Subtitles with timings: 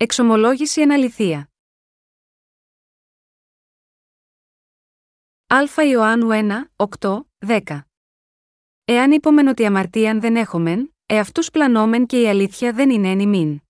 [0.00, 1.50] Εξομολόγηση εν αληθεία.
[5.46, 6.28] Α Ιωάννου
[6.76, 7.80] 1, 8, 10.
[8.84, 13.60] Εάν είπομεν ότι αμαρτίαν δεν έχομεν, εαυτούς πλανόμεν και η αλήθεια δεν είναι εν ημίν.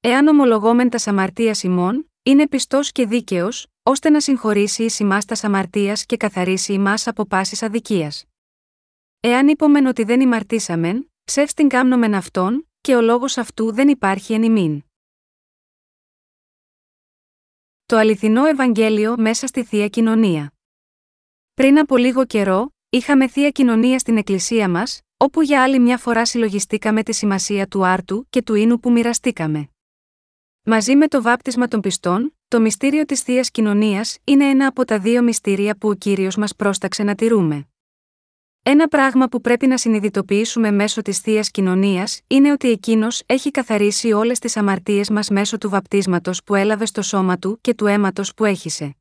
[0.00, 5.44] Εάν ομολογόμεν τας αμαρτίας ημών, είναι πιστός και δίκαιος, ώστε να συγχωρήσει εις ημάς τας
[5.44, 8.24] αμαρτίας και καθαρίσει ημάς από πάσης αδικίας.
[9.20, 14.42] Εάν είπομεν ότι δεν ημαρτήσαμεν, ψεύστην κάμνομεν αυτόν, και ο λόγος αυτού δεν υπάρχει εν
[14.42, 14.84] ημίν.
[17.92, 20.52] Το αληθινό Ευαγγέλιο μέσα στη θεία κοινωνία.
[21.54, 26.26] Πριν από λίγο καιρό, είχαμε θεία κοινωνία στην εκκλησία μας, όπου για άλλη μια φορά
[26.26, 29.68] συλλογιστήκαμε τη σημασία του άρτου και του ίνου που μοιραστήκαμε.
[30.62, 34.98] Μαζί με το βάπτισμα των πιστών, το μυστήριο της θείας κοινωνίας είναι ένα από τα
[34.98, 37.71] δύο μυστήρια που ο κύριος μας πρόσταξε να τηρούμε.
[38.64, 44.12] Ένα πράγμα που πρέπει να συνειδητοποιήσουμε μέσω της θείας κοινωνίας είναι ότι εκείνος έχει καθαρίσει
[44.12, 48.34] όλες τις αμαρτίες μας μέσω του βαπτίσματος που έλαβε στο σώμα του και του αίματος
[48.34, 48.96] που έχησε.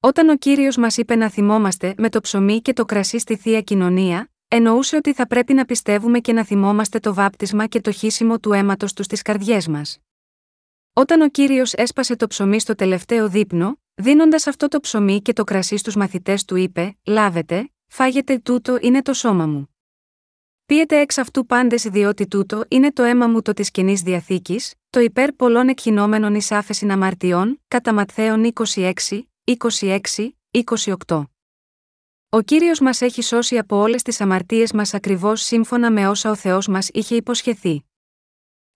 [0.00, 3.60] Όταν ο κύριος μας είπε να θυμόμαστε με το ψωμί και το κρασί στη θεία
[3.60, 8.38] κοινωνία, εννοούσε ότι θα πρέπει να πιστεύουμε και να θυμόμαστε το βάπτισμα και το χύσιμο
[8.38, 9.98] του αίματος τους στις καρδιές μας.
[10.92, 15.44] Όταν ο κύριος έσπασε το ψωμί στο τελευταίο δείπνο, δίνοντας αυτό το ψωμί και το
[15.44, 19.76] κρασί στους μαθητές του είπε: Λάβετε, φάγετε τούτο είναι το σώμα μου.
[20.66, 25.00] Πίετε εξ αυτού πάντες διότι τούτο είναι το αίμα μου το της κοινής διαθήκης, το
[25.00, 28.92] υπέρ πολλών εκχυνόμενων εις άφεση αμαρτιών, κατά Ματθαίων 26,
[29.44, 30.28] 26,
[31.06, 31.24] 28.
[32.28, 36.34] Ο κύριος μας έχει σώσει από όλες τις αμαρτίες μας ακριβώς σύμφωνα με όσα ο
[36.34, 37.84] Θεός μας είχε υποσχεθεί.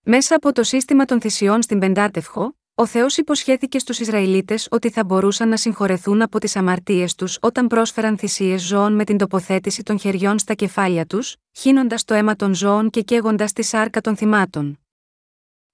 [0.01, 5.03] Μέσα από το σύστημα των θυσιών στην Πεντάτευχο, ο Θεός υποσχέθηκε στους Ισραηλίτες ότι θα
[5.03, 9.99] μπορούσαν να συγχωρεθούν από τις αμαρτίες τους όταν πρόσφεραν θυσίες ζώων με την τοποθέτηση των
[9.99, 14.79] χεριών στα κεφάλια τους, χύνοντας το αίμα των ζώων και καίγοντας τη σάρκα των θυμάτων.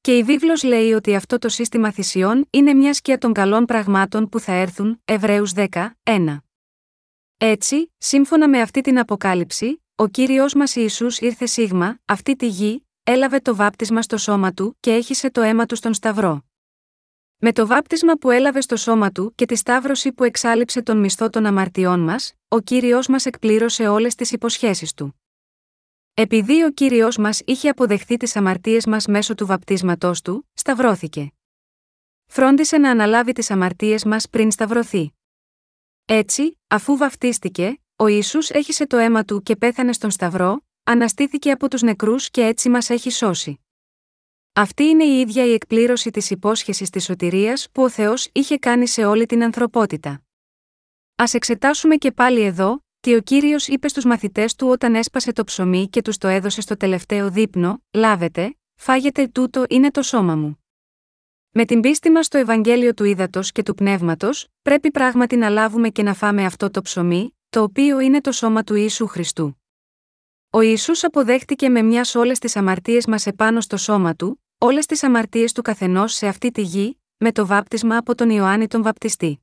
[0.02, 4.30] Και η βίβλος λέει ότι αυτό το σύστημα θυσιών είναι μιας σκιά των καλών πραγμάτων
[4.30, 5.66] που θα έρθουν, Εβραίους 10,
[6.04, 6.38] 1.
[7.38, 12.88] Έτσι, σύμφωνα με αυτή την αποκάλυψη, ο κύριος μας Ιησούς ήρθε σίγμα, αυτή τη γη,
[13.04, 16.44] έλαβε το βάπτισμα στο σώμα του και έχισε το αίμα του στον Σταυρό.
[17.46, 21.30] Με το βάπτισμα που έλαβε στο σώμα του και τη σταύρωση που εξάλληψε τον μισθό
[21.30, 25.22] των αμαρτιών μας, ο κύριος μας εκπλήρωσε όλες τις υποσχέσεις του.
[26.14, 31.32] Επειδή ο κύριος μας είχε αποδεχθεί τις αμαρτίες μας μέσω του βαπτίσματός του, σταυρώθηκε.
[32.26, 35.14] Φρόντισε να αναλάβει τις αμαρτίες μας πριν σταυρωθεί.
[36.06, 41.70] Έτσι, αφού βαφτίστηκε, ο Ιησούς έχισε το αίμα του και πέθανε στον Σταυρό, αναστήθηκε από
[41.70, 43.63] τους νεκρούς και έτσι μας έχει σώσει.
[44.56, 48.88] Αυτή είναι η ίδια η εκπλήρωση της υπόσχεσης της σωτηρίας που ο Θεός είχε κάνει
[48.88, 50.10] σε όλη την ανθρωπότητα.
[51.16, 55.44] Α εξετάσουμε και πάλι εδώ, τι ο κύριος είπε στους μαθητές του όταν έσπασε το
[55.44, 60.64] ψωμί και τους το έδωσε στο τελευταίο δείπνο: Λάβετε, φάγετε τούτο είναι το σώμα μου.
[61.50, 65.90] Με την πίστη μας στο Ευαγγέλιο του Ήδατος και του Πνεύματος, πρέπει πράγματι να λάβουμε
[65.90, 69.58] και να φάμε αυτό το ψωμί, το οποίο είναι το σώμα του Ιησού Χριστού.
[70.50, 75.04] Ο Ιησούς αποδέχτηκε με μια όλες τις αμαρτίες μας επάνω στο σώμα του, όλες τις
[75.04, 79.40] αμαρτίες του καθενός σε αυτή τη γη, με το βάπτισμα από τον Ιωάννη τον Βαπτιστή.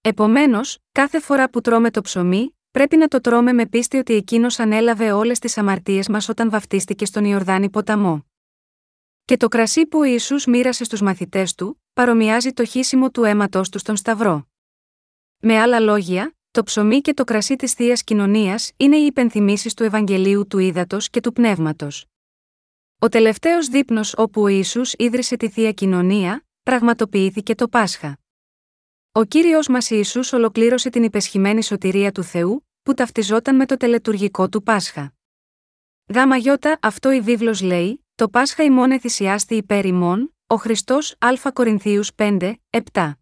[0.00, 4.58] Επομένως, κάθε φορά που τρώμε το ψωμί, πρέπει να το τρώμε με πίστη ότι εκείνος
[4.58, 8.26] ανέλαβε όλες τις αμαρτίες μας όταν βαφτίστηκε στον Ιορδάνη ποταμό.
[9.24, 13.60] Και το κρασί που ο Ιησούς μοίρασε στους μαθητές του, παρομοιάζει το χύσιμο του αίματό
[13.70, 14.48] του στον Σταυρό.
[15.38, 19.82] Με άλλα λόγια, το ψωμί και το κρασί της θείας κοινωνίας είναι οι υπενθυμίσεις του
[19.82, 22.09] Ευαγγελίου του Ήδατος και του Πνεύματος.
[23.02, 28.18] Ο τελευταίος δείπνος όπου ο Ισού ίδρυσε τη θεία κοινωνία, πραγματοποιήθηκε το Πάσχα.
[29.12, 34.48] Ο κύριος μας Ιησούς ολοκλήρωσε την υπεσχημένη σωτηρία του Θεού, που ταυτιζόταν με το τελετουργικό
[34.48, 35.12] του Πάσχα.
[36.14, 41.52] Γάμα γιώτα, αυτό η βίβλος λέει, το Πάσχα ημών εθυσιάστη υπέρ ημών, ο Χριστός Α
[41.52, 42.54] Κορινθίους 5,
[42.92, 43.12] 7.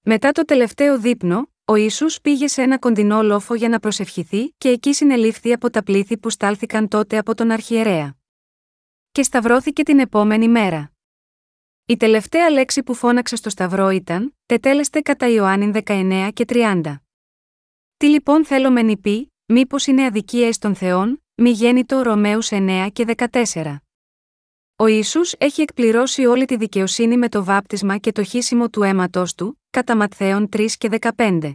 [0.00, 4.68] Μετά το τελευταίο δείπνο, ο Ιησούς πήγε σε ένα κοντινό λόφο για να προσευχηθεί και
[4.68, 8.19] εκεί συνελήφθη από τα πλήθη που στάλθηκαν τότε από τον αρχιερέα.
[9.12, 10.92] Και σταυρώθηκε την επόμενη μέρα.
[11.86, 16.96] Η τελευταία λέξη που φώναξε στο σταυρό ήταν «Τετέλεστε κατά Ιωάννη 19 και 30».
[17.96, 22.88] Τι λοιπόν θέλω μεν πει, μήπως είναι αδικία ει των Θεών, μη γέννητο Ρωμαίους 9
[22.92, 23.76] και 14.
[24.76, 29.24] Ο Ισού έχει εκπληρώσει όλη τη δικαιοσύνη με το βάπτισμα και το χύσιμο του αίματό
[29.36, 31.52] του, κατά Ματθαίων 3 και 15.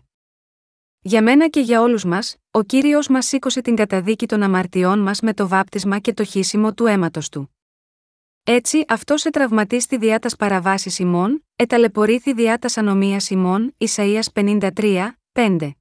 [1.07, 5.22] Για μένα και για όλους μας, ο κύριος μας σήκωσε την καταδίκη των αμαρτιών μας
[5.22, 7.56] με το βάπτισμα και το χύσιμο του αίματος του.
[8.44, 15.18] Έτσι, αυτός σε τραυματίστη διά τας παραβάσει ημών, εταλαιπωρήθη διά τας ανομίας ημών, Ισαία 53,
[15.31, 15.72] 5.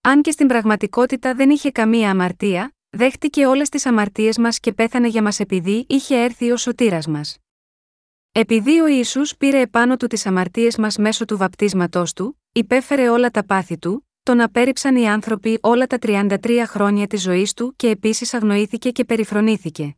[0.00, 5.08] Αν και στην πραγματικότητα δεν είχε καμία αμαρτία, δέχτηκε όλες τις αμαρτίες μας και πέθανε
[5.08, 7.38] για μας επειδή είχε έρθει ο σωτήρας μας.
[8.32, 13.30] Επειδή ο Ιησούς πήρε επάνω του τις αμαρτίες μας μέσω του βαπτίσματός του, υπέφερε όλα
[13.30, 17.88] τα πάθη του, τον απέρριψαν οι άνθρωποι όλα τα 33 χρόνια της ζωής του και
[17.88, 19.96] επίσης αγνοήθηκε και περιφρονήθηκε.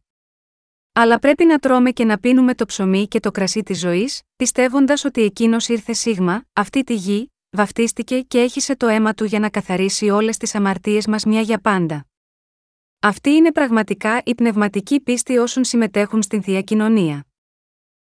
[0.92, 5.04] Αλλά πρέπει να τρώμε και να πίνουμε το ψωμί και το κρασί της ζωής, πιστεύοντας
[5.04, 9.50] ότι εκείνος ήρθε σίγμα, αυτή τη γη, βαφτίστηκε και έχισε το αίμα του για να
[9.50, 12.06] καθαρίσει όλες τις αμαρτίες μας μια για πάντα.
[13.00, 17.26] Αυτή είναι πραγματικά η πνευματική πίστη όσων συμμετέχουν στην Θεία Κοινωνία.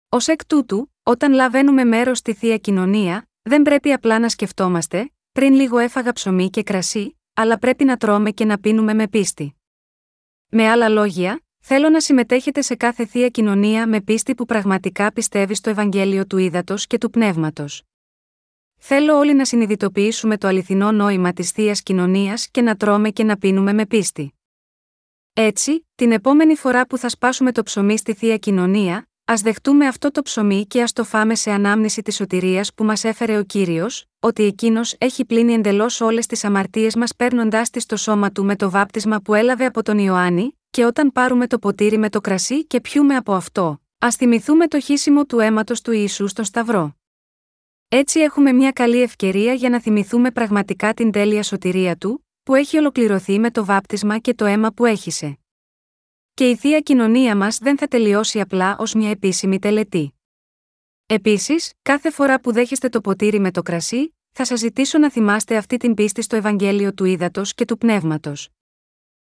[0.10, 5.54] Ω εκ τούτου, όταν λαβαίνουμε μέρος στη Θεία Κοινωνία, δεν πρέπει απλά να σκεφτόμαστε, πριν
[5.54, 9.56] λίγο έφαγα ψωμί και κρασί, αλλά πρέπει να τρώμε και να πίνουμε με πίστη.
[10.50, 15.56] Με άλλα λόγια, θέλω να συμμετέχετε σε κάθε Θεία Κοινωνία με πίστη που πραγματικά πιστεύει
[15.56, 17.84] στο Ευαγγέλιο του Ήδατος και του Πνεύματος.
[18.78, 23.38] Θέλω όλοι να συνειδητοποιήσουμε το αληθινό νόημα της Θείας Κοινωνίας και να τρώμε και να
[23.38, 24.34] πίνουμε με πίστη.
[25.34, 30.12] Έτσι, την επόμενη φορά που θα σπάσουμε το ψωμί στη Θεία Κοινωνία, Α δεχτούμε αυτό
[30.12, 34.06] το ψωμί και ας το φάμε σε ανάμνηση της σωτηρίας που μας έφερε ο κύριος,
[34.20, 38.56] ότι εκείνος έχει πλύνει εντελώς όλες τις αμαρτίες μας παίρνοντάς τις στο σώμα του με
[38.56, 42.66] το βάπτισμα που έλαβε από τον Ιωάννη, και όταν πάρουμε το ποτήρι με το κρασί
[42.66, 46.96] και πιούμε από αυτό, ας θυμηθούμε το χύσιμο του αίματος του Ιησού στον Σταυρό.
[47.88, 52.78] Έτσι έχουμε μια καλή ευκαιρία για να θυμηθούμε πραγματικά την τέλεια σωτηρία του, που έχει
[52.78, 55.40] ολοκληρωθεί με το βάπτισμα και το αίμα που έχησε.
[56.34, 60.14] Και η θεία κοινωνία μας δεν θα τελειώσει απλά ως μια επίσημη τελετή.
[61.06, 65.58] Επίσης, κάθε φορά που δέχεστε το ποτήρι με το κρασί, θα σας ζητήσω να θυμάστε
[65.58, 68.50] αυτή την πίστη στο Ευαγγέλιο του Ήδατος και του Πνεύματος.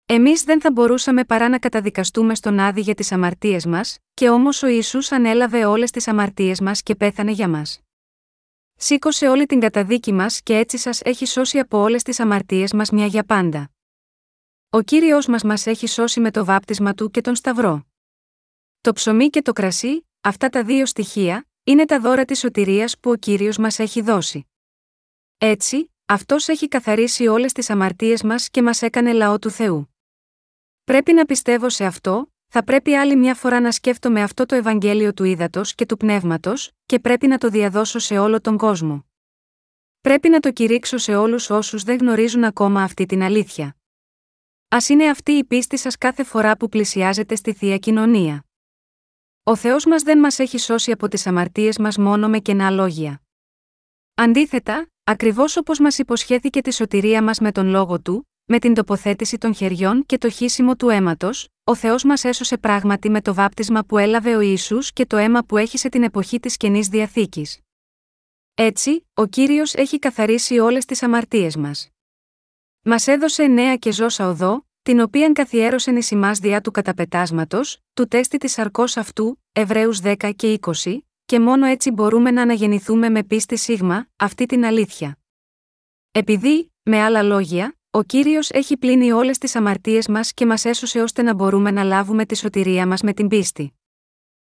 [0.06, 4.62] Εμείς δεν θα μπορούσαμε παρά να καταδικαστούμε στον άδει για τις αμαρτίες μας, και όμως
[4.62, 7.81] ο Ισού ανέλαβε όλες τις αμαρτίες μας και πέθανε για μας.
[8.76, 12.90] Σήκωσε όλη την καταδίκη μας και έτσι σας έχει σώσει από όλες τις αμαρτίες μας
[12.90, 13.74] μια για πάντα.
[14.75, 17.87] Ο κύριος μας μας έχει σώσει με το βάπτισμα του και τον Σταυρό.
[18.81, 23.11] Το ψωμί και το κρασί, αυτά τα δύο στοιχεία, είναι τα δώρα της σωτηρίας που
[23.11, 24.49] ο κύριος μας έχει δώσει.
[25.38, 29.94] Έτσι, αυτός έχει καθαρίσει όλες τις αμαρτίες μας και μας έκανε λαό του Θεού.
[30.85, 35.15] Πρέπει να πιστεύω σε αυτό, θα πρέπει άλλη μια φορά να σκέφτομαι αυτό το Ευαγγέλιο
[35.15, 39.06] του ύδατο και του πνεύματος, και πρέπει να το διαδώσω σε όλο τον κόσμο.
[40.00, 43.76] Πρέπει να το κηρύξω σε όλους όσους δεν γνωρίζουν ακόμα αυτή την αλήθεια.
[44.75, 48.44] Α είναι αυτή η πίστη σας κάθε φορά που πλησιάζετε στη θεία κοινωνία.
[49.43, 53.23] Ο Θεός μας δεν μας έχει σώσει από τις αμαρτίες μας μόνο με κενά λόγια.
[54.15, 59.38] Αντίθετα, ακριβώς όπως μας υποσχέθηκε τη σωτηρία μας με τον λόγο του, με την τοποθέτηση
[59.38, 63.85] των χεριών και το χύσιμο του αίματος, ο Θεός μας έσωσε πράγματι με το βάπτισμα
[63.85, 67.59] που έλαβε ο Ισού και το αίμα που έχει σε την εποχή της καινής διαθήκης.
[68.55, 71.94] Έτσι, ο κύριος έχει καθαρίσει όλες τις αμαρτίες μας.
[72.87, 78.09] Μας έδωσε νέα και ζώσα οδό, την οποίαν καθιέρωσεν ει ημάς διά του καταπετάσματος, του
[78.09, 83.23] τέστη της αρκός αυτού, Εβραίους 10 και 20, και μόνο έτσι μπορούμε να αναγεννηθούμε με
[83.23, 85.19] πίστη σίγμα, αυτή την αλήθεια.
[86.11, 91.01] Επειδή, με άλλα λόγια, ο κύριος έχει πλύνει όλες τις αμαρτίες μας και μας έσωσε
[91.01, 93.73] ώστε να μπορούμε να λάβουμε τη σωτηρία μας με την πίστη.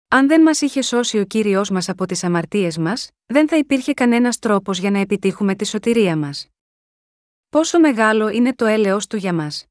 [0.07, 3.93] Αν δεν μας είχε σώσει ο κύριος μας από τις αμαρτίες μας, δεν θα υπήρχε
[3.93, 6.49] κανένας τρόπος για να επιτύχουμε τη σωτηρία μας.
[7.55, 9.65] Πόσο μεγάλο είναι το έλεος του για μας.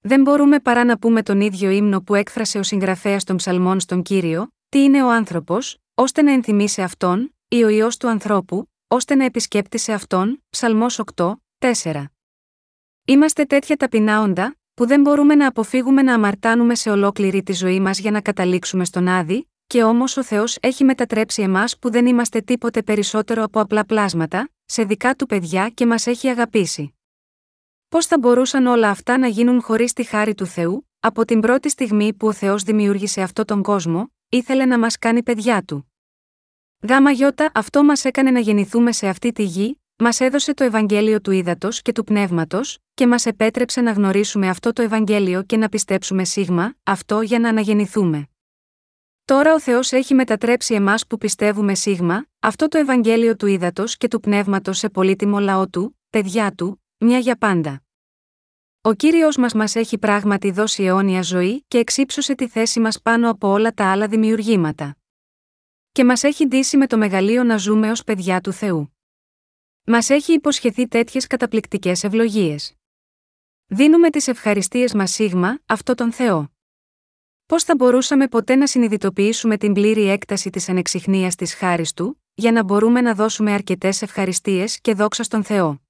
[0.00, 4.02] Δεν μπορούμε παρά να πούμε τον ίδιο ύμνο που έκφρασε ο συγγραφέας των ψαλμών στον
[4.02, 9.14] κύριο, τι είναι ο άνθρωπος, ώστε να ενθυμίσει αυτόν, ή ο ιό του ανθρώπου, ώστε
[9.14, 12.04] να επισκέπτησε αυτόν, ψαλμός 8, 4.
[13.04, 17.80] Είμαστε τέτοια ταπεινά όντα, που δεν μπορούμε να αποφύγουμε να αμαρτάνουμε σε ολόκληρη τη ζωή
[17.80, 22.06] μας για να καταλήξουμε στον άδη, και όμως ο Θεός έχει μετατρέψει εμάς που δεν
[22.06, 26.94] είμαστε τίποτε περισσότερο από απλά πλάσματα, σε δικά του παιδιά και μας έχει αγαπήσει.
[27.88, 31.68] Πώς θα μπορούσαν όλα αυτά να γίνουν χωρίς τη χάρη του Θεού, από την πρώτη
[31.68, 35.92] στιγμή που ο Θεός δημιούργησε αυτόν τον κόσμο, ήθελε να μας κάνει παιδιά του.
[36.88, 41.20] Γάμα γιώτα αυτό μας έκανε να γεννηθούμε σε αυτή τη γη, μας έδωσε το Ευαγγέλιο
[41.20, 45.68] του ύδατο και του πνεύματος, και μας επέτρεψε να γνωρίσουμε αυτό το Ευαγγέλιο και να
[45.68, 48.28] πιστέψουμε σίγμα, αυτό για να αναγεννηθούμε.
[49.28, 54.08] Τώρα ο Θεός έχει μετατρέψει εμάς που πιστεύουμε σίγμα, αυτό το Ευαγγέλιο του ύδατο και
[54.08, 57.82] του πνεύματος σε πολύτιμο λαό του, παιδιά του, μια για πάντα.
[58.80, 63.30] Ο κύριος μας μας έχει πράγματι δώσει αιώνια ζωή και εξύψωσε τη θέση μας πάνω
[63.30, 64.96] από όλα τα άλλα δημιουργήματα.
[65.92, 68.96] Και μας έχει ντύσει με το μεγαλείο να ζούμε ως παιδιά του Θεού.
[69.84, 72.74] Μας έχει υποσχεθεί τέτοιες καταπληκτικές ευλογίες.
[73.66, 76.57] Δίνουμε τις ευχαριστίες μας σίγμα, αυτό τον Θεό.
[77.48, 82.52] Πώς θα μπορούσαμε ποτέ να συνειδητοποιήσουμε την πλήρη έκταση της ανεξιχνίας της χάρης του, για
[82.52, 85.80] να μπορούμε να δώσουμε αρκετές ευχαριστίες και δόξα στον Θεό;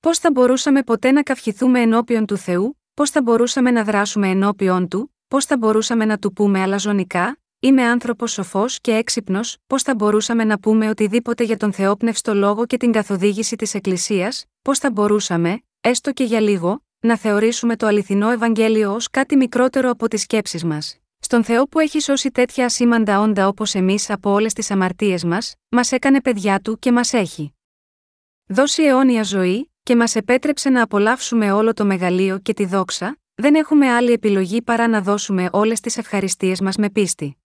[0.00, 4.88] Πώς θα μπορούσαμε ποτέ να καυχηθούμε ενώπιον του Θεού, πώς θα μπορούσαμε να δράσουμε ενώπιον
[4.88, 9.94] του, πώς θα μπορούσαμε να του πούμε αλαζονικά, είμαι άνθρωπος σοφός και έξυπνος, πώς θα
[9.94, 14.90] μπορούσαμε να πούμε οτιδήποτε για τον θεόπνευστο λόγο και την καθοδήγηση της Εκκλησίας, πώς θα
[14.90, 20.20] μπορούσαμε, έστω και για λίγο, να θεωρήσουμε το αληθινό Ευαγγέλιο ως κάτι μικρότερο από τις
[20.20, 20.98] σκέψεις μας.
[21.18, 25.54] Στον Θεό που έχει σώσει τέτοια ασήμαντα όντα όπως εμείς από όλες τις αμαρτίες μας,
[25.68, 27.54] μας έκανε παιδιά του και μας έχει
[28.46, 33.54] δώσει αιώνια ζωή, και μας επέτρεψε να απολαύσουμε όλο το μεγαλείο και τη δόξα, δεν
[33.54, 37.36] έχουμε άλλη επιλογή παρά να δώσουμε όλες τις ευχαριστίες μας με πίστη.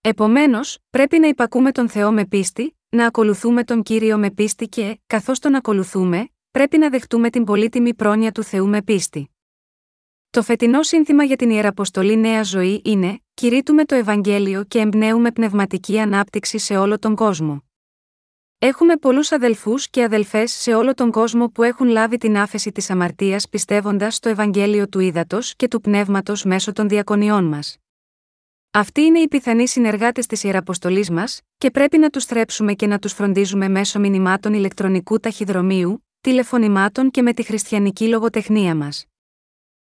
[0.00, 5.00] Επομένως, πρέπει να υπακούμε τον Θεό με πίστη, να ακολουθούμε τον κύριο με πίστη και,
[5.06, 6.28] καθώς τον ακολουθούμε,
[6.58, 9.30] πρέπει να δεχτούμε την πολύτιμη πρόνοια του Θεού με πίστη.
[10.30, 15.98] Το φετινό σύνθημα για την Ιεραποστολή Νέα Ζωή είναι: Κηρύττουμε το Ευαγγέλιο και εμπνέουμε πνευματική
[15.98, 17.64] ανάπτυξη σε όλο τον κόσμο.
[18.58, 22.90] Έχουμε πολλούς αδελφούς και αδελφές σε όλο τον κόσμο που έχουν λάβει την άφεση της
[22.90, 27.76] αμαρτίας πιστεύοντας στο Ευαγγέλιο του Ήδατο και του Πνεύματος μέσω των διακονιών μας.
[28.70, 32.98] Αυτοί είναι οι πιθανοί συνεργάτες της Ιεραποστολής μας, και πρέπει να τους θρέψουμε και να
[32.98, 39.06] τους φροντίζουμε μέσω μηνυμάτων ηλεκτρονικού ταχυδρομείου, τηλεφωνημάτων και με τη χριστιανική λογοτεχνία μας.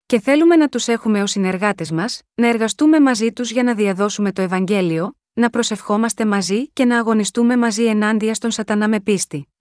[0.06, 4.32] Και θέλουμε να τους έχουμε ως συνεργάτες μας, να εργαστούμε μαζί τους για να διαδώσουμε
[4.32, 9.54] το Ευαγγέλιο, να προσευχόμαστε μαζί και να αγωνιστούμε μαζί ενάντια στον Σατανά με πίστη.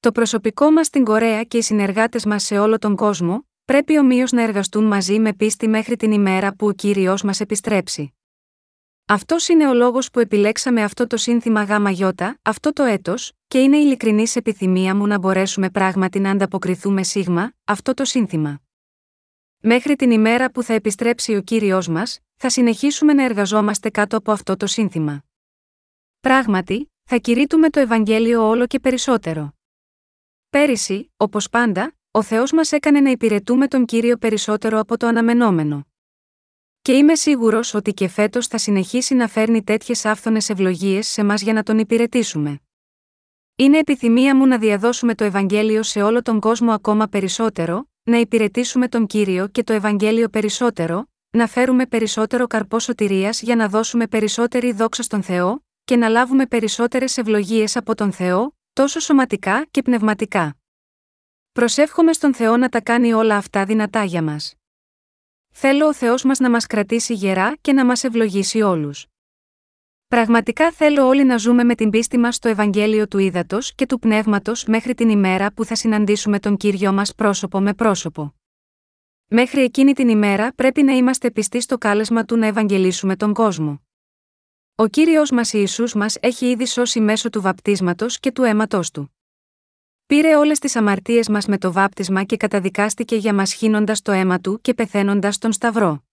[0.00, 4.32] Το προσωπικό μας στην Κορέα και οι συνεργάτες μας σε όλο τον κόσμο, πρέπει ομοίως
[4.32, 8.15] να εργαστούν μαζί με πίστη μέχρι την ημέρα που ο κύριος μας επιστρέψει.
[9.08, 12.04] Αυτός είναι ο λόγος που επιλέξαμε αυτό το σύνθημα ΓΙ
[12.42, 17.94] αυτό το έτος, και είναι ειλικρινής επιθυμία μου να μπορέσουμε πράγματι να ανταποκριθούμε σίγμα, αυτό
[17.94, 18.60] το σύνθημα.
[19.62, 24.32] Μέχρι την ημέρα που θα επιστρέψει ο κύριος μας, θα συνεχίσουμε να εργαζόμαστε κάτω από
[24.32, 25.24] αυτό το σύνθημα.
[26.20, 29.54] Πράγματι, θα κηρύττουμε το Ευαγγέλιο όλο και περισσότερο.
[30.50, 35.86] Πέρυσι, όπως πάντα, ο Θεός μας έκανε να υπηρετούμε τον κύριο περισσότερο από το αναμενόμενο.
[36.86, 41.42] Και είμαι σίγουρος ότι και φέτος θα συνεχίσει να φέρνει τέτοιες άφθονες ευλογίες σε μας
[41.42, 42.60] για να τον υπηρετήσουμε.
[43.56, 48.88] Είναι επιθυμία μου να διαδώσουμε το Ευαγγέλιο σε όλο τον κόσμο ακόμα περισσότερο, να υπηρετήσουμε
[48.88, 54.72] τον κύριο και το Ευαγγέλιο περισσότερο, να φέρουμε περισσότερο καρπός σωτηρίας για να δώσουμε περισσότερη
[54.72, 60.56] δόξα στον Θεό και να λάβουμε περισσότερες ευλογίες από τον Θεό, τόσο σωματικά και πνευματικά.
[61.52, 64.55] Προσεύχομαι στον Θεό να τα κάνει όλα αυτά δυνατά για μας.
[65.58, 69.06] Θέλω ο Θεός μας να μας κρατήσει γερά και να μας ευλογήσει όλους.
[70.06, 73.98] Πραγματικά θέλω όλοι να ζούμε με την πίστη μας στο Ευαγγέλιο του Ήδατος και του
[73.98, 78.34] Πνεύματος μέχρι την ημέρα που θα συναντήσουμε τον Κύριο μας πρόσωπο με πρόσωπο.
[79.26, 83.82] Μέχρι εκείνη την ημέρα πρέπει να είμαστε πιστοί στο κάλεσμα του να ευαγγελίσουμε τον κόσμο.
[84.74, 89.15] Ο κύριος μας Ιησούς μας έχει ήδη σώσει μέσω του βαπτίσματος και του αίματό του.
[90.06, 94.40] Πήρε όλες τις αμαρτίες μας με το βάπτισμα και καταδικάστηκε για μας χύνοντας το αίμα
[94.40, 96.04] του και πεθαίνοντας τον Σταυρό.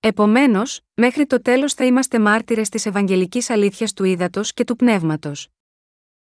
[0.00, 5.48] Επομένως, μέχρι το τέλος θα είμαστε μάρτυρες της Ευαγγελικής αλήθειας του ύδατο και του πνεύματος.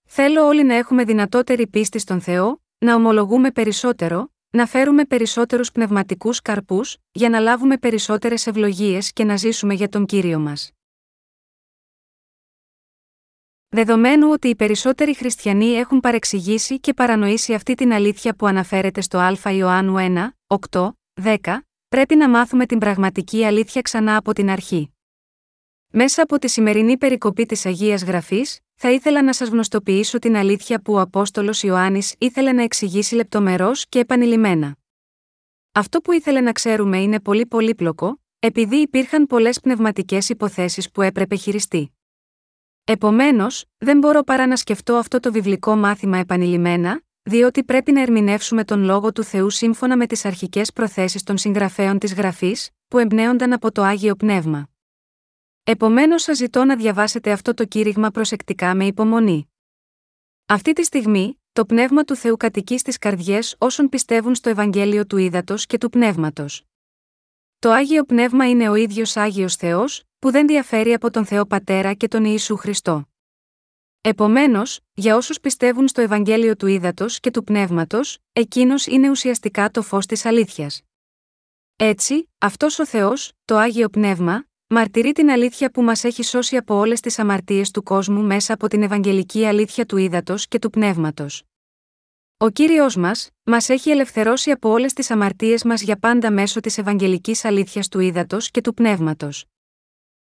[0.04, 6.40] Θέλω όλοι να έχουμε δυνατότερη πίστη στον Θεό, να ομολογούμε περισσότερο, να φέρουμε περισσότερους πνευματικούς
[6.40, 10.70] καρπούς, για να λάβουμε περισσότερες ευλογίες και να ζήσουμε για τον κύριο μας.
[13.74, 19.18] Δεδομένου ότι οι περισσότεροι χριστιανοί έχουν παρεξηγήσει και παρανοήσει αυτή την αλήθεια που αναφέρεται στο
[19.18, 19.94] Α Ιωάννου
[20.48, 20.90] 1, 8,
[21.22, 21.36] 10,
[21.88, 24.94] πρέπει να μάθουμε την πραγματική αλήθεια ξανά από την αρχή.
[25.88, 30.82] Μέσα από τη σημερινή περικοπή της Αγίας Γραφής, θα ήθελα να σας γνωστοποιήσω την αλήθεια
[30.82, 34.76] που ο Απόστολος Ιωάννης ήθελε να εξηγήσει λεπτομερώς και επανειλημμένα.
[35.72, 41.36] Αυτό που ήθελε να ξέρουμε είναι πολύ πολύπλοκο, επειδή υπήρχαν πολλές πνευματικές υποθέσεις που έπρεπε
[41.36, 41.92] χειριστεί.
[42.84, 48.64] Επομένως, δεν μπορώ παρά να σκεφτώ αυτό το βιβλικό μάθημα επανειλημμένα, διότι πρέπει να ερμηνεύσουμε
[48.64, 53.52] τον λόγο του Θεού σύμφωνα με τις αρχικές προθέσεις των συγγραφέων της Γραφής, που εμπνέονταν
[53.52, 54.68] από το άγιο πνεύμα.
[55.64, 59.50] Επομένως, σας ζητώ να διαβάσετε αυτό το κήρυγμα προσεκτικά με υπομονή.
[60.46, 65.16] Αυτή τη στιγμή, το πνεύμα του Θεού κατοικεί στις καρδιές όσων πιστεύουν στο Ευαγγέλιο του
[65.16, 66.64] Ήδατος και του Πνεύματος.
[67.62, 71.92] Το άγιο πνεύμα είναι ο ίδιος άγιος Θεός, που δεν διαφέρει από τον Θεό Πατέρα
[71.94, 73.08] και τον Ιησού Χριστό.
[74.00, 79.82] Επομένως, για όσους πιστεύουν στο Ευαγγέλιο του Ήδατος και του Πνεύματος, εκείνος είναι ουσιαστικά το
[79.82, 80.82] φως της αλήθειας.
[81.76, 86.74] Έτσι, αυτός ο Θεός, το άγιο πνεύμα, μαρτυρεί την αλήθεια που μας έχει σώσει από
[86.74, 91.42] όλες τις αμαρτίες του κόσμου μέσα από την Ευαγγελική αλήθεια του ύδατο και του πνεύματος.
[92.42, 96.78] Ο κύριος μας, μας έχει ελευθερώσει από όλες τις αμαρτίες μας για πάντα μέσω της
[96.78, 99.44] Ευαγγελικής αλήθειας του ύδατος και του πνεύματος.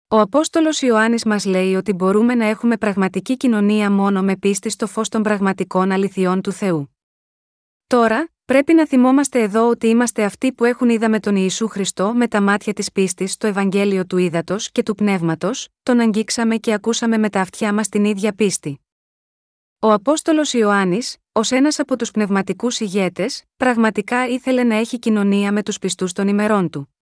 [0.08, 4.88] Ο Απόστολος Ιωάννης μας λέει ότι μπορούμε να έχουμε πραγματική κοινωνία μόνο με πίστη στο
[4.88, 6.96] φως των πραγματικών αληθιών του Θεού.
[7.88, 12.14] Τώρα, Πρέπει να θυμόμαστε εδώ ότι είμαστε αυτοί που έχουν είδα με τον Ιησού Χριστό
[12.14, 16.74] με τα μάτια της πίστης στο Ευαγγέλιο του Ήδατο και του Πνεύματος, τον αγγίξαμε και
[16.74, 18.80] ακούσαμε με τα αυτιά μας την ίδια πίστη.
[19.80, 25.64] Ο Απόστολος Ιωάννης, ως ένας από τους πνευματικούς ηγέτες, πραγματικά ήθελε να έχει κοινωνία με
[25.64, 26.96] τους πιστούς των ημερών του.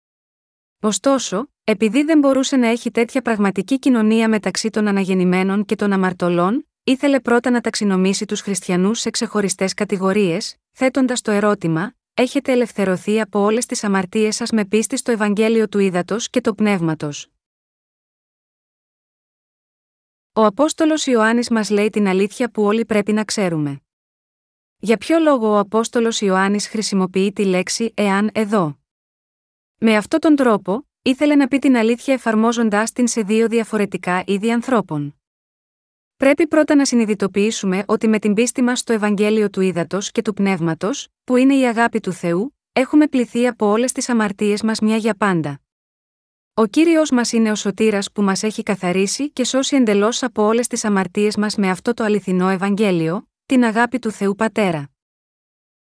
[0.81, 6.67] Ωστόσο, επειδή δεν μπορούσε να έχει τέτοια πραγματική κοινωνία μεταξύ των αναγεννημένων και των αμαρτωλών,
[6.83, 13.39] ήθελε πρώτα να ταξινομήσει τους χριστιανούς σε ξεχωριστές κατηγορίες, θέτοντας το ερώτημα: Έχετε ελευθερωθεί από
[13.39, 17.27] όλες τις αμαρτίες σας με πίστη στο Ευαγγέλιο του Ήδατος και το Πνεύματος;
[20.33, 23.81] Ο Απόστολος Ιωάννης μας λέει την αλήθεια που όλοι πρέπει να ξέρουμε.
[24.81, 28.79] Για ποιο λόγο ο Απόστολος Ιωάννης χρησιμοποιεί τη λέξη εάν εδώ.
[29.77, 34.51] Με αυτόν τον τρόπο, ήθελε να πει την αλήθεια εφαρμόζοντάς την σε δύο διαφορετικά είδη
[34.51, 35.19] ανθρώπων.
[36.17, 40.33] Πρέπει πρώτα να συνειδητοποιήσουμε ότι με την πίστη μας στο Ευαγγέλιο του Ήδατος και του
[40.33, 44.95] Πνεύματος, που είναι η αγάπη του Θεού, έχουμε πληθεί από όλες τις αμαρτίες μας μια
[44.95, 45.62] για πάντα.
[46.53, 50.67] Ο κύριος μας είναι ο σωτήρας που μας έχει καθαρίσει και σώσει εντελώς από όλες
[50.67, 54.89] τις αμαρτίες μας με αυτό το αληθινό Ευαγγέλιο, την αγάπη του Θεού Πατέρα.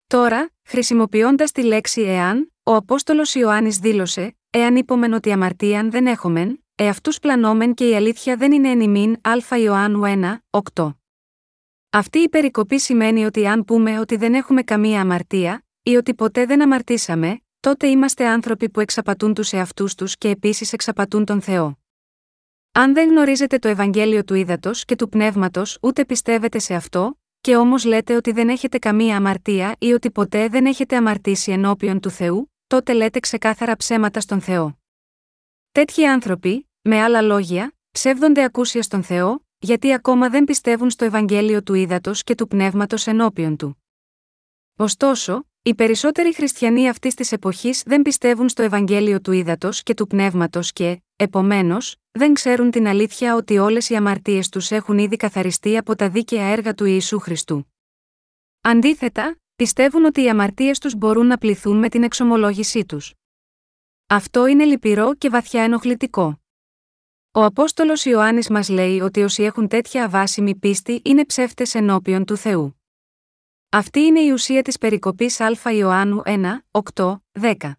[0.06, 6.64] Τώρα, χρησιμοποιώντας τη λέξη εάν, ο Απόστολος Ιωάννης δήλωσε: Εάν είπομεν ότι αμαρτίαν δεν έχομεν,
[6.74, 9.12] εαυτούς πλανόμεν και η αλήθεια δεν είναι εν
[9.50, 10.94] Α Ιωάννου 1, 8.
[11.90, 16.46] Αυτή η περικοπή σημαίνει ότι αν πούμε ότι δεν έχουμε καμία αμαρτία, ή ότι ποτέ
[16.46, 21.78] δεν αμαρτήσαμε, τότε είμαστε άνθρωποι που εξαπατούν τους εαυτούς τους και επίσης εξαπατούν τον Θεό.
[22.72, 27.56] Αν δεν γνωρίζετε το Ευαγγέλιο του Ήδατος και του Πνεύματος ούτε πιστεύετε σε αυτό, και
[27.56, 32.10] όμως λέτε ότι δεν έχετε καμία αμαρτία ή ότι ποτέ δεν έχετε αμαρτήσει ενώπιον του
[32.10, 34.78] Θεού, τότε λέτε ξεκάθαρα ψέματα στον Θεό.
[35.72, 41.62] Τέτοιοι άνθρωποι, με άλλα λόγια, ψεύδονται ακούσια στον Θεό, γιατί ακόμα δεν πιστεύουν στο Ευαγγέλιο
[41.62, 43.84] του Ήδατος και του Πνεύματος ενώπιον του.
[44.76, 50.06] Ωστόσο, οι περισσότεροι χριστιανοί αυτής της εποχής δεν πιστεύουν στο Ευαγγέλιο του Ήδατος και του
[50.06, 55.76] Πνεύματος και, επομένως, δεν ξέρουν την αλήθεια ότι όλες οι αμαρτίες τους έχουν ήδη καθαριστεί
[55.76, 57.72] από τα δίκαια έργα του Ιησού Χριστού.
[58.60, 63.14] Αντίθετα, πιστεύουν ότι οι αμαρτίες τους μπορούν να πληθούν με την εξομολόγησή τους.
[64.06, 66.38] Αυτό είναι λυπηρό και βαθιά ενοχλητικό.
[67.32, 72.36] Ο Απόστολος Ιωάννης μας λέει ότι όσοι έχουν τέτοια αβάσιμη πίστη είναι ψεύτες ενώπιον του
[72.36, 72.80] Θεού.
[73.68, 76.58] Αυτή είναι η ουσία της περικοπής Α Ιωάννου 1,
[76.94, 77.72] 8, 10.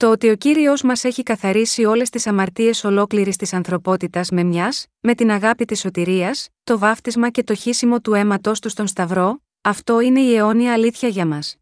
[0.00, 4.86] Το ότι ο κύριος μας έχει καθαρίσει όλες τις αμαρτίες ολόκληρης της ανθρωπότητας με μιας,
[5.00, 9.42] με την αγάπη της σωτηρίας, το βάφτισμα και το χύσιμο του αίματός του στον Σταυρό,
[9.60, 11.56] αυτό είναι η αιώνια αλήθεια για μας.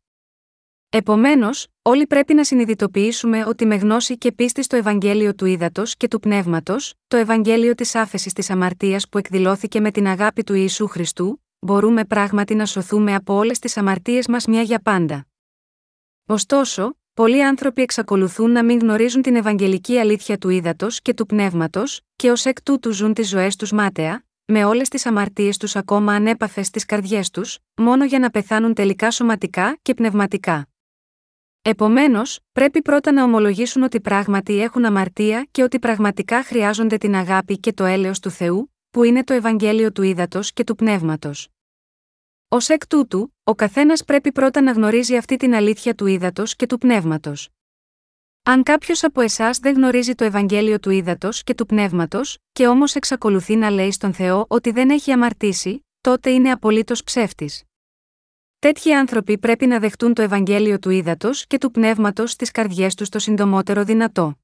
[0.88, 6.08] Επομένως, όλοι πρέπει να συνειδητοποιήσουμε ότι με γνώση και πίστη στο Ευαγγέλιο του Ήδατος και
[6.08, 10.86] του Πνεύματος, το Ευαγγέλιο της άφεσης της αμαρτίας που εκδηλώθηκε με την αγάπη του Ιησού
[10.86, 15.26] Χριστού, μπορούμε πράγματι να σωθούμε από όλες τις αμαρτίες μας μια για πάντα.
[16.26, 22.00] Ωστόσο, πολλοί άνθρωποι εξακολουθούν να μην γνωρίζουν την Ευαγγελική αλήθεια του Ήδατο και του Πνεύματος,
[22.16, 26.12] και ως εκ τούτου ζουν τις ζωές τους μάταια, με όλες τις αμαρτίες τους ακόμα
[26.12, 30.68] ανέπαφε στις καρδιές τους, μόνο για να πεθάνουν τελικά σωματικά και πνευματικά.
[31.62, 37.58] Επομένως, πρέπει πρώτα να ομολογήσουν ότι πράγματι έχουν αμαρτία και ότι πραγματικά χρειάζονται την αγάπη
[37.58, 41.48] και το έλεος του Θεού, που είναι το Ευαγγέλιο του Ήδατο και του Πνεύματος.
[42.48, 46.66] Ω εκ τούτου, ο καθένας πρέπει πρώτα να γνωρίζει αυτή την αλήθεια του Ήδατο και
[46.66, 47.48] του Πνεύματος.
[48.42, 52.94] Αν κάποιος από εσάς δεν γνωρίζει το Ευαγγέλιο του Ήδατο και του Πνεύματος, και όμως
[52.94, 57.62] εξακολουθεί να λέει στον Θεό ότι δεν έχει αμαρτήσει, τότε είναι απολύτως ψεύτης.
[58.58, 63.08] Τέτοιοι άνθρωποι πρέπει να δεχτούν το Ευαγγέλιο του ύδατος και του πνεύματος στις καρδιές τους
[63.08, 64.38] το συντομότερο δυνατό.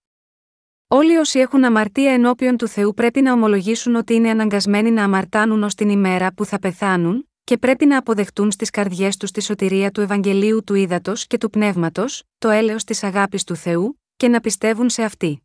[0.88, 5.62] Όλοι όσοι έχουν αμαρτία ενώπιον του Θεού πρέπει να ομολογήσουν ότι είναι αναγκασμένοι να αμαρτάνουν
[5.62, 9.90] ως την ημέρα που θα πεθάνουν, και πρέπει να αποδεχτούν στις καρδιές τους τη σωτηρία
[9.90, 14.40] του Ευαγγελίου του ύδατο και του πνεύματος, το έλεος της αγάπης του Θεού, και να
[14.40, 15.42] πιστεύουν σε αυτή.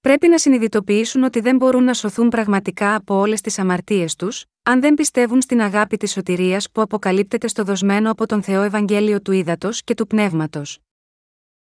[0.00, 4.80] Πρέπει να συνειδητοποιήσουν ότι δεν μπορούν να σωθούν πραγματικά από όλες τις αμαρτίες τους, αν
[4.80, 9.32] δεν πιστεύουν στην αγάπη της σωτηρίας που αποκαλύπτεται στο δοσμένο από τον Θεό Ευαγγέλιο του
[9.32, 10.78] Ήδατος και του Πνεύματος.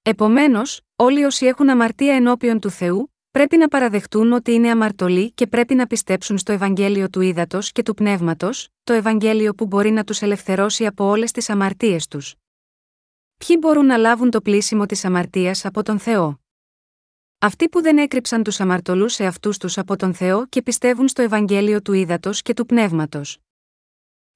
[0.01, 5.47] Επομένως, όλοι όσοι έχουν αμαρτία ενώπιον του Θεού, πρέπει να παραδεχτούν ότι είναι αμαρτωλοί και
[5.47, 10.03] πρέπει να πιστέψουν στο Ευαγγέλιο του Ήδατος και του Πνεύματος, το Ευαγγέλιο που μπορεί να
[10.03, 12.35] τους ελευθερώσει από όλες τις αμαρτίες τους.
[13.37, 16.39] Ποιοι μπορούν να λάβουν το πλήσιμο της αμαρτίας από τον Θεό;
[17.39, 21.21] Αυτοί που δεν έκρυψαν τους αμαρτωλούς σε αυτούς τους από τον Θεό και πιστεύουν στο
[21.21, 23.37] Ευαγγέλιο του Ήδατος και του Πνεύματος.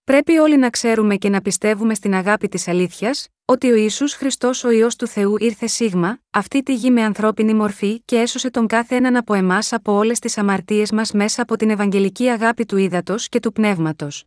[0.04, 4.64] Πρέπει όλοι να ξέρουμε και να πιστεύουμε στην αγάπη της αλήθειας, ότι ο Ισού Χριστός
[4.64, 8.68] ο ιό του Θεού ήρθε σίγμα, αυτή τη γη με ανθρώπινη μορφή και έσωσε τον
[8.68, 12.78] κάθε έναν από εμάς από όλες τις αμαρτίες μας μέσα από την Ευαγγελική αγάπη του
[12.78, 14.26] Ήδατος και του Πνεύματος.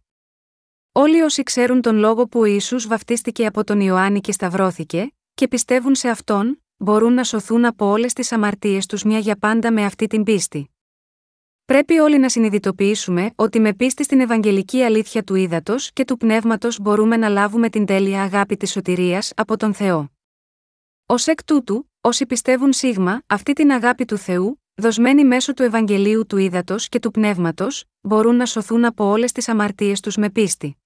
[0.92, 5.48] Όλοι όσοι ξέρουν τον λόγο που ο Ιησούς βαφτίστηκε από τον Ιωάννη και σταυρώθηκε, και
[5.48, 9.84] πιστεύουν σε αυτόν, μπορούν να σωθούν από όλες τις αμαρτίες τους μια για πάντα με
[9.84, 10.73] αυτή την πίστη.
[11.66, 16.78] Πρέπει όλοι να συνειδητοποιήσουμε ότι με πίστη στην Ευαγγελική αλήθεια του ύδατος και του πνεύματος
[16.80, 20.12] μπορούμε να λάβουμε την τέλεια αγάπη της σωτηρίας από τον Θεό.
[21.06, 26.26] Ω εκ τούτου, όσοι πιστεύουν σίγμα αυτή την αγάπη του Θεού, δοσμένη μέσω του Ευαγγελίου
[26.26, 30.76] του ύδατος και του πνεύματος, μπορούν να σωθούν από όλες τις αμαρτίες τους με πίστη.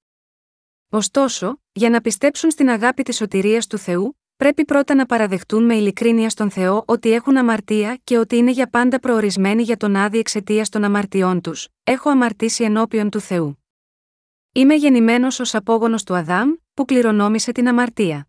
[0.88, 5.74] Ωστόσο, για να πιστέψουν στην αγάπη της σωτηρίας του Θεού, πρέπει πρώτα να παραδεχτούν με
[5.74, 10.18] ειλικρίνεια στον Θεό ότι έχουν αμαρτία και ότι είναι για πάντα προορισμένοι για τον άδει
[10.18, 11.68] εξαιτία των αμαρτιών τους.
[11.84, 13.64] Έχω αμαρτήσει ενώπιον του Θεού.
[14.52, 18.28] Είμαι γεννημένος ως απόγονος του Αδάμ, που κληρονόμησε την αμαρτία.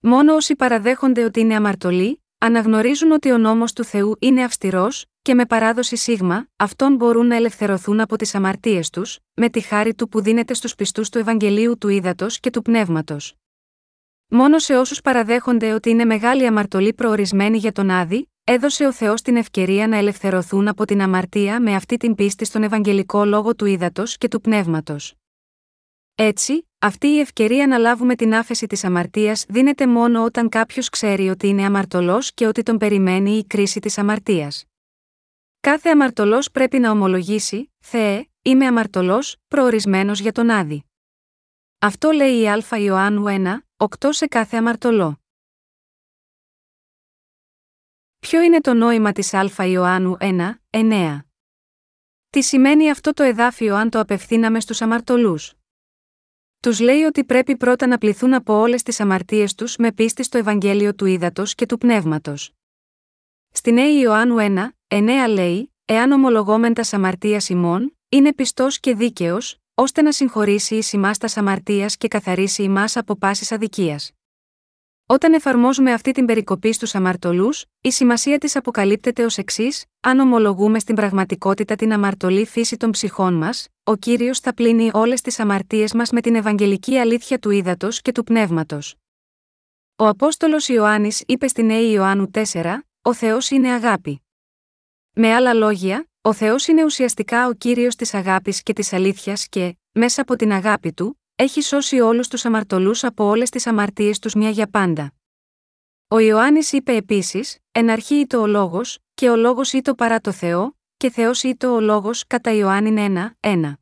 [0.00, 5.34] Μόνο όσοι παραδέχονται ότι είναι αμαρτωλοί, αναγνωρίζουν ότι ο νόμος του Θεού είναι αυστηρός, και
[5.34, 10.08] με παράδοση σίγμα, αυτόν μπορούν να ελευθερωθούν από τις αμαρτίες τους, με τη χάρη του
[10.08, 13.34] που δίνεται στους πιστούς του Ευαγγελίου του Ήδατος και του Πνεύματος.
[14.30, 19.22] Μόνο σε όσους παραδέχονται ότι είναι μεγάλη αμαρτωλή προορισμένη για τον Άδη, έδωσε ο Θεός
[19.22, 23.66] την ευκαιρία να ελευθερωθούν από την αμαρτία με αυτή την πίστη στον Ευαγγελικό λόγο του
[23.66, 25.14] Ήδατος και του Πνεύματος.
[26.14, 31.28] Έτσι, αυτή η ευκαιρία να λάβουμε την άφεση της αμαρτίας δίνεται μόνο όταν κάποιος ξέρει
[31.28, 34.64] ότι είναι αμαρτωλός και ότι τον περιμένει η κρίση της αμαρτίας.
[35.60, 40.87] Κάθε αμαρτωλός πρέπει να ομολογήσει: Θεέ, είμαι αμαρτωλός, προορισμένος για τον Άδη.
[41.80, 45.20] Αυτό λέει η Α Ιωάννου 1, 8 σε κάθε αμαρτωλό.
[48.18, 51.18] Ποιο είναι το νόημα της Α Ιωάννου 1, 9.
[52.30, 55.54] Τι σημαίνει αυτό το εδάφιο αν το απευθύναμε στους αμαρτωλούς;
[56.62, 60.38] Τους λέει ότι πρέπει πρώτα να πληθούν από όλες τις αμαρτίες τους με πίστη στο
[60.38, 62.52] Ευαγγέλιο του Ήδατος και του Πνεύματος.
[63.50, 69.60] Στην ΑΕ Ιωάννου 1, 9 λέει, εάν ομολογόμεν τα αμαρτίας ημών, είναι πιστός και δίκαιος,
[69.80, 74.10] ώστε να συγχωρήσει ει ημά τα αμαρτία και καθαρίσει ημά από πάσης αδικίας.
[75.06, 80.78] Όταν εφαρμόζουμε αυτή την περικοπή στους αμαρτωλούς, η σημασία της αποκαλύπτεται ως εξής: Αν ομολογούμε
[80.78, 85.92] στην πραγματικότητα την αμαρτωλή φύση των ψυχών μας, ο κύριος θα πλύνει όλες τις αμαρτίες
[85.94, 88.94] μας με την Ευαγγελική αλήθεια του ύδατος και του πνεύματος.
[89.96, 94.22] Ο Απόστολος Ιωάννης είπε στην ΑΕ Ιωάννου 4, Ο Θεός είναι αγάπη.
[95.12, 99.76] Με άλλα λόγια, ο Θεός είναι ουσιαστικά ο κύριος της αγάπης και της αλήθειας και,
[99.92, 104.34] μέσα από την αγάπη του, έχει σώσει όλους τους αμαρτωλούς από όλες τις αμαρτίες τους
[104.34, 105.12] μια για πάντα.
[106.08, 110.32] Ο Ιωάννης είπε επίσης: Εν αρχή ήτο ο λόγος, και ο λόγος ήτο παρά το
[110.32, 113.72] Θεό, και Θεός ήτο ο λόγος κατά Ιωάννη 1, 1.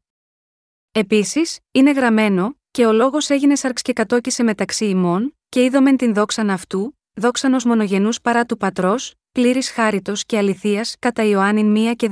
[0.93, 6.15] Επίσης, είναι γραμμένο, και ο λόγος έγινε σαρξ και κατόκισε μεταξύ ημών, και είδομεν την
[6.15, 11.97] δόξαν αυτού, δόξαν ω μονογενούς παρά του πατρός, πλήρης χάριτος και αληθείας κατά Ιωάννη 1
[11.97, 12.09] και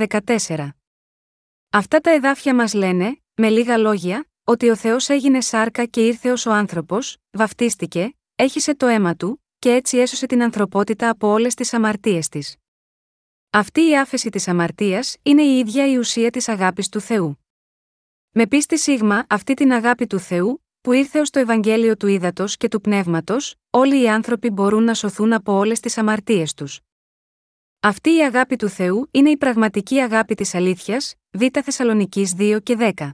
[0.47, 0.69] 14.
[1.71, 6.33] Αυτά τα εδάφια μας λένε, με λίγα λόγια, ότι ο Θεός έγινε σάρκα και ήρθε
[6.33, 11.55] ως ο άνθρωπος, βαφτίστηκε, έχισε το αίμα του, και έτσι έσωσε την ανθρωπότητα από όλες
[11.55, 12.57] τις αμαρτίες της.
[13.51, 17.39] Αυτή η άφεση της αμαρτίας είναι η ίδια η ουσία της αγάπης του Θεού.
[18.31, 22.57] Με πίστη σίγμα αυτή την αγάπη του Θεού, που ήρθε ως το Ευαγγέλιο του Ήδατος
[22.57, 26.81] και του Πνεύματος, όλοι οι άνθρωποι μπορούν να σωθούν από όλες τις αμαρτίες τους.
[27.81, 32.77] Αυτή η αγάπη του Θεού είναι η πραγματική αγάπη της αλήθειας, Β Θεσσαλονική 2 και
[32.79, 33.11] 10.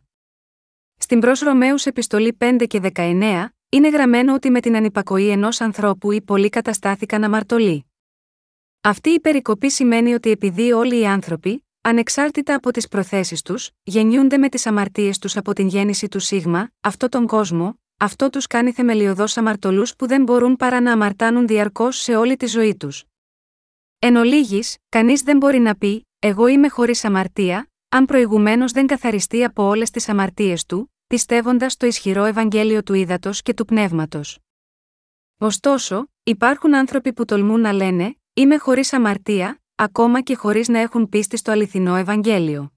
[0.97, 6.13] Στην προς Ρωμαίους επιστολή 5 και 19, είναι γραμμένο ότι με την ανυπακοή ενός ανθρώπου
[6.13, 7.87] οι πολλοί καταστάθηκαν αμαρτωλοί.
[8.81, 14.39] Αυτή η περικοπή σημαίνει ότι επειδή όλοι οι άνθρωποι, ανεξάρτητα από τις προθέσεις τους, γεννιούνται
[14.39, 18.73] με τις αμαρτίες τους από την γέννηση του Σίγμα, αυτό τον κόσμο, αυτό τους κάνει
[18.73, 23.05] θεμελιωδώς αμαρτωλούς που δεν μπορούν παρά να αμαρτάνουν διαρκώς σε όλη τη ζωή τους.
[23.99, 29.45] Εν ολίγης, κανείς δεν μπορεί να πει: Εγώ είμαι χωρίς αμαρτία, αν προηγουμένως δεν καθαριστεί
[29.45, 34.39] από όλες τις αμαρτίες του, πιστεύοντας το ισχυρό Ευαγγέλιο του ύδατο και του πνεύματος.
[35.39, 41.09] Ωστόσο, υπάρχουν άνθρωποι που τολμούν να λένε: Είμαι χωρίς αμαρτία, ακόμα και χωρίς να έχουν
[41.09, 42.73] πίστη στο αληθινό Ευαγγέλιο.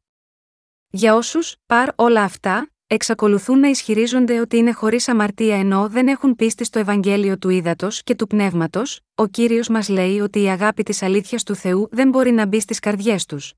[0.90, 6.36] Για όσους, παρ όλα αυτά, εξακολουθούν να ισχυρίζονται ότι είναι χωρίς αμαρτία ενώ δεν έχουν
[6.36, 10.84] πίστη στο Ευαγγέλιο του ύδατο και του πνεύματος, ο κύριος μας λέει ότι η αγάπη
[10.84, 13.54] της αλήθειας του Θεού δεν μπορεί να μπει στις καρδιές τους.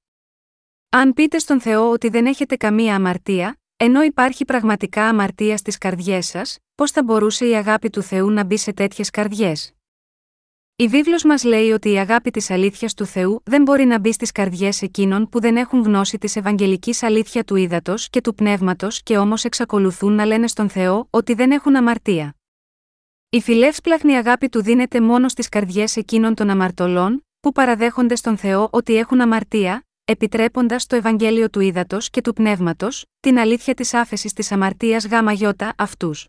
[0.90, 6.26] Αν πείτε στον Θεό ότι δεν έχετε καμία αμαρτία, ενώ υπάρχει πραγματικά αμαρτία στις καρδιές
[6.26, 9.75] σας, πώς θα μπορούσε η αγάπη του Θεού να μπει σε τέτοιες καρδιές;
[10.78, 14.12] Η βίβλος μας λέει ότι η αγάπη της αλήθειας του Θεού δεν μπορεί να μπει
[14.14, 19.04] στις καρδιές εκείνων που δεν έχουν γνώση της ευαγγελικής αλήθεια του ύδατος και του πνεύματος
[19.04, 22.36] και όμως εξακολουθούν να λένε στον Θεό ότι δεν έχουν αμαρτία.
[23.30, 28.70] Η φιλεύσπλαχνη αγάπη του δίνεται μόνο στις καρδιές εκείνων των αμαρτωλών, που παραδέχονται στον Θεό
[28.72, 34.34] ότι έχουν αμαρτία, επιτρέποντας το Ευαγγέλιο του ύδατος και του πνεύματος, την αλήθεια της άφεσης
[34.34, 35.14] της αμαρτίας γ
[35.76, 36.28] αυτούς.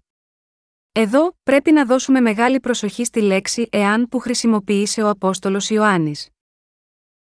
[0.99, 6.29] Εδώ, πρέπει να δώσουμε μεγάλη προσοχή στη λέξη εάν που χρησιμοποίησε ο Απόστολος Ιωάννης.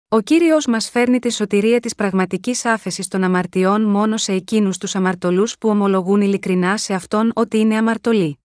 [0.08, 4.94] Ο κύριος μας φέρνει τη σωτηρία της πραγματικής άφεσης των αμαρτιών μόνο σε εκείνους τους
[4.94, 8.38] αμαρτωλούς που ομολογούν ειλικρινά σε αυτόν ότι είναι αμαρτωλοί.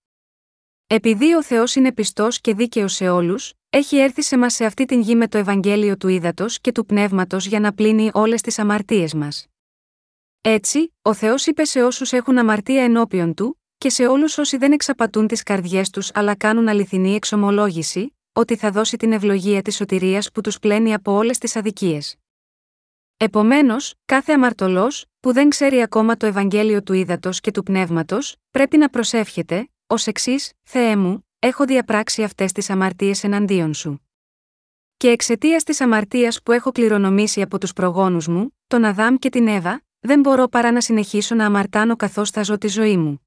[0.88, 4.86] Επειδή ο Θεός είναι πιστός και δίκαιος σε όλους, έχει έρθει σε μας σε αυτή
[4.86, 8.60] την γη με το Ευαγγέλιο του ύδατο και του πνεύματος για να πλύνει όλες τις
[8.60, 9.48] αμαρτίες μας.
[10.42, 14.72] Έτσι, ο Θεός είπε σε όσους έχουν αμαρτία ενώπιον του, και σε όλους όσοι δεν
[14.72, 20.32] εξαπατούν τις καρδιές τους αλλά κάνουν αληθινή εξομολόγηση, ότι θα δώσει την ευλογία της σωτηρίας
[20.32, 22.16] που τους πλένει από όλες τις αδικίες.
[23.18, 28.78] Επομένως, κάθε αμαρτωλός, που δεν ξέρει ακόμα το Ευαγγέλιο του ύδατο και του πνεύματος, πρέπει
[28.78, 34.08] να προσεύχεται, ως εξής: Θεέ μου, έχω διαπράξει αυτές τις αμαρτίες εναντίον σου.
[34.98, 39.48] Και εξαιτίας της αμαρτίας που έχω κληρονομήσει από τους προγόνους μου, τον Αδάμ και την
[39.48, 43.22] Εύα, δεν μπορώ παρά να συνεχίσω να αμαρτάνω καθώς θα ζω τη ζωή μου.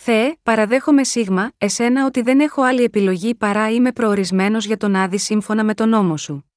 [0.00, 5.18] Θεέ, παραδέχομαι σίγμα, εσένα ότι δεν έχω άλλη επιλογή παρά είμαι προορισμένος για τον Άδη
[5.18, 6.50] σύμφωνα με τον νόμο σου.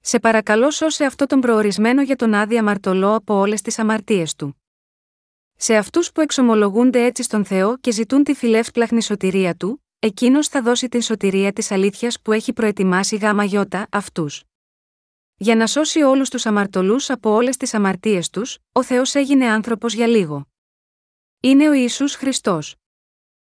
[0.00, 4.62] Σε παρακαλώ σώσε αυτό τον προορισμένο για τον Άδη αμαρτωλό από όλες τις αμαρτίες του.
[5.56, 10.62] Σε αυτούς που εξομολογούνται έτσι στον Θεό και ζητούν τη φιλεύσπλαχνη σωτηρία του, εκείνος θα
[10.62, 14.44] δώσει την σωτηρία της αλήθειας που έχει προετοιμάσει γάμα γιώτα αυτούς.
[15.36, 19.94] Για να σώσει όλους τους αμαρτωλούς από όλες τις αμαρτίες τους, ο Θεός έγινε άνθρωπος
[19.94, 20.47] για λίγο.
[21.40, 22.74] Είναι ο Ιησούς Χριστός.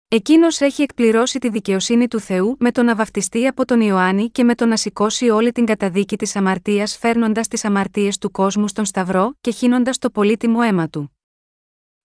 [0.08, 4.44] Εκείνος έχει εκπληρώσει τη δικαιοσύνη του Θεού με τον να βαφτιστεί από τον Ιωάννη και
[4.44, 8.84] με τον να σηκώσει όλη την καταδίκη της αμαρτίας φέρνοντας τις αμαρτίες του κόσμου στον
[8.84, 11.18] Σταυρό και χύνοντας το πολύτιμο αίμα του.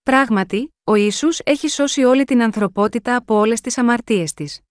[0.04, 4.62] Πράγματι, ο Ισού έχει σώσει όλη την ανθρωπότητα από όλες τις αμαρτίες της.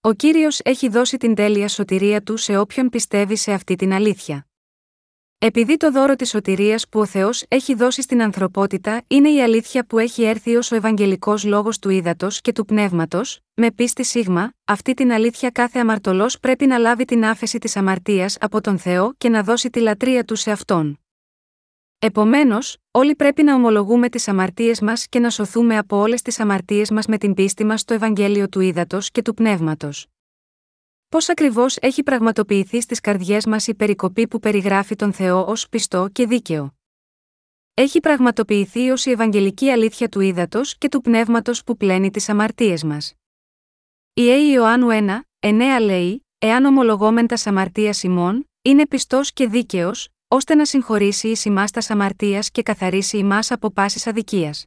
[0.00, 4.47] Ο κύριος έχει δώσει την τέλεια σωτηρία του σε όποιον πιστεύει σε αυτή την αλήθεια.
[5.40, 9.86] Επειδή το δώρο της σωτηρίας που ο Θεός έχει δώσει στην ανθρωπότητα είναι η αλήθεια
[9.86, 14.52] που έχει έρθει ως ο Ευαγγελικός λόγος του ύδατο και του πνεύματος, με πίστη σίγμα,
[14.64, 19.14] αυτή την αλήθεια κάθε αμαρτωλός πρέπει να λάβει την άφεση της αμαρτίας από τον Θεό
[19.18, 21.00] και να δώσει τη λατρεία του σε αυτόν.
[21.98, 26.90] Επομένως, όλοι πρέπει να ομολογούμε τις αμαρτίες μας και να σωθούμε από όλες τις αμαρτίες
[26.90, 30.06] μας με την πίστη μας στο Ευαγγέλιο του ύδατο και του πνεύματος.
[31.08, 36.08] Πώς ακριβώς έχει πραγματοποιηθεί στις καρδιές μας η περικοπή που περιγράφει τον Θεό ως πιστό
[36.12, 36.74] και δίκαιο;
[37.74, 42.84] Έχει πραγματοποιηθεί ως η Ευαγγελική αλήθεια του ύδατος και του πνεύματος που πλένει τις αμαρτίες
[42.84, 43.14] μας.
[44.14, 50.08] Η Αίη Ιωάννου 1, 9 λέει: Εάν ομολογόμεν τας αμαρτίας ημών, είναι πιστός και δίκαιος,
[50.28, 54.66] ώστε να συγχωρήσει ει ημάς τας αμαρτίας και καθαρίσει ημάς από πάσης αδικίας.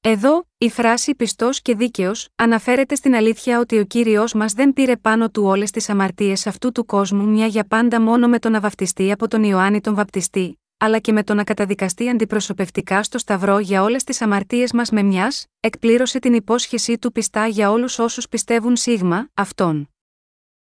[0.00, 4.96] Εδώ, η φράση πιστός και δίκαιος αναφέρεται στην αλήθεια ότι ο κύριος μας δεν πήρε
[4.96, 8.60] πάνω του όλες τις αμαρτίες αυτού του κόσμου μια για πάντα μόνο με τον να
[8.60, 13.58] βαπτιστεί από τον Ιωάννη τον Βαπτιστή, αλλά και με τον να καταδικαστεί αντιπροσωπευτικά στο Σταυρό
[13.58, 18.28] για όλες τις αμαρτίες μας με μιας, εκπλήρωσε την υπόσχεσή του πιστά για όλους όσους
[18.28, 19.88] πιστεύουν σίγμα, αυτόν.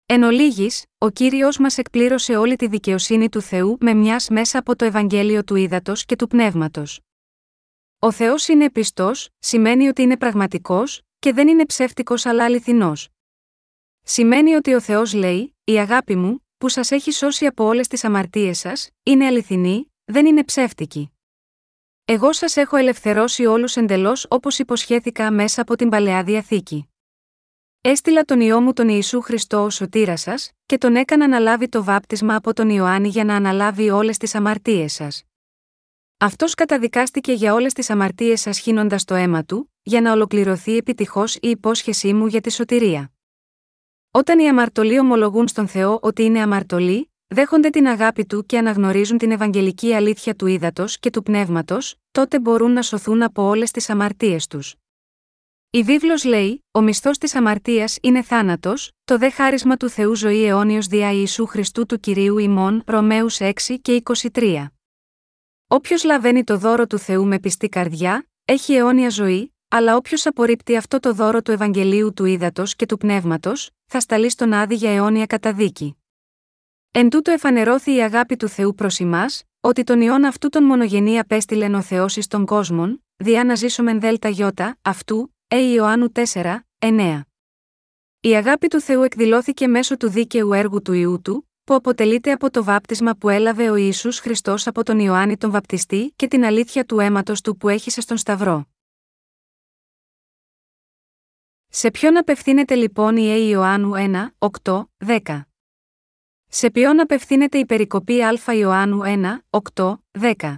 [0.06, 4.76] Εν ολίγης, ο κύριος μας εκπλήρωσε όλη τη δικαιοσύνη του Θεού με μιας μέσα από
[4.76, 7.00] το Ευαγγέλιο του Ήδατος και του Πνεύματος.
[8.04, 13.10] Ο Θεός είναι πιστός, σημαίνει ότι είναι πραγματικός, και δεν είναι ψεύτικος αλλά αληθινός.
[14.02, 18.04] Σημαίνει ότι ο Θεός λέει: Η αγάπη μου, που σας έχει σώσει από όλες τις
[18.04, 21.12] αμαρτίες σας, είναι αληθινή, δεν είναι ψεύτικη.
[22.06, 26.90] Εγώ σας έχω ελευθερώσει όλους εντελώς όπως υποσχέθηκα μέσα από την παλαιά διαθήκη.
[27.82, 31.70] Έστειλα τον ιό μου τον Ιησού Χριστό ως σωτήρα σας, και τον έκανα να λάβει
[31.70, 35.24] το βάπτισμα από τον Ιωάννη για να αναλάβει όλες τις αμαρτίες σας.
[36.24, 41.36] Αυτός καταδικάστηκε για όλες τις αμαρτίες σα χύνοντα το αίμα του, για να ολοκληρωθεί επιτυχώς
[41.36, 43.12] η υπόσχεσή μου για τη σωτηρία.
[44.12, 49.18] Όταν οι αμαρτωλοί ομολογούν στον Θεό ότι είναι αμαρτωλοί, δέχονται την αγάπη του και αναγνωρίζουν
[49.18, 53.90] την ευαγγελική αλήθεια του ύδατος και του πνεύματος, τότε μπορούν να σωθούν από όλες τις
[53.90, 54.76] αμαρτίες τους.
[55.70, 60.46] Η βίβλος λέει: Ο μισθός της αμαρτίας είναι θάνατος, το δε χάρισμα του Θεού ζωή
[60.46, 64.02] αιώνιος δια Ιησού Χριστού του κυρίου ημών, Ρωμαίους 6 και
[64.34, 64.72] 23.
[65.74, 70.76] Όποιος λαβαίνει το δώρο του Θεού με πιστή καρδιά, έχει αιώνια ζωή, αλλά όποιος απορρίπτει
[70.76, 74.96] αυτό το δώρο του Ευαγγελίου του Ήδατος και του Πνεύματος, θα σταλεί στον άδει για
[74.96, 75.98] αιώνια καταδίκη.
[76.92, 79.26] Εν τούτο εφανερώθη η αγάπη του Θεού προς εμά,
[79.60, 84.00] ότι τον ιόν αυτού τον μονογενή απέστειλεν ο Θεός εις των κόσμων, διά να ζήσομεν
[84.00, 87.22] δέλτα γιώτα, αυτού, ε Ιωάννου 4, 9.
[88.20, 92.50] Η αγάπη του Θεού εκδηλώθηκε μέσω του δίκαιου έργου του Ιού του, που αποτελείται από
[92.52, 96.86] το βάπτισμα που έλαβε ο Ιησούς Χριστός από τον Ιωάννη τον Βαπτιστή και την αλήθεια
[96.86, 98.66] του αίματος του που έχησε στον Σταυρό.
[101.68, 103.92] Σε ποιον απευθύνεται λοιπόν η Αίη Ιωάννου
[104.40, 104.84] 1, 8,
[105.24, 105.42] 10.
[106.48, 110.56] Σε ποιον απευθύνεται η περικοπή Α Ιωάννου 1, 8, 10.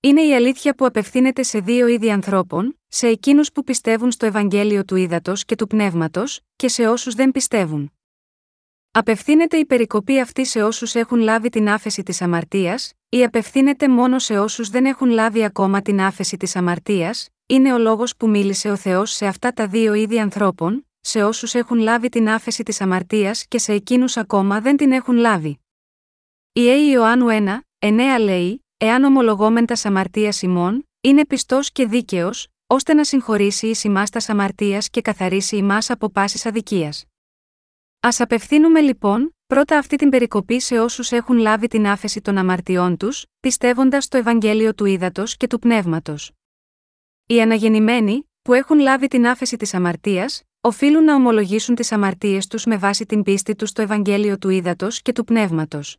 [0.00, 4.84] Είναι η αλήθεια που απευθύνεται σε δύο είδη ανθρώπων, σε εκείνους που πιστεύουν στο Ευαγγέλιο
[4.84, 7.97] του Ήδατος και του Πνεύματος, και σε όσους δεν πιστεύουν.
[8.90, 14.18] Απευθύνεται η περικοπή αυτή σε όσους έχουν λάβει την άφεση της αμαρτίας, ή απευθύνεται μόνο
[14.18, 18.70] σε όσους δεν έχουν λάβει ακόμα την άφεση της αμαρτίας, είναι ο λόγος που μίλησε
[18.70, 22.80] ο Θεός σε αυτά τα δύο είδη ανθρώπων, σε όσους έχουν λάβει την άφεση της
[22.80, 25.60] αμαρτίας και σε εκείνους ακόμα δεν την έχουν λάβει.
[26.52, 32.46] Η Αίη Ιωάννου 1, 9 λέει: Εάν ομολογόμεν τα αμαρτίας ημών, είναι πιστός και δίκαιος,
[32.66, 37.04] ώστε να συγχωρήσει ει ημάς τας αμαρτίας και καθαρίσει ημάς από πάση αδικίας.
[38.00, 42.96] Α απευθύνουμε λοιπόν, πρώτα αυτή την περικοπή σε όσους έχουν λάβει την άφεση των αμαρτιών
[42.96, 46.32] τους, πιστεύοντας το Ευαγγέλιο του Ήδατος και του Πνεύματος.
[47.26, 52.64] Οι αναγεννημένοι, που έχουν λάβει την άφεση της αμαρτίας, οφείλουν να ομολογήσουν τις αμαρτίες τους
[52.64, 55.96] με βάση την πίστη τους στο Ευαγγέλιο του Ήδατος και του Πνεύματος.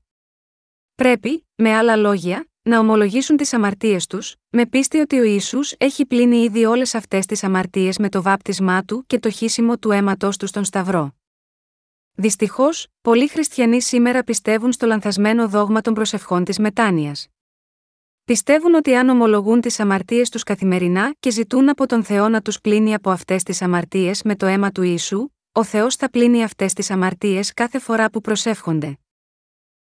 [0.96, 6.06] Πρέπει, με άλλα λόγια, να ομολογήσουν τις αμαρτίες τους, με πίστη ότι ο Ισού έχει
[6.06, 10.30] πλύνει ήδη όλες αυτές τις αμαρτίες με το βάπτισμά του και το χύσιμο του αίματό
[10.40, 11.19] του στον Σταυρό.
[12.20, 17.28] Δυστυχώς, πολλοί χριστιανοί σήμερα πιστεύουν στο λανθασμένο δόγμα των προσευχών της μετάνοιας.
[18.24, 22.62] Πιστεύουν ότι αν ομολογούν τις αμαρτίες τους καθημερινά και ζητούν από τον Θεό να τους
[22.62, 26.74] πλύνει από αυτές τις αμαρτίες με το αίμα του Ιησού, ο Θεός θα πλύνει αυτές
[26.74, 28.98] τις αμαρτίες κάθε φορά που προσεύχονται.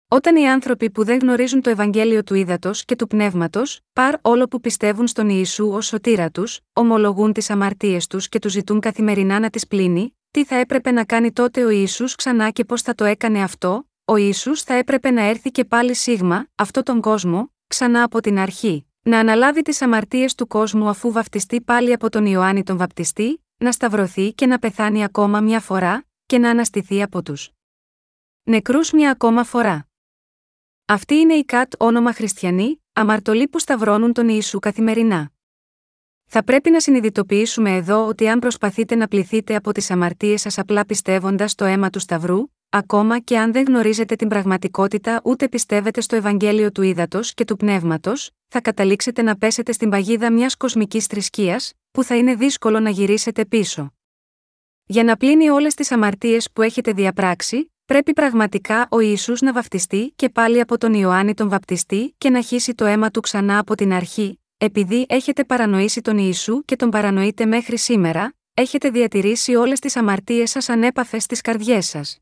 [0.08, 4.46] Όταν οι άνθρωποι που δεν γνωρίζουν το Ευαγγέλιο του Ήδατος και του Πνεύματος, παρ όλο
[4.46, 9.38] που πιστεύουν στον Ιησού ως σωτήρα τους, ομολογούν τις αμαρτίες τους και τους ζητούν καθημερινά
[9.38, 12.94] να τις πλύνει, τι θα έπρεπε να κάνει τότε ο Ιησούς ξανά και πώς θα
[12.94, 17.52] το έκανε αυτό, ο Ιησούς θα έπρεπε να έρθει και πάλι σίγμα, αυτό τον κόσμο,
[17.66, 22.26] ξανά από την αρχή, να αναλάβει τις αμαρτίες του κόσμου αφού βαφτιστεί πάλι από τον
[22.26, 27.22] Ιωάννη τον Βαπτιστή, να σταυρωθεί και να πεθάνει ακόμα μια φορά, και να αναστηθεί από
[27.22, 27.50] τους
[28.42, 29.88] νεκρούς μια ακόμα φορά.
[30.84, 35.33] Αυτή είναι η ΚΑΤ όνομα χριστιανοί, αμαρτωλοί που σταυρώνουν τον Ιησού καθημερινά.
[36.36, 40.84] Θα πρέπει να συνειδητοποιήσουμε εδώ ότι αν προσπαθείτε να πληθείτε από τις αμαρτίες σας απλά
[40.84, 46.16] πιστεύοντας το αίμα του Σταυρού, ακόμα και αν δεν γνωρίζετε την πραγματικότητα ούτε πιστεύετε στο
[46.16, 51.72] Ευαγγέλιο του Ήδατος και του Πνεύματος, θα καταλήξετε να πέσετε στην παγίδα μιας κοσμικής θρησκείας,
[51.90, 53.92] που θα είναι δύσκολο να γυρίσετε πίσω.
[54.84, 60.12] Για να πλύνει όλες τις αμαρτίες που έχετε διαπράξει, πρέπει πραγματικά ο Ιησούς να βαφτιστεί
[60.16, 63.74] και πάλι από τον Ιωάννη τον Βαπτιστή και να χύσει το αίμα του ξανά από
[63.74, 69.78] την αρχή, επειδή έχετε παρανοήσει τον Ιησού και τον παρανοείτε μέχρι σήμερα, έχετε διατηρήσει όλες
[69.78, 72.18] τις αμαρτίες σας ανέπαφες στις καρδιές σας.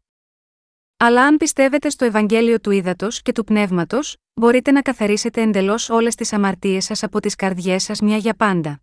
[0.96, 6.14] Αλλά αν πιστεύετε στο Ευαγγέλιο του Ήδατος και του Πνεύματος, μπορείτε να καθαρίσετε εντελώς όλες
[6.14, 8.80] τις αμαρτίες σας από τις καρδιές σας μια για πάντα.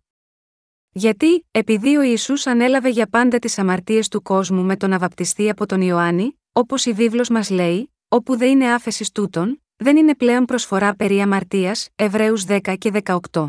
[0.92, 5.66] Γιατί, επειδή ο Ισού ανέλαβε για πάντα τις αμαρτίες του κόσμου με τον αβαπτιστή από
[5.66, 10.44] τον Ιωάννη, όπως η βίβλος μας λέει, όπου δεν είναι άφεσης τούτων, δεν είναι πλέον
[10.44, 13.48] προσφορά περί αμαρτίας, Εβραίους 10 και 18.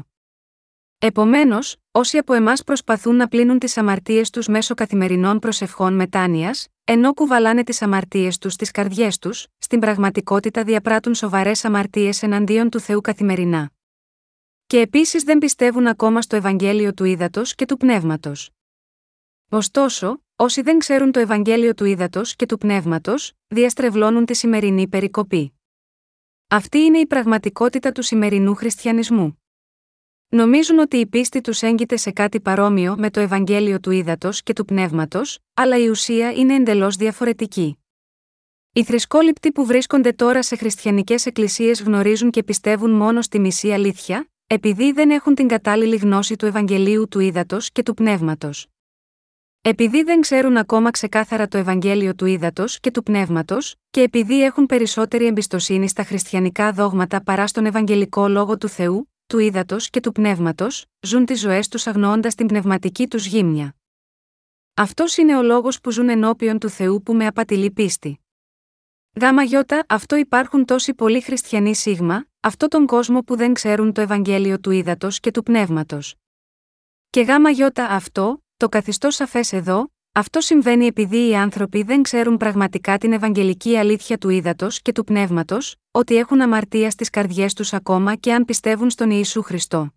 [0.98, 7.14] Επομένως, όσοι από εμάς προσπαθούν να πλύνουν τις αμαρτίες τους μέσω καθημερινών προσευχών μετάνοιας, ενώ
[7.14, 13.02] κουβαλάνε τις αμαρτίες τους στις καρδιές τους, στην πραγματικότητα διαπράττουν σοβαρές αμαρτίες εναντίον του Θεού
[13.02, 13.72] καθημερινά.
[14.68, 18.50] Και επίσης δεν πιστεύουν ακόμα στο Ευαγγέλιο του Ήδατος και του Πνεύματος.
[19.50, 25.54] Ωστόσο, όσοι δεν ξέρουν το Ευαγγέλιο του Ήδατος και του Πνεύματος, διαστρεβλώνουν τη σημερινή περικοπή.
[26.54, 29.42] Αυτή είναι η πραγματικότητα του σημερινού χριστιανισμού.
[30.30, 34.54] Νομίζουν ότι η πίστη τους έγκυται σε κάτι παρόμοιο με το Ευαγγέλιο του Ήδατος και
[34.54, 37.78] του Πνεύματος, αλλά η ουσία είναι εντελώς διαφορετική.
[38.74, 44.30] Οι θρησκόληπτοι που βρίσκονται τώρα σε χριστιανικές εκκλησίες γνωρίζουν και πιστεύουν μόνο στη μισή αλήθεια,
[44.48, 48.68] επειδή δεν έχουν την κατάλληλη γνώση του Ευαγγελίου του Ήδατος και του Πνεύματος.
[49.64, 54.66] Επειδή δεν ξέρουν ακόμα ξεκάθαρα το Ευαγγέλιο του Ήδατος και του Πνεύματος, και επειδή έχουν
[54.66, 60.12] περισσότερη εμπιστοσύνη στα χριστιανικά δόγματα παρά στον Ευαγγελικό λόγο του Θεού, του ύδατο και του
[60.12, 63.76] πνεύματος, ζουν τις ζωές τους αγνοώντας την πνευματική τους γύμνια.
[64.74, 68.20] Αυτός είναι ο λόγος που ζουν ενώπιον του Θεού που με απατηλεί πίστη.
[69.22, 74.02] Γάμα γιώτα, αυτό υπάρχουν τόσοι πολλοί χριστιανοί σίγμα, αυτό τον κόσμο που δεν ξέρουν το
[74.02, 76.16] Ευαγγέλιο του ύδατο και του πνεύματος.
[77.10, 82.38] Και γάμα γιώτα αυτό, το καθιστώ σαφές εδώ, αυτό συμβαίνει επειδή οι άνθρωποι δεν ξέρουν
[82.38, 87.74] πραγματικά την Ευαγγελική αλήθεια του ύδατος και του πνεύματος, ότι έχουν αμαρτία στις καρδιές τους
[87.74, 89.94] ακόμα και αν πιστεύουν στον Ιησού Χριστό.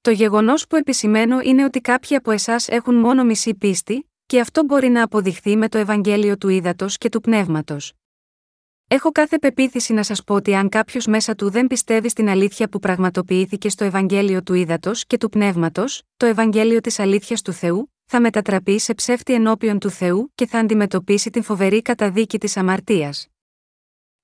[0.00, 4.64] Το γεγονός που επισημαίνω είναι ότι κάποιοι από εσάς έχουν μόνο μισή πίστη, και αυτό
[4.64, 7.92] μπορεί να αποδειχθεί με το Ευαγγέλιο του ύδατος και του πνεύματος.
[8.92, 12.68] Έχω κάθε πεποίθηση να σας πω ότι αν κάποιος μέσα του δεν πιστεύει στην αλήθεια
[12.68, 17.92] που πραγματοποιήθηκε στο Ευαγγέλιο του ύδατο και του πνεύματος, το Ευαγγέλιο της αλήθειας του Θεού,
[18.04, 23.28] θα μετατραπεί σε ψεύτη ενώπιον του Θεού και θα αντιμετωπίσει την φοβερή καταδίκη της αμαρτίας.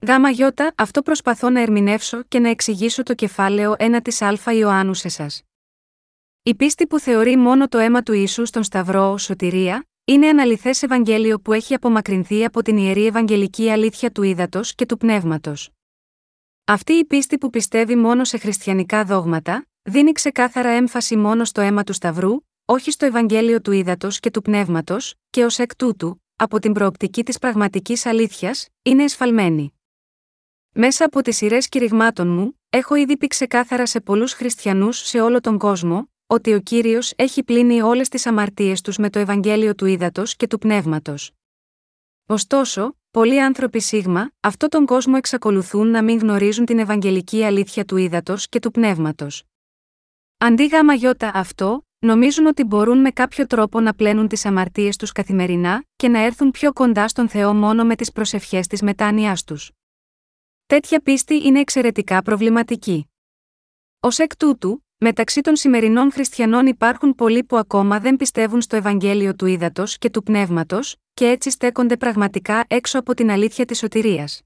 [0.07, 4.95] Γάμα γιώτα, αυτό προσπαθώ να ερμηνεύσω και να εξηγήσω το κεφάλαιο 1 της Α Ιωάννου
[4.95, 5.43] σε σας.
[6.43, 10.71] Η πίστη που θεωρεί μόνο το αίμα του Ιησού στον Σταυρό ως σωτηρία, είναι αναλυθέ
[10.81, 15.71] Ευαγγέλιο που έχει απομακρυνθεί από την ιερή Ευαγγελική αλήθεια του ύδατος και του πνεύματος.
[16.65, 21.85] Αυτή η πίστη που πιστεύει μόνο σε χριστιανικά δόγματα, δίνει ξεκάθαρα έμφαση μόνο στο αίμα
[21.85, 26.59] του Σταυρού, όχι στο Ευαγγέλιο του ύδατος και του πνεύματος, και ως εκ τούτου, από
[26.59, 29.73] την προοπτική της πραγματικής αλήθειας, είναι εσφαλμένη.
[30.75, 35.41] Μέσα από τις σειρές κηρυγμάτων μου, έχω ήδη πει ξεκάθαρα σε πολλούς χριστιανούς σε όλο
[35.41, 39.87] τον κόσμο, ότι ο κύριος έχει πλύνει όλες τις αμαρτίες τους με το Ευαγγέλιο του
[39.87, 41.33] ύδατο και του πνεύματος.
[42.26, 47.97] Ωστόσο, πολλοί άνθρωποι σίγμα, αυτό τον κόσμο εξακολουθούν να μην γνωρίζουν την Ευαγγελική αλήθεια του
[47.97, 49.45] ύδατο και του πνεύματος.
[50.39, 55.12] Αντί γάμα γιώτα αυτό, νομίζουν ότι μπορούν με κάποιο τρόπο να πλένουν τις αμαρτίες τους
[55.12, 59.70] καθημερινά και να έρθουν πιο κοντά στον Θεό μόνο με τις προσευχές της μετάνοιάς τους.
[60.66, 63.11] Τέτοια πίστη είναι εξαιρετικά προβληματική.
[64.01, 69.35] Ω εκ τούτου, μεταξύ των σημερινών χριστιανών υπάρχουν πολλοί που ακόμα δεν πιστεύουν στο Ευαγγέλιο
[69.35, 74.43] του ύδατο και του πνεύματος, και έτσι στέκονται πραγματικά έξω από την αλήθεια της σωτηρίας.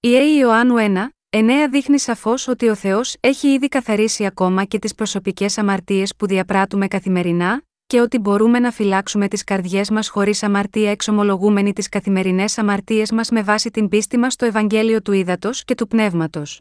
[0.00, 4.78] Η Αίη Ιωάννου 1, 9 δείχνει σαφώς ότι ο Θεός έχει ήδη καθαρίσει ακόμα και
[4.78, 10.42] τις προσωπικές αμαρτίες που διαπράττουμε καθημερινά, και ότι μπορούμε να φυλάξουμε τις καρδιές μας χωρίς
[10.42, 15.64] αμαρτία εξομολογούμενοι τις καθημερινές αμαρτίες μας με βάση την πίστη μας στο Ευαγγέλιο του Ήδατος
[15.64, 16.60] και του Πνεύματος.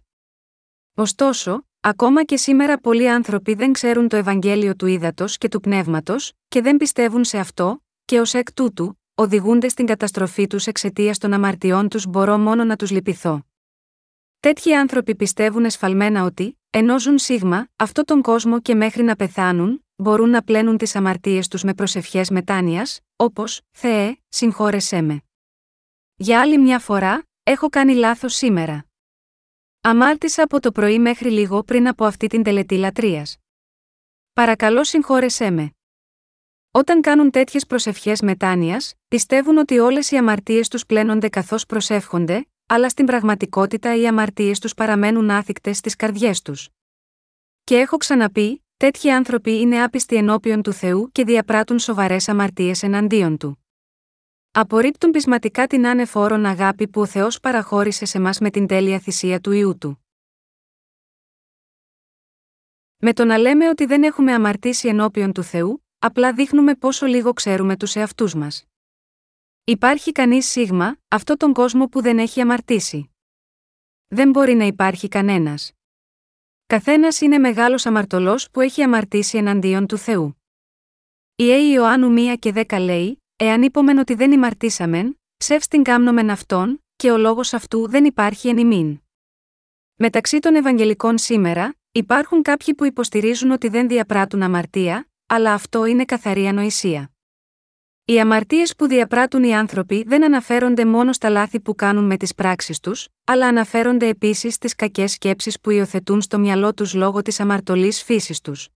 [0.96, 6.32] Ωστόσο, ακόμα και σήμερα πολλοί άνθρωποι δεν ξέρουν το Ευαγγέλιο του Ήδατος και του Πνεύματος,
[6.48, 11.34] και δεν πιστεύουν σε αυτό, και ως εκ τούτου, οδηγούνται στην καταστροφή τους εξαιτίας των
[11.34, 13.46] αμαρτιών τους μπορώ μόνο να τους λυπηθώ.
[14.40, 19.86] Τέτοιοι άνθρωποι πιστεύουν εσφαλμένα ότι, ενώ ζουν σίγμα, αυτό τον κόσμο και μέχρι να πεθάνουν,
[19.96, 25.22] μπορούν να πλένουν τις αμαρτίες τους με προσευχές μετάνοιας, όπως, Θεέ, συγχώρεσέ με.
[26.16, 28.86] Για άλλη μια φορά, έχω κάνει λάθος σήμερα.
[29.88, 33.38] Αμάρτησα από το πρωί μέχρι λίγο πριν από αυτή την τελετή λατρείας.
[34.34, 35.72] Παρακαλώ συγχώρεσέ με.
[36.72, 42.90] Όταν κάνουν τέτοιες προσευχές μετάνοιας, πιστεύουν ότι όλες οι αμαρτίες τους πλένονται καθώς προσεύχονται, αλλά
[42.90, 46.70] στην πραγματικότητα οι αμαρτίες τους παραμένουν άθικτες στις καρδιές τους.
[47.64, 53.38] Και έχω ξαναπεί, τέτοιοι άνθρωποι είναι άπιστοι ενώπιον του Θεού και διαπράττουν σοβαρές αμαρτίες εναντίον
[53.38, 53.65] του.
[54.58, 59.40] Απορρίπτουν πεισματικά την άνεφόρον αγάπη που ο Θεός παραχώρησε σε μας με την τέλεια θυσία
[59.40, 60.06] του ιού του.
[62.98, 67.34] Με το να λέμε ότι δεν έχουμε αμαρτήσει ενώπιον του Θεού, απλά δείχνουμε πόσο λίγο
[67.34, 68.66] ξέρουμε τους εαυτούς μας.
[69.64, 73.10] Υπάρχει κανείς σίγμα, αυτό τον κόσμο που δεν έχει αμαρτήσει;
[74.08, 75.72] Δεν μπορεί να υπάρχει κανένας.
[76.66, 80.42] Καθένας είναι μεγάλος αμαρτωλός που έχει αμαρτήσει εναντίον του Θεού.
[81.36, 86.84] Η Αίη Ιωάννου 1 και 10 λέει: Εάν είπομεν ότι δεν ημαρτήσαμεν, ψεύστην κάμνομεν αυτόν,
[86.96, 89.02] και ο λόγος αυτού δεν υπάρχει εν ημίν.
[89.96, 96.06] Μεταξύ των Ευαγγελικών σήμερα, υπάρχουν κάποιοι που υποστηρίζουν ότι δεν διαπράττουν αμαρτία, αλλά αυτό είναι
[96.06, 97.12] καθαρή ανοησία.
[98.06, 102.36] Οι αμαρτίες που διαπράττουν οι άνθρωποι δεν αναφέρονται μόνο στα λάθη που κάνουν με τις
[102.36, 107.40] πράξεις τους, αλλά αναφέρονται επίσης στις κακές σκέψεις που υιοθετούν στο μυαλό τους λόγω της
[107.40, 108.70] αμαρτωλής φύσης τους.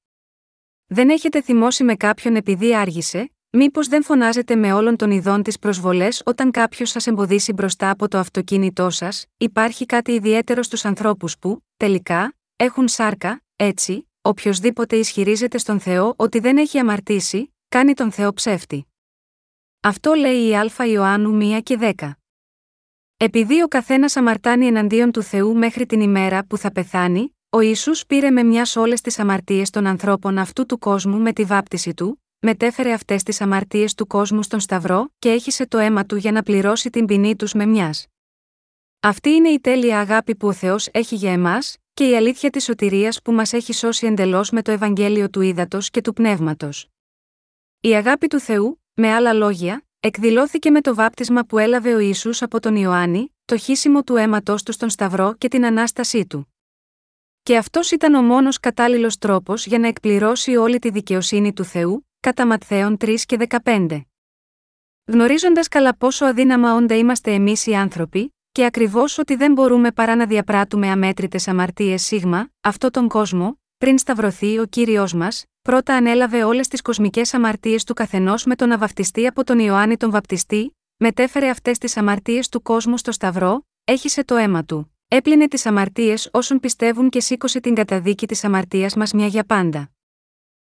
[0.88, 5.60] Δεν έχετε θυμώσει με κάποιον επειδή άργησε, μήπως δεν φωνάζετε με όλων των ειδών τις
[5.60, 11.38] προσβολές όταν κάποιος σας εμποδίσει μπροστά από το αυτοκίνητό σας, υπάρχει κάτι ιδιαίτερο στους ανθρώπους
[11.38, 18.12] που, τελικά, έχουν σάρκα, έτσι, οποιοδήποτε ισχυρίζεται στον Θεό ότι δεν έχει αμαρτήσει, κάνει τον
[18.12, 18.88] Θεό ψεύτη.
[19.80, 22.12] Αυτό λέει η Α Ιωάννου 1 και 10.
[23.18, 27.92] Επειδή ο καθένας αμαρτάνει εναντίον του Θεού μέχρι την ημέρα που θα πεθάνει, ο Ισού
[28.08, 32.24] πήρε με μιας όλες τις αμαρτίες των ανθρώπων αυτού του κόσμου με τη βάπτιση του,
[32.40, 36.44] μετέφερε αυτές τις αμαρτίες του κόσμου στον Σταυρό και έχισε το αίμα του για να
[36.44, 38.08] πληρώσει την ποινή τους με μιας.
[39.00, 42.64] Αυτή είναι η τέλεια αγάπη που ο Θεός έχει για εμάς, και η αλήθεια της
[42.64, 46.88] σωτηρίας που μας έχει σώσει εντελώς με το Ευαγγέλιο του Ήδατος και του Πνεύματος.
[47.80, 52.30] Η αγάπη του Θεού, με άλλα λόγια, εκδηλώθηκε με το βάπτισμα που έλαβε ο Ισού
[52.40, 56.54] από τον Ιωάννη, το χύσιμο του αίματό του στον Σταυρό και την ανάστασή του.
[57.44, 62.09] Και αυτός ήταν ο μόνος κατάλληλος τρόπος για να εκπληρώσει όλη τη δικαιοσύνη του Θεού,
[62.20, 64.02] κατά Ματθαίων 3 και 15.
[65.06, 70.16] Γνωρίζοντας καλά πόσο αδύναμα όντα είμαστε εμείς οι άνθρωποι, και ακριβώς ότι δεν μπορούμε παρά
[70.16, 76.44] να διαπράττουμε αμέτρητες αμαρτίες σίγμα, αυτό τον κόσμο, πριν σταυρωθεί ο κύριος μας, πρώτα ανέλαβε
[76.44, 80.78] όλες τις κοσμικές αμαρτίες του καθενός με τον να βαφτιστεί από τον Ιωάννη τον Βαπτιστή,
[80.98, 86.30] μετέφερε αυτές τις αμαρτίες του κόσμου στο Σταυρό, έχισε το αίμα του, έπλυνε τις αμαρτίες
[86.32, 89.92] όσων πιστεύουν και σήκωσε την καταδίκη της αμαρτίας μας μια για πάντα.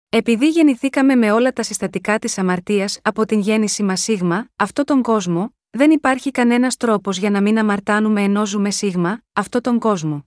[0.08, 5.02] Επειδή γεννηθήκαμε με όλα τα συστατικά της αμαρτίας από την γέννηση μας σίγμα, αυτό τον
[5.02, 10.26] κόσμο, δεν υπάρχει κανένας τρόπος για να μην αμαρτάνουμε ενώ ζούμε σίγμα, αυτό τον κόσμο.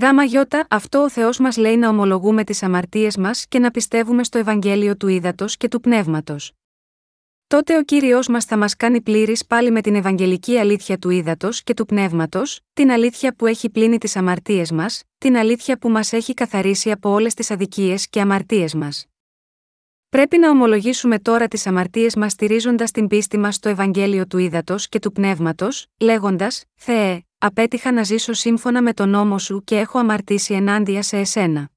[0.00, 4.24] Γάμα γιώτα, αυτό ο Θεός μας λέει να ομολογούμε τις αμαρτίες μας και να πιστεύουμε
[4.24, 6.57] στο Ευαγγέλιο του Ήδατος και του Πνεύματος.
[7.48, 11.48] Τότε ο κύριος μας θα μας κάνει πλήρης πάλι με την Ευαγγελική αλήθεια του Ήδατο
[11.64, 16.12] και του Πνεύματος, την αλήθεια που έχει πλύνει τις αμαρτίες μας, την αλήθεια που μας
[16.12, 19.06] έχει καθαρίσει από όλες τις αδικίες και αμαρτίες μας.
[20.08, 24.74] Πρέπει να ομολογήσουμε τώρα τις αμαρτίες μας στηρίζοντας την πίστη μας στο Ευαγγέλιο του Ήδατο
[24.88, 29.98] και του Πνεύματος, λέγοντας: Θεέ, απέτυχα να ζήσω σύμφωνα με τον νόμο σου και έχω
[29.98, 31.70] αμαρτήσει ενάντια σε εσένα.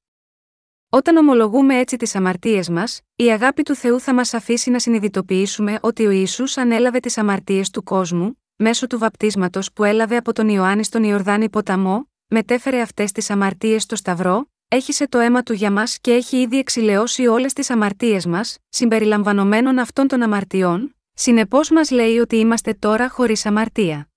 [0.94, 5.78] Όταν ομολογούμε έτσι τις αμαρτίες μας, η αγάπη του Θεού θα μας αφήσει να συνειδητοποιήσουμε
[5.80, 10.48] ότι ο Ισού ανέλαβε τις αμαρτίες του κόσμου, μέσω του βαπτίσματος που έλαβε από τον
[10.48, 15.70] Ιωάννη στον Ιορδάνη ποταμό, μετέφερε αυτές τις αμαρτίες στο Σταυρό, έχισε το αίμα του για
[15.70, 21.90] μας και έχει ήδη εξηλαιώσει όλες τις αμαρτίες μας, συμπεριλαμβανομένων αυτών των αμαρτιών, συνεπώς μας
[21.90, 24.08] λέει ότι είμαστε τώρα χωρίς αμαρτία.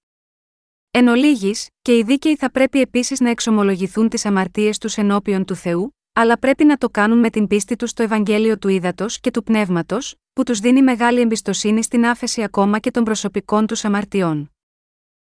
[0.92, 5.56] Εν ολίγης, και οι δίκαιοι θα πρέπει επίσης να εξομολογηθούν τις αμαρτίες τους ενώπιον του
[5.56, 9.32] Θεού, αλλά πρέπει να το κάνουν με την πίστη τους στο Ευαγγέλιο του Ήδατος και
[9.32, 14.52] του Πνεύματος, που τους δίνει μεγάλη εμπιστοσύνη στην άφεση ακόμα και των προσωπικών τους αμαρτιών.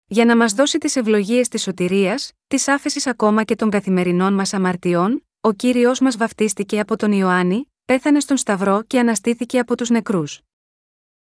[0.06, 4.54] Για να μας δώσει τις ευλογίες της σωτηρίας, της άφεσης ακόμα και των καθημερινών μας
[4.54, 9.90] αμαρτιών, ο κύριος μας βαφτίστηκε από τον Ιωάννη, πέθανε στον Σταυρό και αναστήθηκε από τους
[9.90, 10.40] νεκρούς.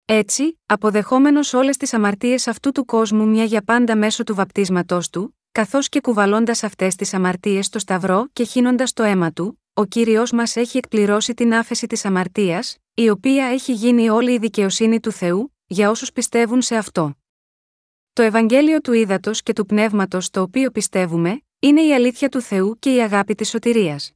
[0.05, 5.38] Έτσι, αποδεχόμενος όλες τις αμαρτίες αυτού του κόσμου μια για πάντα μέσω του βαπτίσματός του,
[5.53, 10.33] καθώς και κουβαλώντας αυτές τις αμαρτίες στο Σταυρό και χύνοντας το αίμα του, ο κύριος
[10.33, 15.13] μας έχει εκπληρώσει την άφεση της αμαρτίας, η οποία έχει γίνει όλη η δικαιοσύνη του
[15.13, 17.15] Θεού, για όσους πιστεύουν σε αυτό.
[18.13, 22.79] Το Ευαγγέλιο του Ήδατος και του Πνεύματος το οποίο πιστεύουμε, είναι η αλήθεια του Θεού
[22.79, 24.13] και η αγάπη της σωτηρίας.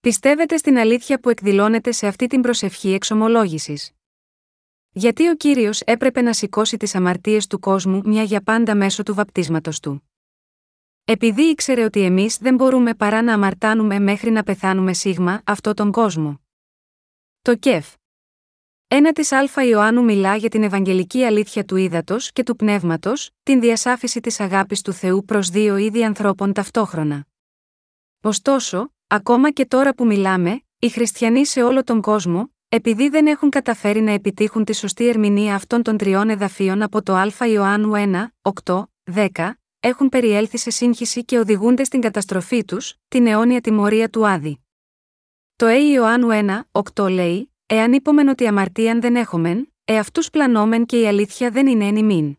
[0.00, 3.90] Πιστεύετε στην αλήθεια που εκδηλώνεται σε αυτή την προσευχή εξομολόγησης.
[4.96, 9.14] Γιατί ο κύριος έπρεπε να σηκώσει τις αμαρτίες του κόσμου μια για πάντα μέσω του
[9.14, 10.10] βαπτίσματος του.
[11.04, 15.92] Επειδή ήξερε ότι εμείς δεν μπορούμε παρά να αμαρτάνουμε μέχρι να πεθάνουμε σίγμα αυτό τον
[15.92, 16.40] κόσμο.
[17.42, 17.94] Το ΚΕΦ.
[18.88, 23.60] Ένα της Α Ιωάννου μιλά για την Ευαγγελική αλήθεια του ύδατος και του πνεύματος, την
[23.60, 27.26] διασάφηση της αγάπης του Θεού προς δύο είδη ανθρώπων ταυτόχρονα.
[28.20, 33.50] Ωστόσο, ακόμα και τώρα που μιλάμε, οι χριστιανοί σε όλο τον κόσμο, επειδή δεν έχουν
[33.50, 37.92] καταφέρει να επιτύχουν τη σωστή ερμηνεία αυτών των τριών εδαφίων από το Α Ιωάννου
[38.42, 38.82] 1, 8,
[39.14, 39.50] 10,
[39.80, 44.64] έχουν περιέλθει σε σύγχυση και οδηγούνται στην καταστροφή τους, την αιώνια τιμωρία του Άδη.
[45.56, 46.28] Το Ε Ιωάννου
[46.72, 51.66] 1, 8 λέει: Εάν είπομεν ότι αμαρτίαν δεν έχομεν, εαυτούς πλανόμεν και η αλήθεια δεν
[51.66, 52.38] είναι εν ημίν.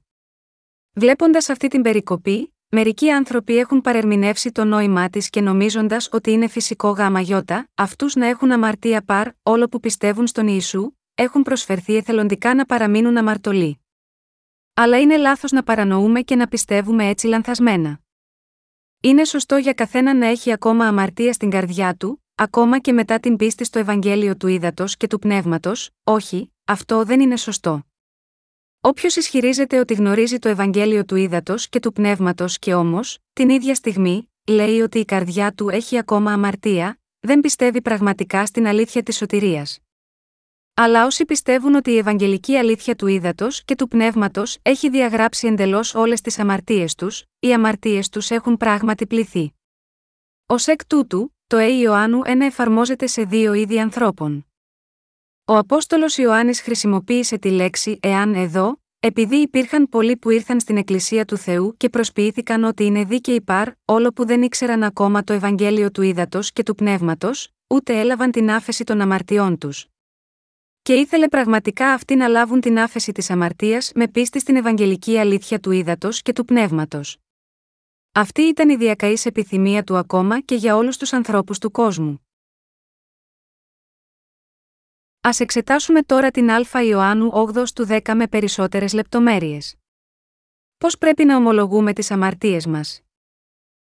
[0.94, 6.48] Βλέποντας αυτή την περικοπή, Μερικοί άνθρωποι έχουν παρερμηνεύσει το νόημά της και νομίζοντας ότι είναι
[6.48, 11.96] φυσικό γάμα γιώτα, αυτούς να έχουν αμαρτία παρ, όλο που πιστεύουν στον Ιησού, έχουν προσφερθεί
[11.96, 13.80] εθελοντικά να παραμείνουν αμαρτωλοί.
[14.74, 18.00] Αλλά είναι λάθος να παρανοούμε και να πιστεύουμε έτσι λανθασμένα.
[19.02, 23.36] Είναι σωστό για καθένα να έχει ακόμα αμαρτία στην καρδιά του, ακόμα και μετά την
[23.36, 27.84] πίστη στο Ευαγγέλιο του Ήδατος και του Πνεύματος, όχι, αυτό δεν είναι σωστό.
[28.88, 33.76] Όποιος ισχυρίζεται ότι γνωρίζει το Ευαγγέλιο του ύδατο και του πνεύματος και όμως, την ίδια
[33.76, 39.18] στιγμή, λέει ότι η καρδιά του έχει ακόμα αμαρτία, δεν πιστεύει πραγματικά στην αλήθεια της
[39.18, 39.80] σωτηρίας.
[40.74, 45.96] Αλλά όσοι πιστεύουν ότι η Ευαγγελική αλήθεια του ύδατο και του πνεύματος έχει διαγράψει εντελώς
[45.96, 49.54] όλες τις αμαρτίες τους, οι αμαρτίες τους έχουν πράγματι πληθεί.
[50.46, 54.46] Ω εκ τούτου, το Ε Ιωάννου 1 εφαρμόζεται σε δύο είδη ανθρώπων.
[55.48, 61.26] Ο Απόστολος Ιωάννης χρησιμοποίησε τη λέξη εάν εδώ, επειδή υπήρχαν πολλοί που ήρθαν στην Εκκλησία
[61.26, 65.92] του Θεού και προσποιήθηκαν ότι είναι δίκαιοι παρ, όλο που δεν ήξεραν ακόμα το Ευαγγέλιο
[65.92, 69.88] του Ήδατος και του Πνεύματος, ούτε έλαβαν την άφεση των αμαρτιών τους.
[70.82, 75.60] Και ήθελε πραγματικά αυτοί να λάβουν την άφεση της αμαρτίας με πίστη στην Ευαγγελική αλήθεια
[75.60, 77.18] του Ήδατος και του Πνεύματος.
[78.12, 82.25] Αυτή ήταν η διακαής επιθυμία του ακόμα και για όλους τους ανθρώπους του κόσμου.
[85.26, 89.76] Α εξετάσουμε τώρα την Α Ιωάννου 8 του 10 με περισσότερες λεπτομέρειες.
[90.78, 93.02] Πώς πρέπει να ομολογούμε τις αμαρτίες μας;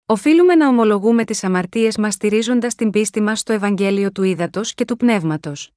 [0.05, 4.86] Οφείλουμε να ομολογούμε τις αμαρτίες μας στηρίζοντας την πίστη μας στο Ευαγγέλιο του Ήδατος και
[4.86, 5.71] του Πνεύματος.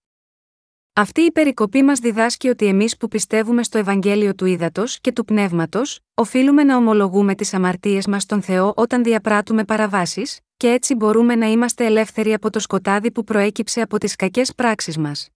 [0.93, 5.25] Αυτή η περικοπή μας διδάσκει ότι εμείς που πιστεύουμε στο Ευαγγέλιο του Ήδατος και του
[5.25, 11.35] Πνεύματος, οφείλουμε να ομολογούμε τις αμαρτίες μας στον Θεό όταν διαπράττουμε παραβάσεις, και έτσι μπορούμε
[11.35, 15.29] να είμαστε ελεύθεροι από το σκοτάδι που προέκυψε από τις κακές πράξεις μας.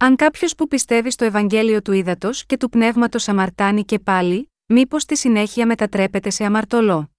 [0.00, 5.02] Αν κάποιος που πιστεύει στο Ευαγγέλιο του ύδατο και του πνεύματος αμαρτάνει και πάλι, μήπως
[5.02, 7.10] στη συνέχεια μετατρέπεται σε αμαρτωλό;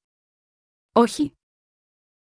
[0.94, 1.34] Όχι.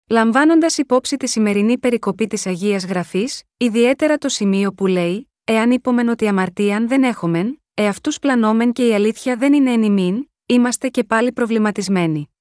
[0.07, 6.09] Λαμβάνοντας υπόψη τη σημερινή περικοπή της Αγίας Γραφής, ιδιαίτερα το σημείο που λέει: εάν είπομεν
[6.09, 11.33] ότι αμαρτίαν δεν έχομεν, εαυτούς πλανόμεν και η αλήθεια δεν είναι εν είμαστε και πάλι
[11.33, 12.36] προβληματισμένοι.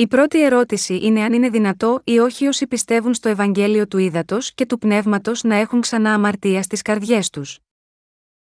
[0.00, 4.54] Η πρώτη ερώτηση είναι αν είναι δυνατό ή όχι όσοι πιστεύουν στο Ευαγγέλιο του Ήδατος
[4.54, 7.58] και του Πνεύματος να έχουν ξανά αμαρτία στις καρδιές τους.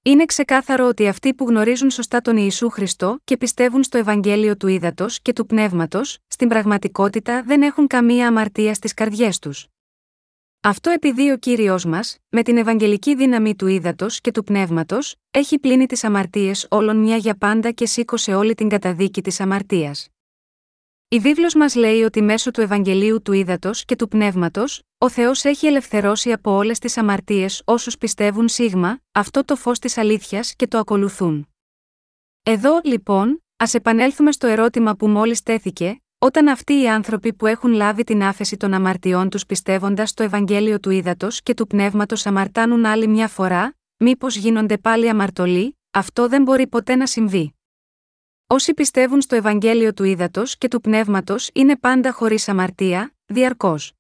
[0.02, 4.68] Είναι ξεκάθαρο ότι αυτοί που γνωρίζουν σωστά τον Ιησού Χριστό και πιστεύουν στο Ευαγγέλιο του
[4.68, 9.68] Ήδατος και του Πνεύματος, στην πραγματικότητα δεν έχουν καμία αμαρτία στις καρδιές τους.
[10.62, 15.60] Αυτό επειδή ο κύριος μας, με την Ευαγγελική δύναμη του Ήδατος και του Πνεύματος, έχει
[15.60, 20.08] πλύνει τις αμαρτίες όλων μια για πάντα και σήκωσε όλη την καταδίκη της αμαρτίας.
[21.10, 25.44] Η βίβλος μας λέει ότι μέσω του Ευαγγελίου του Ήδατος και του Πνεύματος, ο Θεός
[25.44, 30.68] έχει ελευθερώσει από όλες τις αμαρτίες όσους πιστεύουν σίγμα, αυτό το φως της αλήθειας και
[30.68, 31.48] το ακολουθούν.
[32.44, 37.72] Εδώ, λοιπόν, ας επανέλθουμε στο ερώτημα που μόλις τέθηκε, όταν αυτοί οι άνθρωποι που έχουν
[37.72, 42.86] λάβει την άφεση των αμαρτιών τους πιστεύοντας στο Ευαγγέλιο του Ήδατος και του Πνεύματος αμαρτάνουν
[42.86, 47.57] άλλη μια φορά, μήπως γίνονται πάλι αμαρτωλοί, αυτό δεν μπορεί ποτέ να συμβεί.
[48.50, 53.94] Όσοι πιστεύουν στο Ευαγγέλιο του Ήδατος και του Πνεύματος είναι πάντα χωρίς αμαρτία, διαρκώς.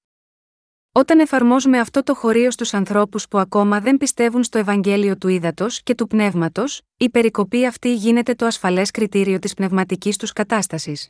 [0.91, 5.83] Όταν εφαρμόζουμε αυτό το χωρίο στους ανθρώπους που ακόμα δεν πιστεύουν στο Ευαγγέλιο του Ήδατος
[5.83, 11.09] και του Πνεύματος, η περικοπή αυτή γίνεται το ασφαλές κριτήριο της πνευματικής τους κατάστασης.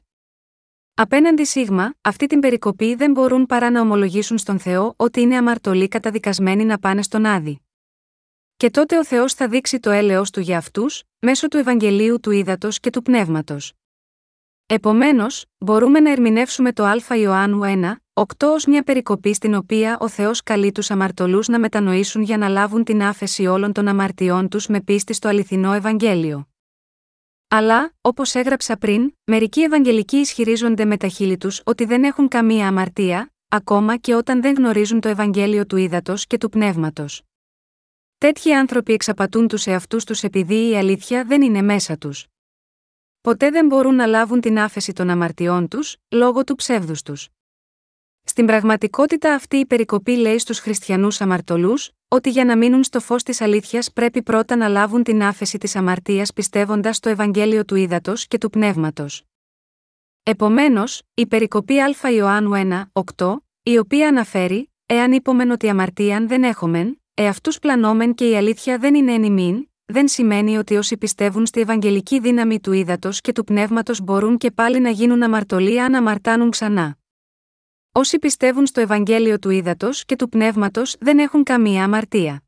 [0.93, 5.87] Απέναντι σίγμα, αυτή την περικοπή δεν μπορούν παρά να ομολογήσουν στον Θεό ότι είναι αμαρτωλοί
[5.87, 7.66] καταδικασμένοι να πάνε στον Άδη.
[8.57, 12.31] Και τότε ο Θεός θα δείξει το έλεος του για αυτούς, μέσω του Ευαγγελίου του
[12.31, 13.73] Ήδατος και του Πνεύματος.
[14.65, 20.07] Επομένως, μπορούμε να ερμηνεύσουμε το Α Ιωάννου 1, 8 ως μια περικοπή στην οποία ο
[20.07, 24.67] Θεός καλεί τους αμαρτωλούς να μετανοήσουν για να λάβουν την άφεση όλων των αμαρτιών τους
[24.67, 26.47] με πίστη στο αληθινό Ευαγγέλιο.
[27.47, 32.67] Αλλά, όπως έγραψα πριν, μερικοί Ευαγγελικοί ισχυρίζονται με τα χείλη τους ότι δεν έχουν καμία
[32.67, 37.21] αμαρτία, ακόμα και όταν δεν γνωρίζουν το Ευαγγέλιο του Ήδατος και του Πνεύματος.
[38.19, 42.27] Τέτοιοι άνθρωποι εξαπατούν τους εαυτούς τους επειδή η αλήθεια δεν είναι μέσα τους.
[43.21, 47.29] Ποτέ δεν μπορούν να λάβουν την άφεση των αμαρτιών τους, λόγω του ψεύδους τους.
[48.23, 53.23] Στην πραγματικότητα αυτή η περικοπή λέει στους χριστιανούς αμαρτωλούς, ότι για να μείνουν στο φως
[53.23, 58.27] της αλήθειας πρέπει πρώτα να λάβουν την άφεση της αμαρτίας πιστεύοντας στο Ευαγγέλιο του Ήδατος
[58.27, 59.23] και του Πνεύματος.
[60.23, 66.43] Επομένως, η περικοπή Α Ιωάννου 1, 8, η οποία αναφέρει, εάν είπομεν ότι αμαρτίαν δεν
[66.43, 71.61] έχομεν, εαυτούς πλανόμεν και η αλήθεια δεν είναι εν δεν σημαίνει ότι όσοι πιστεύουν στη
[71.61, 76.49] Ευαγγελική δύναμη του ύδατος και του πνεύματος μπορούν και πάλι να γίνουν αμαρτωλοί αν αμαρτάνουν
[76.49, 76.97] ξανά.
[77.91, 82.43] Όσοι πιστεύουν στο Ευαγγέλιο του ύδατος και του πνεύματος δεν έχουν καμία αμαρτία.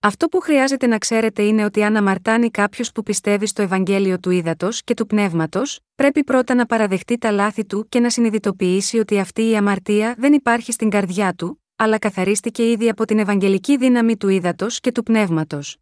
[0.00, 4.30] Αυτό που χρειάζεται να ξέρετε είναι ότι αν αμαρτάνει κάποιος που πιστεύει στο Ευαγγέλιο του
[4.30, 9.18] ύδατος και του πνεύματος, πρέπει πρώτα να παραδεχτεί τα λάθη του και να συνειδητοποιήσει ότι
[9.18, 14.16] αυτή η αμαρτία δεν υπάρχει στην καρδιά του, αλλά καθαρίστηκε ήδη από την Ευαγγελική δύναμη
[14.16, 15.76] του ύδατος και του πνεύματος.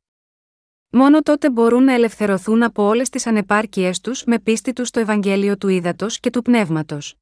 [0.91, 5.57] Μόνο τότε μπορούν να ελευθερωθούν από όλες τις ανεπάρκειές τους με πίστη τους στο Ευαγγέλιο
[5.57, 7.15] του ύδατος και του πνεύματος.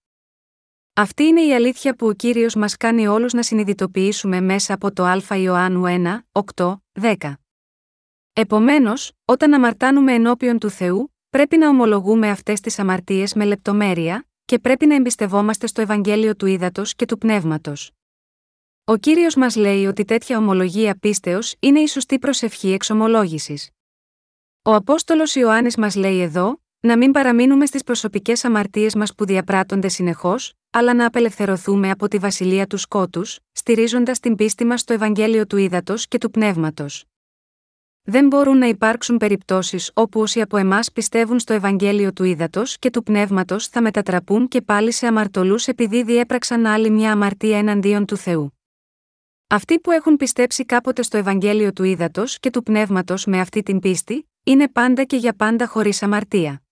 [0.92, 5.04] Αυτή είναι η αλήθεια που ο κύριος μας κάνει όλους να συνειδητοποιήσουμε μέσα από το
[5.04, 7.32] Α Ιωάννου 1, 8, 10.
[8.32, 14.58] Επομένως, όταν αμαρτάνουμε ενώπιον του Θεού, πρέπει να ομολογούμε αυτές τις αμαρτίες με λεπτομέρεια, και
[14.58, 17.95] πρέπει να εμπιστευόμαστε στο Ευαγγέλιο του ύδατος και του πνεύματος.
[18.88, 23.70] Ο κύριος μας λέει ότι τέτοια ομολογία πίστεως είναι η σωστή προσευχή εξομολόγησης.
[24.62, 29.88] Ο Απόστολος Ιωάννης μας λέει εδώ, να μην παραμείνουμε στις προσωπικές αμαρτίες μας που διαπράττονται
[29.88, 35.46] συνεχώς, αλλά να απελευθερωθούμε από τη βασιλεία του σκότους, στηρίζοντας την πίστη μας στο Ευαγγέλιο
[35.46, 37.04] του Ήδατος και του Πνεύματος.
[38.02, 42.90] Δεν μπορούν να υπάρξουν περιπτώσεις όπου όσοι από εμάς πιστεύουν στο Ευαγγέλιο του Ήδατος και
[42.90, 48.16] του Πνεύματος θα μετατραπούν και πάλι σε αμαρτωλούς επειδή διέπραξαν άλλη μια αμαρτία εναντίον του
[48.16, 48.55] Θεού.
[49.48, 53.78] Αυτοί που έχουν πιστέψει κάποτε στο Ευαγγέλιο του Ήδατος και του Πνεύματος με αυτή την
[53.78, 56.62] πίστη, είναι πάντα και για πάντα χωρίς αμαρτία.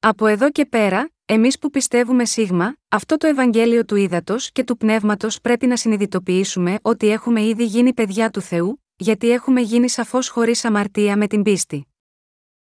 [0.00, 4.76] Από εδώ και πέρα, εμείς που πιστεύουμε σίγμα, αυτό το Ευαγγέλιο του Ήδατος και του
[4.76, 10.28] Πνεύματος πρέπει να συνειδητοποιήσουμε ότι έχουμε ήδη γίνει παιδιά του Θεού, γιατί έχουμε γίνει σαφώς
[10.28, 11.86] χωρίς αμαρτία με την πίστη.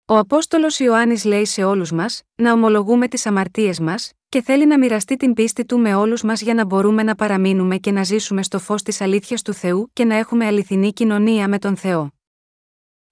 [0.06, 4.78] Ο Απόστολος Ιωάννης λέει σε όλους μας, να ομολογούμε τις αμαρτίες μας, και θέλει να
[4.78, 8.42] μοιραστεί την πίστη του με όλους μας για να μπορούμε να παραμείνουμε και να ζήσουμε
[8.42, 12.12] στο φως της αλήθειας του Θεού και να έχουμε αληθινή κοινωνία με τον Θεό.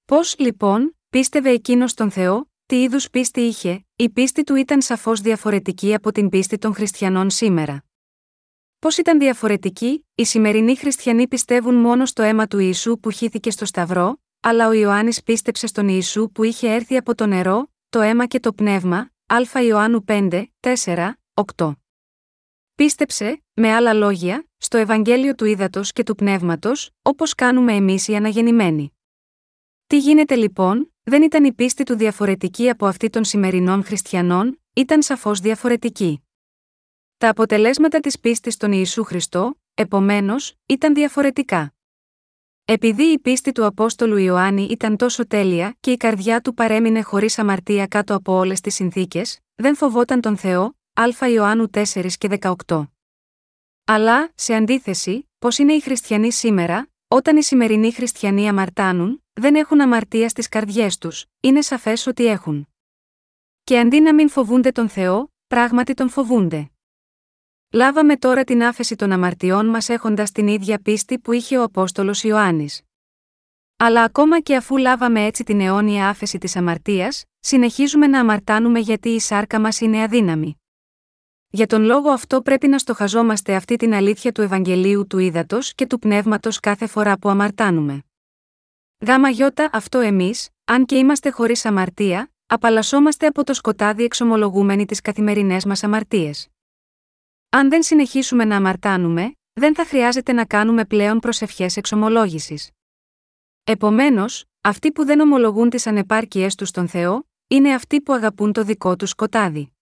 [0.05, 5.21] Πώς, λοιπόν, πίστευε εκείνος τον Θεό, τι είδους πίστη είχε, η πίστη του ήταν σαφώς
[5.21, 7.85] διαφορετική από την πίστη των χριστιανών σήμερα.
[8.79, 13.65] Πώς ήταν διαφορετική, οι σημερινοί χριστιανοί πιστεύουν μόνο στο αίμα του Ιησού που χύθηκε στο
[13.65, 18.27] Σταυρό, αλλά ο Ιωάννης πίστεψε στον Ιησού που είχε έρθει από το νερό, το αίμα
[18.27, 21.11] και το πνεύμα, Α Ιωάννου 5, 4,
[21.57, 21.73] 8.
[22.75, 28.15] Πίστεψε, με άλλα λόγια, στο Ευαγγέλιο του Ήδατος και του Πνεύματος, όπως κάνουμε εμείς οι
[28.15, 28.97] αναγεννημένοι.
[29.87, 35.03] Τι γίνεται λοιπόν, δεν ήταν η πίστη του διαφορετική από αυτή των σημερινών χριστιανών, ήταν
[35.03, 36.23] σαφώς διαφορετική.
[37.17, 41.75] Τα αποτελέσματα της πίστης στον Ιησού Χριστό, επομένως, ήταν διαφορετικά.
[42.65, 47.39] Επειδή η πίστη του Απόστολου Ιωάννη ήταν τόσο τέλεια και η καρδιά του παρέμεινε χωρίς
[47.39, 51.83] αμαρτία κάτω από όλες τις συνθήκες, δεν φοβόταν τον Θεό, Α Ιωάννου 4
[52.19, 52.89] και 18.
[53.85, 59.81] Αλλά, σε αντίθεση, πώ είναι οι χριστιανοί σήμερα, όταν οι σημερινοί χριστιανοί αμαρτάνουν, δεν έχουν
[59.81, 62.69] αμαρτία στις καρδιές τους, είναι σαφές ότι έχουν.
[63.65, 66.71] Και αντί να μην φοβούνται τον Θεό, πράγματι τον φοβούνται.
[67.75, 72.23] Λάβαμε τώρα την άφεση των αμαρτιών μας έχοντας την ίδια πίστη που είχε ο Απόστολος
[72.23, 72.83] Ιωάννης.
[73.77, 79.09] Αλλά ακόμα και αφού λάβαμε έτσι την αιώνια άφεση της αμαρτίας, συνεχίζουμε να αμαρτάνουμε γιατί
[79.09, 80.61] η σάρκα μας είναι αδύναμη.
[81.51, 85.87] Για τον λόγο αυτό πρέπει να στοχαζόμαστε αυτή την αλήθεια του Ευαγγελίου του Ήδατος και
[85.87, 88.03] του Πνεύματος κάθε φορά που αμαρτάνουμε.
[89.07, 95.01] Γάμα γιώτα αυτό εμείς, αν και είμαστε χωρίς αμαρτία, απαλλασσόμαστε από το σκοτάδι εξομολογούμενοι τις
[95.01, 96.52] καθημερινές μας αμαρτίες.
[97.55, 102.71] Αν δεν συνεχίσουμε να αμαρτάνουμε, δεν θα χρειάζεται να κάνουμε πλέον προσευχές εξομολόγησης.
[103.65, 108.63] Επομένως, αυτοί που δεν ομολογούν τις ανεπάρκειές τους στον Θεό, είναι αυτοί που αγαπούν το
[108.65, 109.73] δικό τους σκοτάδι.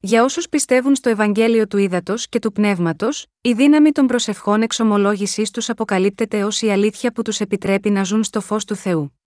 [0.00, 5.50] Για όσους πιστεύουν στο Ευαγγέλιο του Ήδατος και του Πνεύματος, η δύναμη των προσευχών εξομολόγησής
[5.50, 9.17] τους αποκαλύπτεται ως η αλήθεια που τους επιτρέπει να ζουν στο φως του Θεού.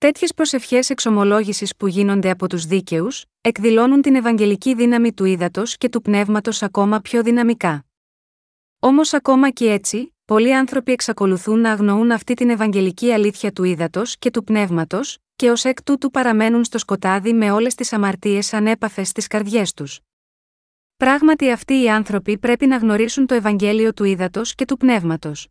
[0.00, 5.88] Τέτοιες προσευχές εξομολόγησης που γίνονται από τους δίκαιους, εκδηλώνουν την Ευαγγελική δύναμη του Ήδατο και
[5.88, 7.86] του Πνεύματος ακόμα πιο δυναμικά.
[8.78, 14.02] Όμως ακόμα και έτσι, πολλοί άνθρωποι εξακολουθούν να αγνοούν αυτή την Ευαγγελική αλήθεια του Ήδατο
[14.18, 19.08] και του Πνεύματος, και ως εκ τούτου παραμένουν στο σκοτάδι με όλες τις αμαρτίες ανέπαφες
[19.08, 20.00] στις καρδιές τους.
[20.96, 25.48] Πράγματι αυτοί οι άνθρωποι πρέπει να γνωρίσουν το Ευαγγέλιο του Ήδατο και του Πνεύματος.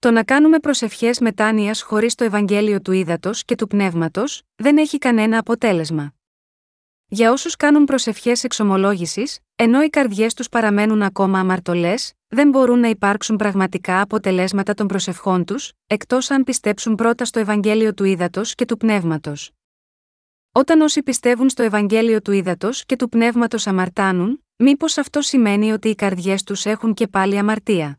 [0.00, 4.98] Το να κάνουμε προσευχές μετάνοιας χωρίς το Ευαγγέλιο του Ήδατος και του Πνεύματος, δεν έχει
[4.98, 6.14] κανένα αποτέλεσμα.
[7.06, 12.88] Για όσους κάνουν προσευχές εξομολόγησης, ενώ οι καρδιές τους παραμένουν ακόμα αμαρτωλές, δεν μπορούν να
[12.88, 18.64] υπάρξουν πραγματικά αποτελέσματα των προσευχών τους, εκτός αν πιστέψουν πρώτα στο Ευαγγέλιο του Ήδατος και
[18.64, 19.50] του Πνεύματος.
[20.52, 25.88] Όταν όσοι πιστεύουν στο Ευαγγέλιο του Ήδατος και του Πνεύματος αμαρτάνουν, μήπως αυτό σημαίνει ότι
[25.88, 27.98] οι καρδιές τους έχουν και πάλι αμαρτία;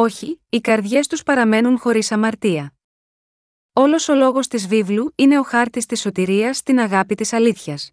[0.00, 2.72] Όχι, οι καρδιές τους παραμένουν χωρίς αμαρτία.
[3.72, 7.90] Όλος ο λόγος της βίβλου είναι ο χάρτης της σωτηρίας στην αγάπη της αλήθειας.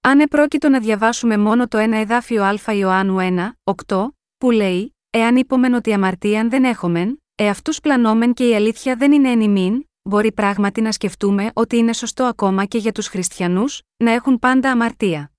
[0.00, 3.16] Αν επρόκειτο να διαβάσουμε μόνο το ένα εδάφιο Α Ιωάννου
[3.64, 4.08] 1, 8,
[4.38, 9.30] που λέει: Εάν είπομεν ότι αμαρτίαν δεν έχομεν, εαυτού πλανόμεν και η αλήθεια δεν είναι
[9.30, 14.10] εν ημίν, μπορεί πράγματι να σκεφτούμε ότι είναι σωστό ακόμα και για τους χριστιανούς, να
[14.10, 15.33] έχουν πάντα αμαρτία.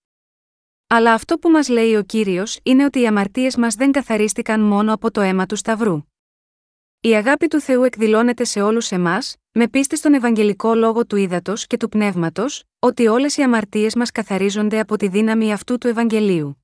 [0.88, 4.94] Αλλά αυτό που μας λέει ο κύριος είναι ότι οι αμαρτίες μας δεν καθαρίστηκαν μόνο
[4.94, 6.02] από το αίμα του Σταυρού.
[7.00, 11.54] Η αγάπη του Θεού εκδηλώνεται σε όλους εμάς, με πίστη στον Ευαγγελικό λόγο του ύδατο
[11.56, 16.64] και του πνεύματος, ότι όλες οι αμαρτίες μας καθαρίζονται από τη δύναμη αυτού του Ευαγγελίου.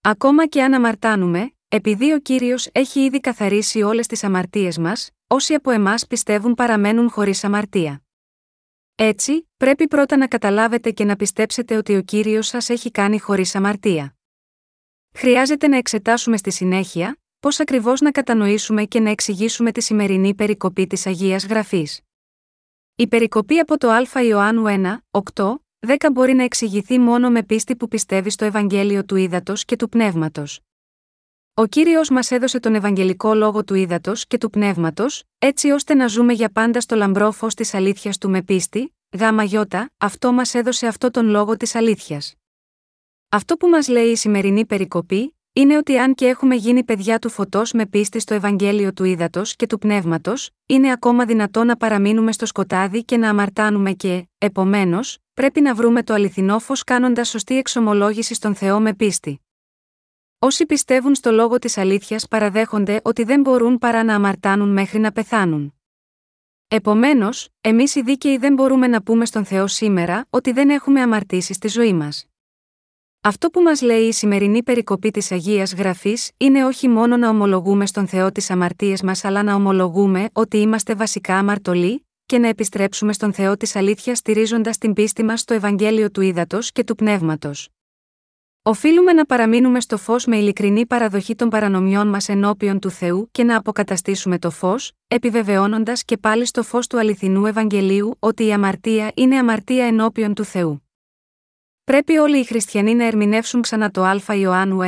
[0.00, 5.54] Ακόμα και αν αμαρτάνουμε, επειδή ο κύριος έχει ήδη καθαρίσει όλες τις αμαρτίες μας, όσοι
[5.54, 8.03] από εμάς πιστεύουν παραμένουν χωρίς αμαρτία.
[8.96, 13.54] Έτσι, πρέπει πρώτα να καταλάβετε και να πιστέψετε ότι ο κύριος σας έχει κάνει χωρίς
[13.54, 14.14] αμαρτία.
[15.14, 20.86] Χρειάζεται να εξετάσουμε στη συνέχεια, πώς ακριβώς να κατανοήσουμε και να εξηγήσουμε τη σημερινή περικοπή
[20.86, 22.00] της Αγίας Γραφής.
[22.96, 24.64] Η περικοπή από το Α Ιωάννου
[25.10, 25.54] 1, 8,
[25.86, 29.88] 10 μπορεί να εξηγηθεί μόνο με πίστη που πιστεύει στο Ευαγγέλιο του Ήδατος και του
[29.88, 30.60] Πνεύματος.
[31.56, 36.06] Ο κύριος μας έδωσε τον Ευαγγελικό λόγο του Ήδατος και του Πνεύματος, έτσι ώστε να
[36.06, 40.54] ζούμε για πάντα στο λαμπρό φως της αλήθειας του με πίστη, γάμα γιώτα, αυτό μας
[40.54, 42.34] έδωσε αυτό τον λόγο της αλήθειας.
[43.28, 47.28] Αυτό που μας λέει η σημερινή περικοπή, είναι ότι αν και έχουμε γίνει παιδιά του
[47.28, 52.32] φωτός με πίστη στο Ευαγγέλιο του Ήδατος και του Πνεύματος, είναι ακόμα δυνατό να παραμείνουμε
[52.32, 57.58] στο σκοτάδι και να αμαρτάνουμε και, επομένως, πρέπει να βρούμε το αληθινό φως κάνοντας σωστή
[57.58, 59.43] εξομολόγηση στον Θεό με πίστη.
[60.44, 65.12] Όσοι πιστεύουν στο λόγο της αλήθειας παραδέχονται ότι δεν μπορούν παρά να αμαρτάνουν μέχρι να
[65.12, 65.74] πεθάνουν.
[66.68, 71.52] Επομένως, εμείς οι δίκαιοι δεν μπορούμε να πούμε στον Θεό σήμερα ότι δεν έχουμε αμαρτήσει
[71.52, 72.26] στη ζωή μας.
[73.20, 77.86] Αυτό που μας λέει η σημερινή περικοπή της Αγίας Γραφής είναι όχι μόνο να ομολογούμε
[77.86, 83.12] στον Θεό τις αμαρτίες μας, αλλά να ομολογούμε ότι είμαστε βασικά αμαρτωλοί, και να επιστρέψουμε
[83.12, 87.68] στον Θεό της αλήθειας στηρίζοντας την πίστη μας στο Ευαγγέλιο του Ήδατος και του Πνεύματος.
[88.66, 93.44] Οφείλουμε να παραμείνουμε στο φως με ειλικρινή παραδοχή των παρανομιών μας ενώπιον του Θεού και
[93.44, 99.12] να αποκαταστήσουμε το φως, επιβεβαιώνοντας και πάλι στο φως του αληθινού Ευαγγελίου ότι η αμαρτία
[99.14, 100.88] είναι αμαρτία ενώπιον του Θεού.
[101.84, 104.78] Πρέπει όλοι οι χριστιανοί να ερμηνεύσουν ξανά το Α Ιωάννου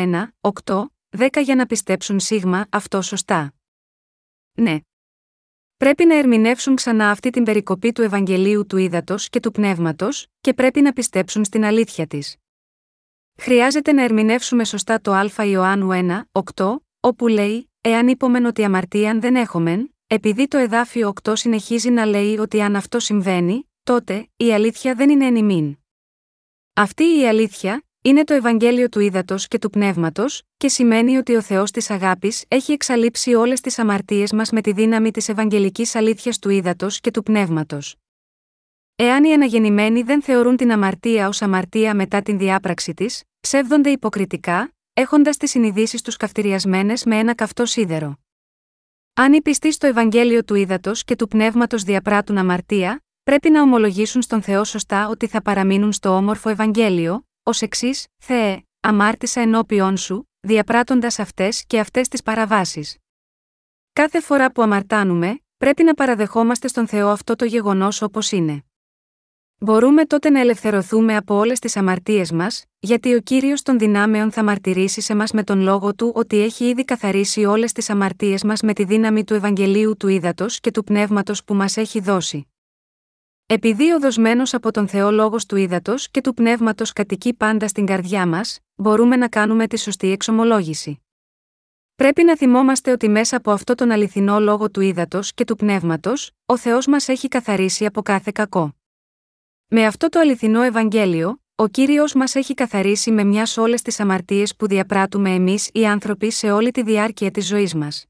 [0.41, 0.85] 1, 8,
[1.19, 3.55] 10 για να πιστέψουν σίγμα αυτό σωστά.
[4.53, 4.79] Ναι.
[5.77, 10.55] Πρέπει να ερμηνεύσουν ξανά αυτή την περικοπή του Ευαγγελίου του Ήδατος και του Πνεύματος, και
[10.55, 12.37] πρέπει να πιστέψουν στην αλήθεια της.
[13.39, 15.89] Χρειάζεται να ερμηνεύσουμε σωστά το Α Ιωάννου
[16.33, 21.91] 1, 8, όπου λέει: Εάν είπομεν ότι αμαρτίαν δεν έχομεν, επειδή το εδάφιο 8 συνεχίζει
[21.91, 25.79] να λέει ότι αν αυτό συμβαίνει, τότε η αλήθεια δεν είναι εν
[26.73, 31.43] Αυτή η αλήθεια είναι το Ευαγγέλιο του Ήδατος και του Πνεύματος, και σημαίνει ότι ο
[31.43, 36.39] Θεός της Αγάπης έχει εξαλείψει όλες τις αμαρτίες μας με τη δύναμη της Ευαγγελικής Αλήθειας
[36.39, 37.97] του Ήδατος και του Πνεύματος.
[38.99, 44.75] Εάν οι αναγεννημένοι δεν θεωρούν την αμαρτία ως αμαρτία μετά την διάπραξη της, ψεύδονται υποκριτικά,
[44.93, 48.19] έχοντας τις συνειδήσεις τους καυτηριασμένες με ένα καυτό σίδερο.
[49.15, 54.23] Αν οι πιστοί στο Ευαγγέλιο του Ήδατος και του Πνεύματος διαπράττουν αμαρτία, πρέπει να ομολογήσουν
[54.23, 60.31] στον Θεό σωστά ότι θα παραμείνουν στο όμορφο Ευαγγέλιο, ως εξής: Θεέ, αμάρτησα ενώπιον σου,
[60.41, 62.97] διαπράττοντας αυτές και αυτές τις παραβάσεις.
[63.93, 68.66] Κάθε φορά που αμαρτάνουμε, πρέπει να παραδεχόμαστε στον Θεό αυτό το γεγονός όπως είναι.
[69.59, 74.45] Μπορούμε τότε να ελευθερωθούμε από όλες τις αμαρτίες μας, γιατί ο κύριος των δυνάμεων θα
[74.45, 78.61] μαρτυρήσει σε μας με τον λόγο του ότι έχει ήδη καθαρίσει όλες τις αμαρτίες μας
[78.61, 82.49] με τη δύναμη του Ευαγγελίου του Ήδατος και του Πνεύματος που μας έχει δώσει.
[83.47, 87.87] Επειδή ο δοσμένος από τον Θεό λόγος του ύδατο και του πνεύματος κατοικεί πάντα στην
[87.87, 91.03] καρδιά μας, μπορούμε να κάνουμε τη σωστή εξομολόγηση.
[91.95, 96.31] Πρέπει να θυμόμαστε ότι μέσα από αυτό τον αληθινό λόγο του ύδατο και του πνεύματος,
[96.47, 98.75] ο Θεός μας έχει καθαρίσει από κάθε κακό.
[99.69, 104.57] Με αυτό το αληθινό Ευαγγέλιο, ο κύριος μας έχει καθαρίσει με μιας όλες τις αμαρτίες
[104.57, 108.07] που διαπράττουμε εμείς οι άνθρωποι σε όλη τη διάρκεια της ζωής μας.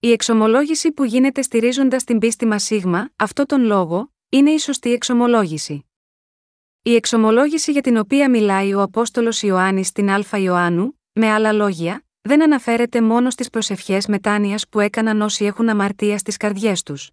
[0.00, 4.92] Η εξομολόγηση που γίνεται στηρίζοντας την πίστη μας σίγμα, αυτό τον λόγο, είναι η σωστή
[4.92, 5.86] εξομολόγηση.
[6.82, 12.04] Η εξομολόγηση για την οποία μιλάει ο Απόστολος Ιωάννης στην Α Ιωάννου, με άλλα λόγια,
[12.20, 17.10] δεν αναφέρεται μόνο στις προσευχές μετάνοιας που έκαναν όσοι έχουν αμαρτία στις καρδιές τους.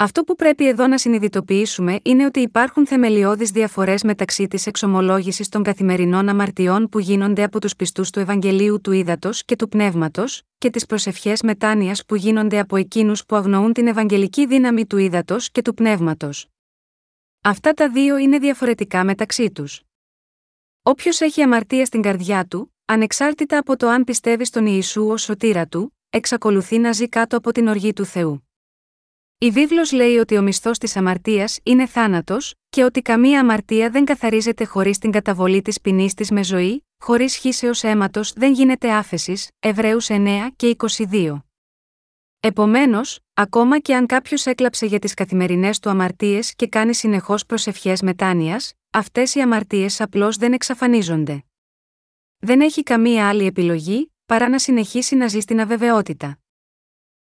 [0.00, 5.62] Αυτό που πρέπει εδώ να συνειδητοποιήσουμε είναι ότι υπάρχουν θεμελιώδεις διαφορές μεταξύ της εξομολόγησης των
[5.62, 10.70] καθημερινών αμαρτιών που γίνονται από τους πιστούς του Ευαγγελίου του Ήδατος και του Πνεύματος, και
[10.70, 15.62] τις προσευχές μετάνοιας που γίνονται από εκείνους που αγνοούν την Ευαγγελική δύναμη του Ήδατος και
[15.62, 16.46] του Πνεύματος.
[17.42, 19.82] Αυτά τα δύο είναι διαφορετικά μεταξύ τους.
[20.82, 25.66] Όποιος έχει αμαρτία στην καρδιά του, ανεξάρτητα από το αν πιστεύει στον Ιησού ως σωτήρα
[25.66, 28.47] του, εξακολουθεί να ζει κάτω από την οργή του Θεού.
[29.40, 34.04] Η βίβλος λέει ότι ο μισθός της αμαρτίας είναι θάνατος, και ότι καμία αμαρτία δεν
[34.04, 39.48] καθαρίζεται χωρίς την καταβολή της ποινής της με ζωή, χωρίς χύσεως αίματος δεν γίνεται άφεσης,
[39.58, 41.44] Εβραίους 9 και 22.
[42.40, 48.02] Επομένως, ακόμα και αν κάποιος έκλαψε για τις καθημερινές του αμαρτίες και κάνει συνεχώς προσευχές
[48.02, 51.44] μετάνοιας, αυτές οι αμαρτίες απλώς δεν εξαφανίζονται.
[52.38, 56.38] Δεν έχει καμία άλλη επιλογή, παρά να συνεχίσει να ζει στην αβεβαιότητα.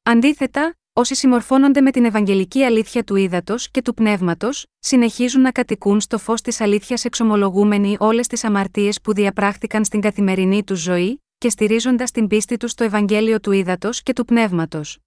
[0.03, 6.01] Αντίθετα, όσοι συμμορφώνονται με την Ευαγγελική αλήθεια του ύδατος και του πνεύματος, συνεχίζουν να κατοικούν
[6.01, 11.49] στο φως της αλήθειας εξομολογούμενοι όλες τις αμαρτίες που διαπράχθηκαν στην καθημερινή τους ζωή, και
[11.49, 14.99] στηρίζοντας την πίστη τους στο Ευαγγέλιο του ύδατος και του πνεύματος.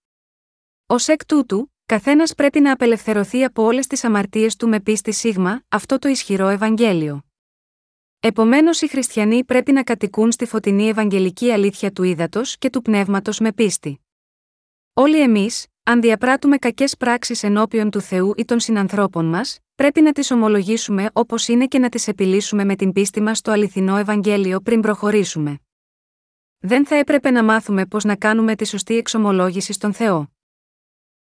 [0.86, 5.62] Ω εκ τούτου, καθένας πρέπει να απελευθερωθεί από όλες τις αμαρτίες του με πίστη σίγμα,
[5.68, 7.20] αυτό το ισχυρό Ευαγγέλιο.
[8.20, 13.38] Επομένως, οι χριστιανοί πρέπει να κατοικούν στη φωτεινή Ευαγγελική αλήθεια του ύδατος και του πνεύματος
[13.38, 14.00] με πίστη.
[14.92, 20.12] Όλοι εμείς, αν διαπράττουμε κακές πράξεις ενώπιον του Θεού ή των συνανθρώπων μας, πρέπει να
[20.12, 24.60] τις ομολογήσουμε όπως είναι και να τις επιλύσουμε με την πίστη μας στο αληθινό Ευαγγέλιο
[24.60, 25.58] πριν προχωρήσουμε.
[26.58, 30.32] Δεν θα έπρεπε να μάθουμε πώς να κάνουμε τη σωστή εξομολόγηση στον Θεό.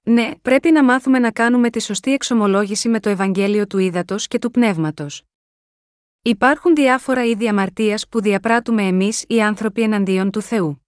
[0.03, 4.39] Ναι, πρέπει να μάθουμε να κάνουμε τη σωστή εξομολόγηση με το Ευαγγέλιο του Ήδατος και
[4.39, 5.23] του Πνεύματος.
[6.23, 10.87] Υπάρχουν διάφορα είδη αμαρτίας που διαπράττουμε εμείς οι άνθρωποι εναντίον του Θεού.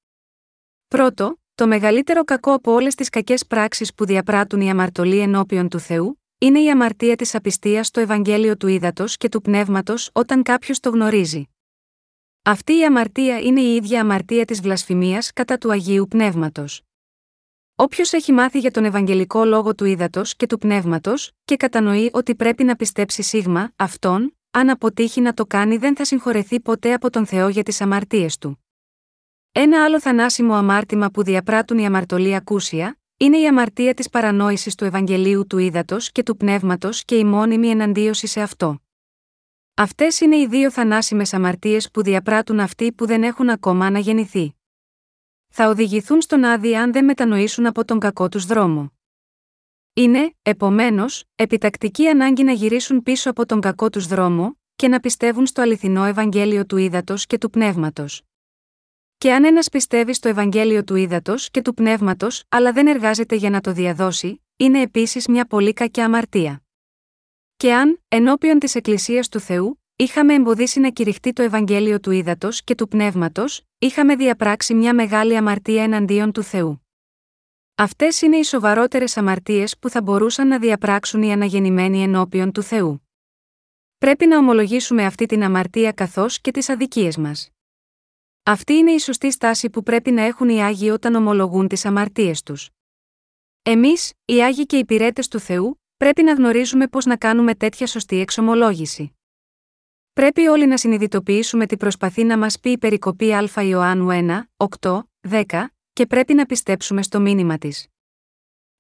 [0.89, 5.79] Πρώτο, το μεγαλύτερο κακό από όλες τις κακές πράξεις που διαπράττουν οι αμαρτωλοί ενώπιον του
[5.79, 10.81] Θεού, είναι η αμαρτία της απιστίας στο Ευαγγέλιο του Ήδατος και του Πνεύματος όταν κάποιος
[10.81, 11.49] το γνωρίζει.
[12.43, 16.83] Αυτή η αμαρτία είναι η ίδια αμαρτία της βλασφημίας κατά του Αγίου Πνεύματος.
[17.75, 22.35] Όποιος έχει μάθει για τον Ευαγγελικό λόγο του Ήδατος και του Πνεύματος, και κατανοεί ότι
[22.35, 27.11] πρέπει να πιστέψει σίγμα, αυτόν, αν αποτύχει να το κάνει δεν θα συγχωρεθεί ποτέ από
[27.11, 28.62] τον Θεό για τις αμαρτίες του.
[29.55, 34.85] Ένα άλλο θανάσιμο αμάρτημα που διαπράττουν οι αμαρτωλοί ακούσια, είναι η αμαρτία της παρανόησης του
[34.85, 38.79] Ευαγγελίου του Ήδατος και του Πνεύματος και η μόνιμη εναντίωση σε αυτό.
[39.75, 44.55] Αυτές είναι οι δύο θανάσιμες αμαρτίες που διαπράττουν αυτοί που δεν έχουν ακόμα αναγεννηθεί.
[45.49, 48.93] Θα οδηγηθούν στον άδει αν δεν μετανοήσουν από τον κακό τους δρόμο.
[49.93, 55.47] Είναι, επομένως, επιτακτική ανάγκη να γυρίσουν πίσω από τον κακό τους δρόμο, και να πιστεύουν
[55.47, 58.23] στο αληθινό Ευαγγέλιο του ύδατο και του πνεύματος.
[59.23, 63.51] Και αν ένας πιστεύει στο Ευαγγέλιο του ύδατο και του πνεύματος, αλλά δεν εργάζεται για
[63.51, 66.63] να το διαδώσει, είναι επίσης μια πολύ κακή αμαρτία.
[67.57, 72.49] Και αν, ενώπιον της Εκκλησίας του Θεού, είχαμε εμποδίσει να κηρυχτεί το Ευαγγέλιο του ύδατο
[72.65, 76.87] και του πνεύματος, είχαμε διαπράξει μια μεγάλη αμαρτία εναντίον του Θεού.
[77.75, 83.09] Αυτές είναι οι σοβαρότερες αμαρτίες που θα μπορούσαν να διαπράξουν οι αναγεννημένοι ενώπιον του Θεού.
[83.99, 87.53] Πρέπει να ομολογήσουμε αυτή την αμαρτία καθώς και τις αδικίες μας.
[88.45, 92.43] Αυτή είναι η σωστή στάση που πρέπει να έχουν οι Άγιοι όταν ομολογούν τις αμαρτίες
[92.43, 92.71] τους.
[93.63, 97.87] Εμείς, οι Άγιοι και οι υπηρέτε του Θεού, πρέπει να γνωρίζουμε πώς να κάνουμε τέτοια
[97.87, 99.17] σωστή εξομολόγηση.
[100.13, 104.09] Πρέπει όλοι να συνειδητοποιήσουμε τι προσπαθεί να μας πει η περικοπή Α Ιωάννου
[104.57, 107.87] 1, 8, 10, και πρέπει να πιστέψουμε στο μήνυμα της.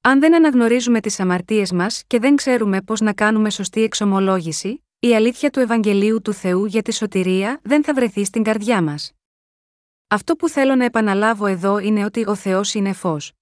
[0.00, 5.14] Αν δεν αναγνωρίζουμε τις αμαρτίες μας και δεν ξέρουμε πώς να κάνουμε σωστή εξομολόγηση, η
[5.14, 9.12] αλήθεια του Ευαγγελίου του Θεού για τη σωτηρία δεν θα βρεθεί στην καρδιά μας.
[10.12, 13.32] Αυτό που θέλω να επαναλάβω εδώ είναι ότι ο Θεός είναι φως.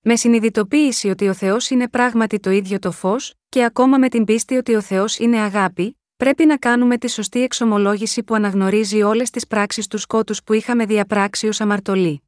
[0.00, 4.24] Με συνειδητοποίηση ότι ο Θεός είναι πράγματι το ίδιο το φως, και ακόμα με την
[4.24, 9.30] πίστη ότι ο Θεός είναι αγάπη, πρέπει να κάνουμε τη σωστή εξομολόγηση που αναγνωρίζει όλες
[9.30, 12.22] τις πράξεις του σκότους που είχαμε διαπράξει ως αμαρτωλοί.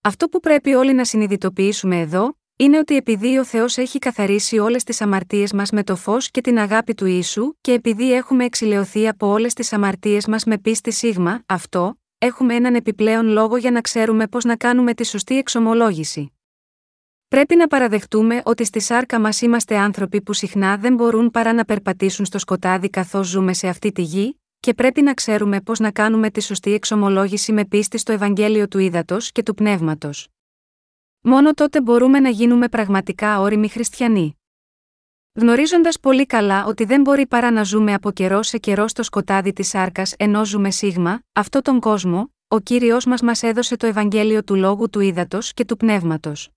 [0.00, 4.84] Αυτό που πρέπει όλοι να συνειδητοποιήσουμε εδώ, είναι ότι επειδή ο Θεός έχει καθαρίσει όλες
[4.84, 9.08] τις αμαρτίες μας με το φως και την αγάπη του ίσου, και επειδή έχουμε εξηλαιωθεί
[9.08, 13.80] από όλες τις αμαρτίες μας με πίστη σίγμα, αυτό, έχουμε έναν επιπλέον λόγο για να
[13.80, 16.32] ξέρουμε πώς να κάνουμε τη σωστή εξομολόγηση.
[17.28, 21.64] Πρέπει να παραδεχτούμε ότι στη σάρκα μας είμαστε άνθρωποι που συχνά δεν μπορούν παρά να
[21.64, 25.90] περπατήσουν στο σκοτάδι καθώς ζούμε σε αυτή τη γη, και πρέπει να ξέρουμε πώς να
[25.90, 30.28] κάνουμε τη σωστή εξομολόγηση με πίστη στο Ευαγγέλιο του Ήδατος και του Πνεύματος.
[31.20, 34.40] Μόνο τότε μπορούμε να γίνουμε πραγματικά όριμοι χριστιανοί.
[35.36, 39.52] Γνωρίζοντας πολύ καλά ότι δεν μπορεί παρά να ζούμε από καιρό σε καιρό στο σκοτάδι
[39.52, 44.44] της σάρκας ενώ ζούμε σίγμα, αυτό τον κόσμο, ο κύριος μας μας έδωσε το Ευαγγέλιο
[44.44, 46.50] του Λόγου του Ήδατος και του Πνεύματος.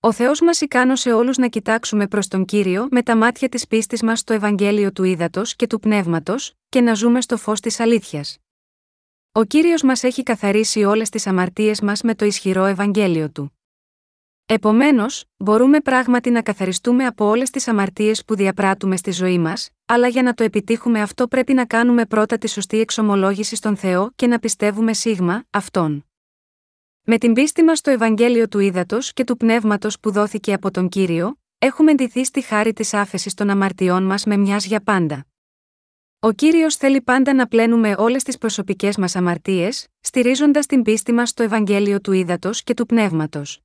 [0.00, 4.02] Ο Θεός μας ικάνωσε όλους να κοιτάξουμε προς τον κύριο με τα μάτια της πίστης
[4.02, 8.38] μας στο Ευαγγέλιο του Ήδατος και του Πνεύματος, και να ζούμε στο φως της αλήθειας.
[9.32, 13.52] Ο κύριος μας έχει καθαρίσει όλες τις αμαρτίες μας με το ισχυρό Ευαγγέλιο του.
[14.54, 20.08] Επομένως, μπορούμε πράγματι να καθαριστούμε από όλες τις αμαρτίες που διαπράττουμε στη ζωή μας, αλλά
[20.08, 24.26] για να το επιτύχουμε αυτό πρέπει να κάνουμε πρώτα τη σωστή εξομολόγηση στον Θεό και
[24.26, 26.06] να πιστεύουμε σίγμα, Αυτόν.
[27.02, 30.88] Με την πίστη μας στο Ευαγγέλιο του Ήδατος και του Πνεύματος που δόθηκε από τον
[30.88, 35.26] κύριο, έχουμε εντυθεί στη χάρη της άφεσης των αμαρτιών μας με μιας για πάντα.
[36.20, 41.28] Ο κύριος θέλει πάντα να πλένουμε όλες τις προσωπικές μας αμαρτίες, στηρίζοντας την πίστη μας
[41.28, 43.60] στο Ευαγγέλιο του Ήδατος και του Πνεύματος.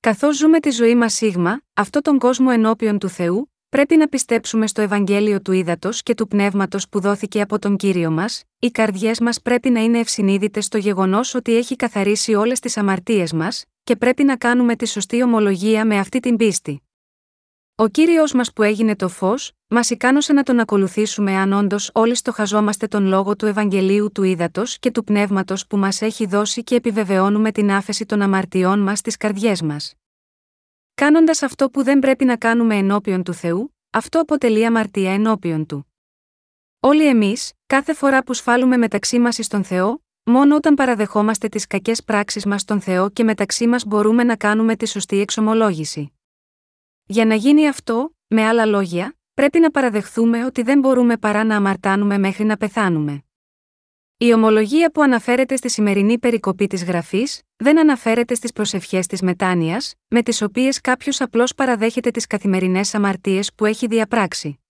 [0.00, 4.66] Καθώς ζούμε τη ζωή μας σίγμα, αυτό τον κόσμο ενώπιον του Θεού, πρέπει να πιστέψουμε
[4.66, 9.20] στο Ευαγγέλιο του Ήδατος και του Πνεύματος που δόθηκε από τον κύριο μας, οι καρδιές
[9.20, 13.96] μας πρέπει να είναι ευσυνείδητες στο γεγονός ότι έχει καθαρίσει όλες τις αμαρτίες μας, και
[13.96, 16.87] πρέπει να κάνουμε τη σωστή ομολογία με αυτή την πίστη.
[17.80, 22.14] Ο κύριος μας που έγινε το φως, μας ικάνωσε να τον ακολουθήσουμε αν όντως όλοι
[22.14, 26.74] στοχαζόμαστε τον λόγο του Ευαγγελίου του Ήδατος και του Πνεύματος που μας έχει δώσει και
[26.74, 29.94] επιβεβαιώνουμε την άφεση των αμαρτιών μας στις καρδιές μας.
[30.94, 35.92] Κάνοντας αυτό που δεν πρέπει να κάνουμε ενώπιον του Θεού, αυτό αποτελεί αμαρτία ενώπιον του.
[36.80, 42.04] Όλοι εμείς, κάθε φορά που σφάλουμε μεταξύ μας στον Θεό, μόνο όταν παραδεχόμαστε τις κακές
[42.04, 46.12] πράξεις μας στον Θεό και μεταξύ μας μπορούμε να κάνουμε τη σωστή εξομολόγηση.
[47.10, 51.56] Για να γίνει αυτό, με άλλα λόγια, πρέπει να παραδεχθούμε ότι δεν μπορούμε παρά να
[51.56, 53.24] αμαρτάνουμε μέχρι να πεθάνουμε.
[54.16, 59.94] Η ομολογία που αναφέρεται στη σημερινή περικοπή της γραφής, δεν αναφέρεται στις προσευχές της μετάνοιας,
[60.08, 64.60] με τις οποίες κάποιος απλώς παραδέχεται τις καθημερινές αμαρτίες που έχει διαπράξει.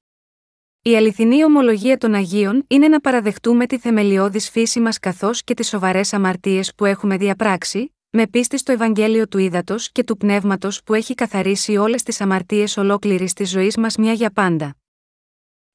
[0.83, 5.69] Η αληθινή ομολογία των Αγίων είναι να παραδεχτούμε τη θεμελιώδης φύση μας καθώς και τις
[5.69, 10.95] σοβαρές αμαρτίες που έχουμε διαπράξει, με πίστη στο Ευαγγέλιο του Ήδατος και του Πνεύματος που
[10.95, 14.77] έχει καθαρίσει όλες τις αμαρτίες ολόκληρης της ζωής μας μια για πάντα.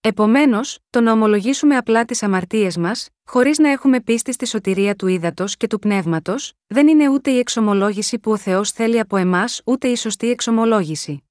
[0.02, 5.08] Επομένως, το να ομολογήσουμε απλά τις αμαρτίες μας, χωρίς να έχουμε πίστη στη σωτηρία του
[5.08, 9.62] ύδατο και του πνεύματος, δεν είναι ούτε η εξομολόγηση που ο Θεός θέλει από εμάς,
[9.66, 11.24] ούτε η σωστή εξομολόγηση.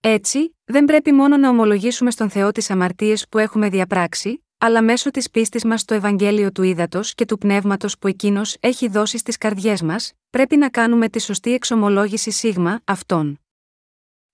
[0.00, 5.10] Έτσι, δεν πρέπει μόνο να ομολογήσουμε στον Θεό τις αμαρτίες που έχουμε διαπράξει, αλλά μέσω
[5.10, 9.36] της πίστης μας στο Ευαγγέλιο του ύδατο και του πνεύματος που εκείνος έχει δώσει στις
[9.38, 13.40] καρδιές μας, πρέπει να κάνουμε τη σωστή εξομολόγηση σίγμα αυτών.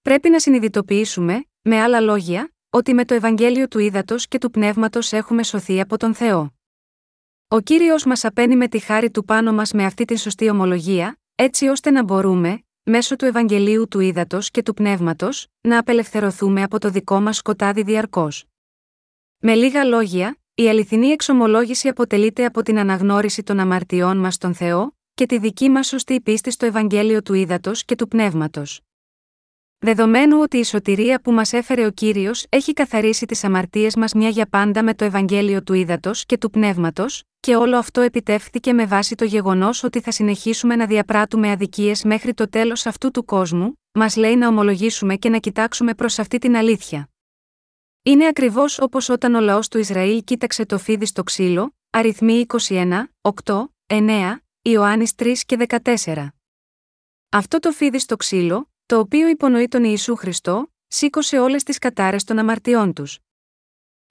[0.03, 5.13] Πρέπει να συνειδητοποιήσουμε, με άλλα λόγια, ότι με το Ευαγγέλιο του ύδατο και του πνεύματος
[5.13, 6.55] έχουμε σωθεί από τον Θεό.
[7.49, 11.19] Ο κύριος μας απένει με τη χάρη του πάνω μας με αυτή την σωστή ομολογία,
[11.35, 16.79] έτσι ώστε να μπορούμε, μέσω του Ευαγγελίου του ύδατο και του πνεύματος, να απελευθερωθούμε από
[16.79, 18.47] το δικό μας σκοτάδι διαρκώς.
[19.45, 24.97] Με λίγα λόγια, η αληθινή εξομολόγηση αποτελείται από την αναγνώριση των αμαρτιών μας στον Θεό
[25.15, 28.81] και τη δική μας σωστή πίστη στο Ευαγγέλιο του Ήδατος και του Πνεύματος.
[29.79, 34.29] Δεδομένου ότι η σωτηρία που μας έφερε ο κύριος έχει καθαρίσει τις αμαρτίες μας μια
[34.29, 38.87] για πάντα με το Ευαγγέλιο του Ήδατος και του Πνεύματος, και όλο αυτό επιτεύχθηκε με
[38.87, 43.81] βάση το γεγονός ότι θα συνεχίσουμε να διαπράττουμε αδικίες μέχρι το τέλος αυτού του κόσμου,
[43.93, 47.12] μας λέει να ομολογήσουμε και να κοιτάξουμε προς αυτή την αλήθεια.
[48.05, 53.03] Είναι ακριβώς όπως όταν ο λαός του Ισραήλ κοίταξε το φίδι στο ξύλο, αριθμοί 21,
[53.45, 56.29] 8, 9, Ιωάννης 3 και 14.
[57.29, 62.25] Αυτό το φίδι στο ξύλο, το οποίο υπονοεί τον Ιησού Χριστό, σήκωσε όλες τις κατάρες
[62.25, 63.19] των αμαρτιών τους.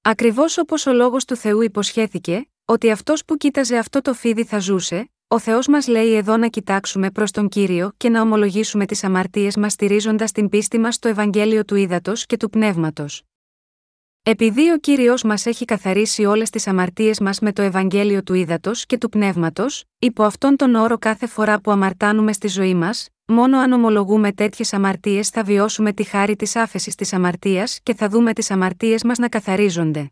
[0.01, 4.59] Ακριβώς όπως ο λόγος του Θεού υποσχέθηκε, ότι αυτός που κοίταζε αυτό το φίδι θα
[4.59, 9.03] ζούσε, ο Θεός μας λέει εδώ να κοιτάξουμε προς τον κύριο και να ομολογήσουμε τις
[9.03, 13.23] αμαρτίες μας στηρίζοντας την πίστη μας στο Ευαγγέλιο του Ήδατος και του Πνεύματος.
[14.23, 18.85] Επειδή ο κύριος μας έχει καθαρίσει όλες τις αμαρτίες μας με το Ευαγγέλιο του Ήδατος
[18.85, 23.57] και του Πνεύματος, υπό αυτόν τον όρο κάθε φορά που αμαρτάνουμε στη ζωή μας, μόνο
[23.57, 28.33] αν ομολογούμε τέτοιες αμαρτίες θα βιώσουμε τη χάρη της άφεσης της αμαρτίας και θα δούμε
[28.33, 30.11] τις αμαρτίες μας να καθαρίζονται.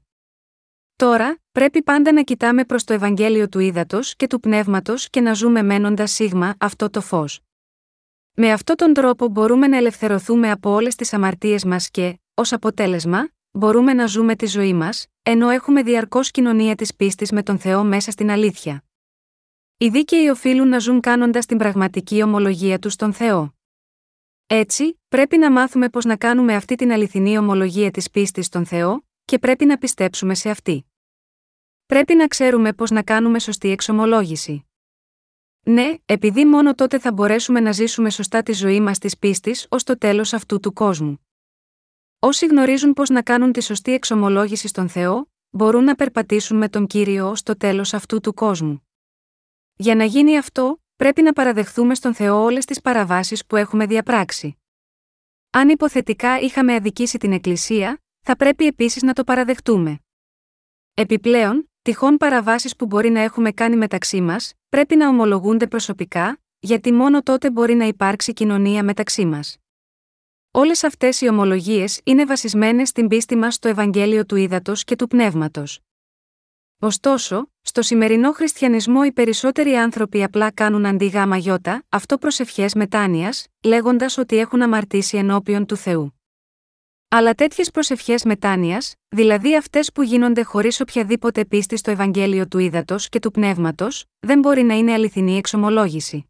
[0.96, 5.34] Τώρα, πρέπει πάντα να κοιτάμε προς το Ευαγγέλιο του Ήδατος και του Πνεύματος και να
[5.34, 7.40] ζούμε μένοντας σίγμα αυτό το φως.
[8.34, 13.30] Με αυτόν τον τρόπο μπορούμε να ελευθερωθούμε από όλες τις αμαρτίες μας και, ως αποτέλεσμα,
[13.60, 17.84] μπορούμε να ζούμε τη ζωή μας, ενώ έχουμε διαρκώς κοινωνία της πίστης με τον Θεό
[17.84, 18.84] μέσα στην αλήθεια.
[19.78, 23.54] Οι δίκαιοι οφείλουν να ζουν κάνοντας την πραγματική ομολογία τους στον Θεό.
[24.48, 29.06] Έτσι, πρέπει να μάθουμε πώς να κάνουμε αυτή την αληθινή ομολογία της πίστης στον Θεό,
[29.26, 30.86] και πρέπει να πιστέψουμε σε αυτή.
[31.86, 34.64] Πρέπει να ξέρουμε πώς να κάνουμε σωστή εξομολόγηση.
[35.62, 39.84] Ναι, επειδή μόνο τότε θα μπορέσουμε να ζήσουμε σωστά τη ζωή μας της πίστης ως
[39.84, 41.29] το τέλος αυτού του κόσμου.
[42.22, 46.88] Όσοι γνωρίζουν πώς να κάνουν τη σωστή εξομολόγηση στον Θεό, μπορούν να περπατήσουν με τον
[46.88, 48.88] κύριο ω το τέλος αυτού του κόσμου.
[49.76, 54.58] Για να γίνει αυτό, πρέπει να παραδεχθούμε στον Θεό όλες τις παραβάσεις που έχουμε διαπράξει.
[55.50, 60.00] Αν υποθετικά είχαμε αδικήσει την Εκκλησία, θα πρέπει επίσης να το παραδεχτούμε.
[60.94, 66.92] Επιπλέον, τυχόν παραβάσεις που μπορεί να έχουμε κάνει μεταξύ μας, πρέπει να ομολογούνται προσωπικά, γιατί
[66.92, 69.58] μόνο τότε μπορεί να υπάρξει κοινωνία μεταξύ μας.
[70.52, 75.08] Όλες αυτές οι ομολογίες είναι βασισμένες στην πίστη μας στο Ευαγγέλιο του Ήδατος και του
[75.08, 75.80] Πνεύματος.
[76.80, 83.48] Ωστόσο, στο σημερινό χριστιανισμό οι περισσότεροι άνθρωποι απλά κάνουν αντί γάμα γιώτα, αυτό προσευχές μετάνοιας,
[83.64, 86.20] λέγοντας ότι έχουν αμαρτήσει ενώπιον του Θεού.
[87.10, 93.10] Αλλά τέτοιες προσευχές μετάνοιας, δηλαδή αυτές που γίνονται χωρίς οποιαδήποτε πίστη στο Ευαγγέλιο του Ήδατος
[93.10, 96.29] και του Πνεύματος, δεν μπορεί να είναι αληθινή εξομολόγηση.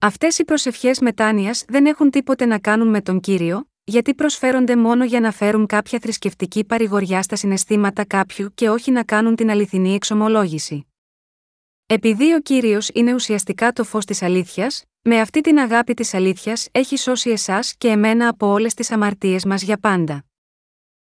[0.00, 5.04] Αυτές οι προσευχές μετάνοιας δεν έχουν τίποτε να κάνουν με τον κύριο, γιατί προσφέρονται μόνο
[5.04, 9.94] για να φέρουν κάποια θρησκευτική παρηγοριά στα συναισθήματα κάποιου και όχι να κάνουν την αληθινή
[9.94, 10.86] εξομολόγηση.
[11.86, 16.68] Επειδή ο κύριος είναι ουσιαστικά το φως της αλήθειας, με αυτή την αγάπη της αλήθειας
[16.72, 20.24] έχει σώσει εσάς και εμένα από όλες τις αμαρτίες μας για πάντα.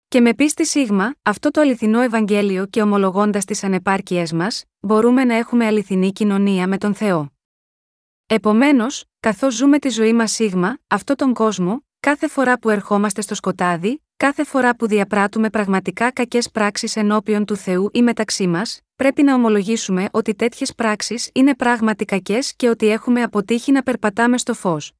[0.08, 5.34] Και με πίστη σίγμα, αυτό το αληθινό Ευαγγέλιο και ομολογώντας τις ανεπάρκειές μας, μπορούμε να
[5.34, 7.35] έχουμε αληθινή κοινωνία με τον Θεό.
[8.28, 13.34] Επομένως, καθώς ζούμε τη ζωή μας σίγμα, αυτό τον κόσμο, κάθε φορά που ερχόμαστε στο
[13.34, 19.22] σκοτάδι, κάθε φορά που διαπράττουμε πραγματικά κακές πράξεις ενώπιον του Θεού ή μεταξύ μας, πρέπει
[19.22, 24.54] να ομολογήσουμε ότι τέτοιες πράξεις είναι πράγματι κακές και ότι έχουμε αποτύχει να περπατάμε στο
[24.54, 24.92] φως.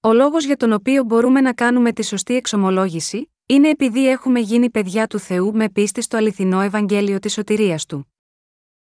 [0.00, 4.70] Ο λόγος για τον οποίο μπορούμε να κάνουμε τη σωστή εξομολόγηση, είναι επειδή έχουμε γίνει
[4.70, 8.14] παιδιά του Θεού με πίστη στο αληθινό Ευαγγέλιο της σωτηρίας του.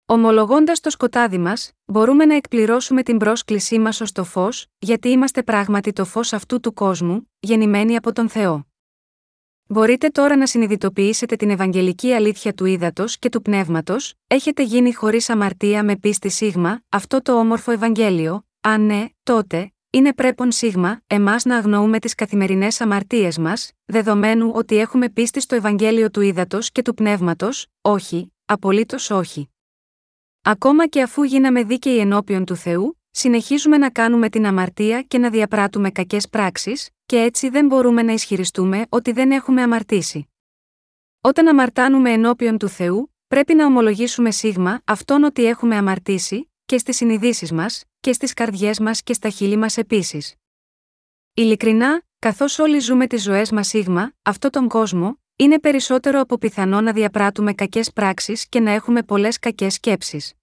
[0.08, 5.44] Ομολογώντας το σκοτάδι μας, μπορούμε να εκπληρώσουμε την πρόσκλησή μας ως το φως, γιατί είμαστε
[5.44, 8.68] πράγματι το φως αυτού του κόσμου, γεννημένοι από τον Θεό.
[9.68, 15.30] Μπορείτε τώρα να συνειδητοποιήσετε την Ευαγγελική αλήθεια του ύδατος και του πνεύματος, έχετε γίνει χωρίς
[15.30, 21.46] αμαρτία με πίστη σίγμα, αυτό το όμορφο Ευαγγέλιο, αν ναι, τότε, είναι πρέπον σίγμα, εμάς
[21.46, 26.82] να αγνοούμε τις καθημερινές αμαρτίες μας, δεδομένου ότι έχουμε πίστη στο Ευαγγέλιο του ύδατος και
[26.82, 29.50] του πνεύματος, όχι, απολύτως όχι.
[30.48, 35.30] Ακόμα και αφού γίναμε δίκαιοι ενώπιον του Θεού, συνεχίζουμε να κάνουμε την αμαρτία και να
[35.30, 40.30] διαπράττουμε κακές πράξεις, και έτσι δεν μπορούμε να ισχυριστούμε ότι δεν έχουμε αμαρτήσει.
[41.22, 46.96] Όταν αμαρτάνουμε ενώπιον του Θεού, πρέπει να ομολογήσουμε σίγμα αυτόν ότι έχουμε αμαρτήσει, και στις
[46.96, 50.36] συνειδήσεις μας, και στις καρδιές μας και στα χείλη μας επίσης.
[51.34, 56.82] Ειλικρινά, καθώς όλοι ζούμε τις ζωές μας σίγμα, αυτόν τον κόσμο, είναι περισσότερο από πιθανό
[56.82, 60.34] να διαπράττουμε κακές πράξεις και να έχουμε πολλές κακές σκέψεις.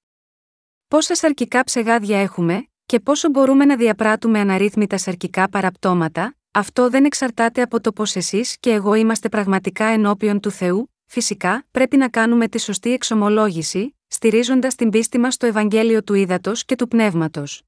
[0.89, 7.62] Πόσα σαρκικά ψεγάδια έχουμε, και πόσο μπορούμε να διαπράττουμε αναρρύθμιτα σαρκικά παραπτώματα, αυτό δεν εξαρτάται
[7.62, 12.48] από το πω εσείς και εγώ είμαστε πραγματικά ενώπιον του Θεού, φυσικά, πρέπει να κάνουμε
[12.48, 17.62] τη σωστή εξομολόγηση, στηρίζοντας την πίστη μας στο Ευαγγέλιο του Ήδατος και του Πνεύματος.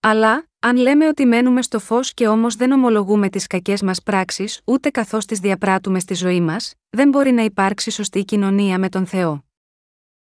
[0.00, 4.60] Αλλά, αν λέμε ότι μένουμε στο φως και όμως δεν ομολογούμε τις κακές μας πράξεις,
[4.64, 9.06] ούτε καθώς τις διαπράττουμε στη ζωή μας, δεν μπορεί να υπάρξει σωστή κοινωνία με τον
[9.06, 9.44] Θεό.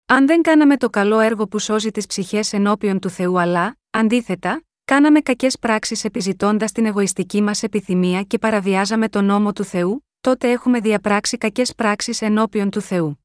[0.05, 4.63] Αν δεν κάναμε το καλό έργο που σώζει τις ψυχές ενώπιον του Θεού, αλλά, αντίθετα,
[4.85, 10.51] κάναμε κακές πράξεις επιζητώντας την εγωιστική μας επιθυμία και παραβιάζαμε τον νόμο του Θεού, τότε
[10.51, 13.23] έχουμε διαπράξει κακές πράξεις ενώπιον του Θεού.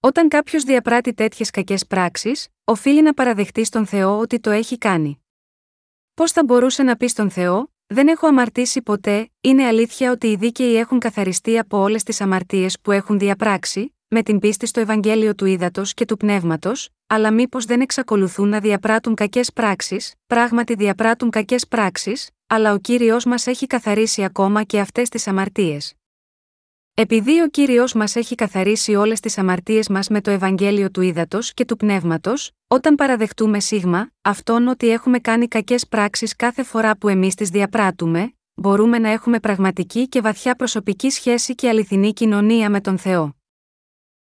[0.00, 5.18] Όταν κάποιος διαπράττει τέτοιες κακές πράξεις, οφείλει να παραδεχτεί στον Θεό ότι το έχει κάνει.
[6.14, 10.36] Πώς θα μπορούσε να πεις στον Θεό, Δεν έχω αμαρτήσει ποτέ, είναι αλήθεια ότι οι
[10.36, 15.34] δίκαιοι έχουν καθαριστεί από όλες τις αμαρτίες που έχουν διαπράξει, με την πίστη στο Ευαγγέλιο
[15.34, 21.30] του Ήδατος και του Πνεύματος, αλλά μήπως δεν εξακολουθούν να διαπράττουν κακές πράξεις, πράγματι διαπράττουν
[21.30, 25.94] κακές πράξεις, αλλά ο κύριος μας έχει καθαρίσει ακόμα και αυτές τις αμαρτίες.
[26.96, 31.54] Επειδή ο κύριος μας έχει καθαρίσει όλες τις αμαρτίες μας με το Ευαγγέλιο του Ήδατος
[31.54, 37.08] και του Πνεύματος, όταν παραδεχτούμε σίγμα, αυτόν ότι έχουμε κάνει κακές πράξεις κάθε φορά που
[37.08, 42.80] εμείς τις διαπράττουμε, μπορούμε να έχουμε πραγματική και βαθιά προσωπική σχέση και αληθινή κοινωνία με
[42.80, 43.36] τον Θεό.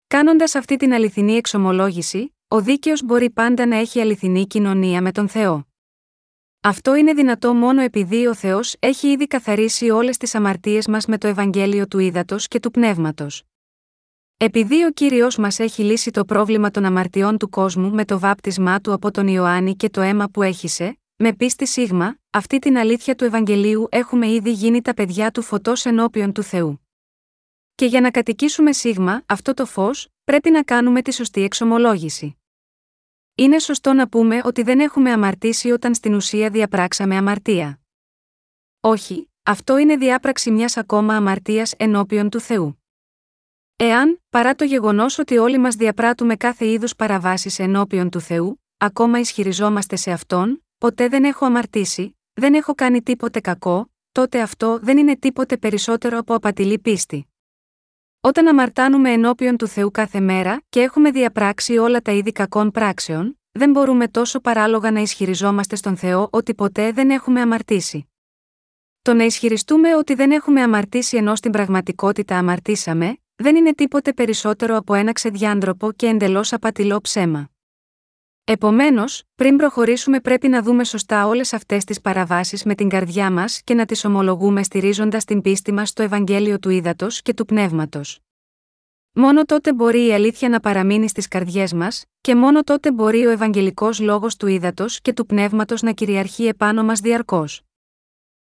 [0.06, 5.28] Κάνοντας αυτή την αληθινή εξομολόγηση, ο δίκαιος μπορεί πάντα να έχει αληθινή κοινωνία με τον
[5.28, 5.69] Θεό.
[6.62, 11.18] Αυτό είναι δυνατό μόνο επειδή ο Θεός έχει ήδη καθαρίσει όλες τις αμαρτίες μας με
[11.18, 13.42] το Ευαγγέλιο του Ήδατος και του Πνεύματος.
[14.36, 18.80] Επειδή ο κύριος μας έχει λύσει το πρόβλημα των αμαρτιών του κόσμου με το βάπτισμά
[18.80, 23.14] του από τον Ιωάννη και το αίμα που έχησε, με πίστη σίγμα, αυτή την αλήθεια
[23.14, 26.86] του Ευαγγελίου έχουμε ήδη γίνει τα παιδιά του φωτός ενώπιον του Θεού.
[27.74, 32.39] Και για να κατοικήσουμε σίγμα αυτό το φως, πρέπει να κάνουμε τη σωστή εξομολόγηση.
[33.40, 37.80] Είναι σωστό να πούμε ότι δεν έχουμε αμαρτήσει όταν στην ουσία διαπράξαμε αμαρτία.
[38.80, 42.82] Όχι, αυτό είναι διάπραξη μιας ακόμα αμαρτίας ενώπιον του Θεού.
[43.76, 49.18] Εάν, παρά το γεγονός ότι όλοι μας διαπράττουμε κάθε είδους παραβάσεις ενώπιον του Θεού, ακόμα
[49.18, 54.98] ισχυριζόμαστε σε αυτόν, ποτέ δεν έχω αμαρτήσει, δεν έχω κάνει τίποτε κακό, τότε αυτό δεν
[54.98, 57.29] είναι τίποτε περισσότερο από απατηλή πίστη.
[58.22, 63.40] Όταν αμαρτάνουμε ενώπιον του Θεού κάθε μέρα και έχουμε διαπράξει όλα τα είδη κακών πράξεων,
[63.52, 68.08] δεν μπορούμε τόσο παράλογα να ισχυριζόμαστε στον Θεό ότι ποτέ δεν έχουμε αμαρτήσει.
[69.02, 74.76] Το να ισχυριστούμε ότι δεν έχουμε αμαρτήσει ενώ στην πραγματικότητα αμαρτήσαμε, δεν είναι τίποτε περισσότερο
[74.76, 77.50] από ένα ξεδιάντροπο και εντελώς απατηλό ψέμα.
[78.44, 83.62] Επομένως, πριν προχωρήσουμε πρέπει να δούμε σωστά όλες αυτές τις παραβάσεις με την καρδιά μας
[83.62, 88.20] και να τις ομολογούμε στηρίζοντας την πίστη μας στο Ευαγγέλιο του Ήδατος και του Πνεύματος.
[89.12, 93.30] Μόνο τότε μπορεί η αλήθεια να παραμείνει στις καρδιές μας, και μόνο τότε μπορεί ο
[93.30, 97.62] Ευαγγελικός λόγος του Ήδατος και του Πνεύματος να κυριαρχεί επάνω μας διαρκώς.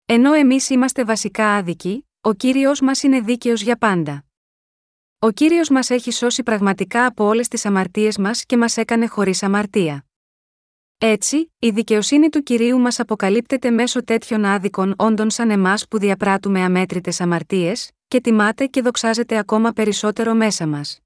[0.07, 4.25] Ενώ εμείς είμαστε βασικά άδικοι, ο κύριος μας είναι δίκαιος για πάντα.
[5.25, 9.43] Ο κύριος μας έχει σώσει πραγματικά από όλες τις αμαρτίες μας και μας έκανε χωρίς
[9.43, 10.05] αμαρτία.
[10.99, 16.61] Έτσι, η δικαιοσύνη του κυρίου μας αποκαλύπτεται μέσω τέτοιων άδικων όντων σαν εμάς που διαπράττουμε
[16.61, 20.99] αμέτρητες αμαρτίες, και τιμάται και δοξάζεται ακόμα περισσότερο μέσα μας.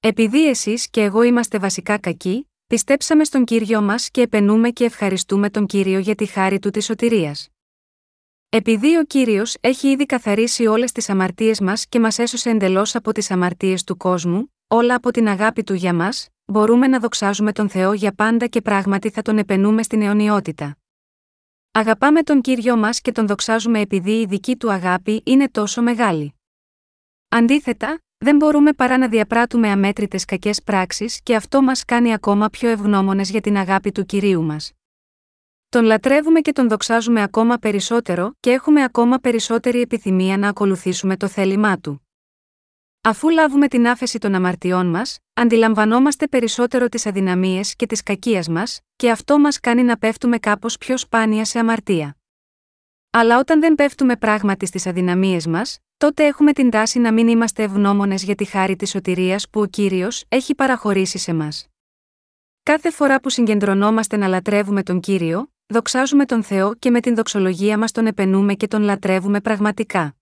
[0.00, 5.50] Επειδή εσείς και εγώ είμαστε βασικά κακοί, πιστέψαμε στον κύριο μας και επενούμε και ευχαριστούμε
[5.50, 7.48] τον κύριο για τη χάρη του της σωτηρίας.
[8.50, 13.12] Επειδή ο κύριος έχει ήδη καθαρίσει όλες τις αμαρτίες μας και μας έσωσε εντελώς από
[13.12, 17.68] τις αμαρτίες του κόσμου, όλα από την αγάπη του για μας, μπορούμε να δοξάζουμε τον
[17.68, 20.76] Θεό για πάντα και πράγματι θα τον επενούμε στην αιωνιότητα.
[21.72, 26.34] Αγαπάμε τον κύριο μας και τον δοξάζουμε επειδή η δική του αγάπη είναι τόσο μεγάλη.
[27.28, 32.68] Αντίθετα, δεν μπορούμε παρά να διαπράττουμε αμέτρητες κακές πράξεις και αυτό μας κάνει ακόμα πιο
[32.68, 34.72] ευγνώμονες για την αγάπη του κυρίου μας.
[35.70, 41.28] Τον λατρεύουμε και τον δοξάζουμε ακόμα περισσότερο και έχουμε ακόμα περισσότερη επιθυμία να ακολουθήσουμε το
[41.28, 42.08] θέλημά του.
[43.00, 48.80] Αφού λάβουμε την άφεση των αμαρτιών μας, αντιλαμβανόμαστε περισσότερο τις αδυναμίες και τις κακία μας,
[48.96, 52.16] και αυτό μας κάνει να πέφτουμε κάπως πιο σπάνια σε αμαρτία.
[53.10, 57.62] Αλλά όταν δεν πέφτουμε πράγματι στις αδυναμίες μας, τότε έχουμε την τάση να μην είμαστε
[57.62, 61.66] ευγνώμονες για τη χάρη της σωτηρίας που ο κύριος έχει παραχωρήσει σε μας.
[62.62, 67.78] Κάθε φορά που συγκεντρωνόμαστε να λατρεύουμε τον κύριο, δοξάζουμε τον Θεό και με την δοξολογία
[67.78, 70.16] μας τον επενούμε και τον λατρεύουμε πραγματικά.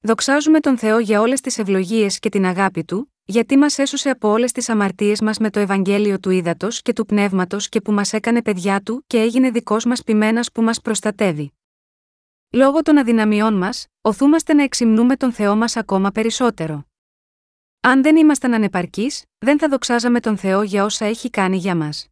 [0.00, 4.28] Δοξάζουμε τον Θεό για όλες τις ευλογίες και την αγάπη του, γιατί μας έσωσε από
[4.28, 8.12] όλες τις αμαρτίες μας με το Ευαγγέλιο του Ήδατος και του Πνεύματος και που μας
[8.12, 11.52] έκανε παιδιά του και έγινε δικός μας ποιμένα που μας προστατεύει.
[12.50, 16.84] Λόγω των αδυναμιών μας, οθούμαστε να εξυμνούμε τον Θεό μας ακόμα περισσότερο.
[17.80, 22.09] Αν δεν ήμασταν ανεπαρκείς, δεν θα δοξάζαμε τον Θεό για όσα έχει κάνει για μας.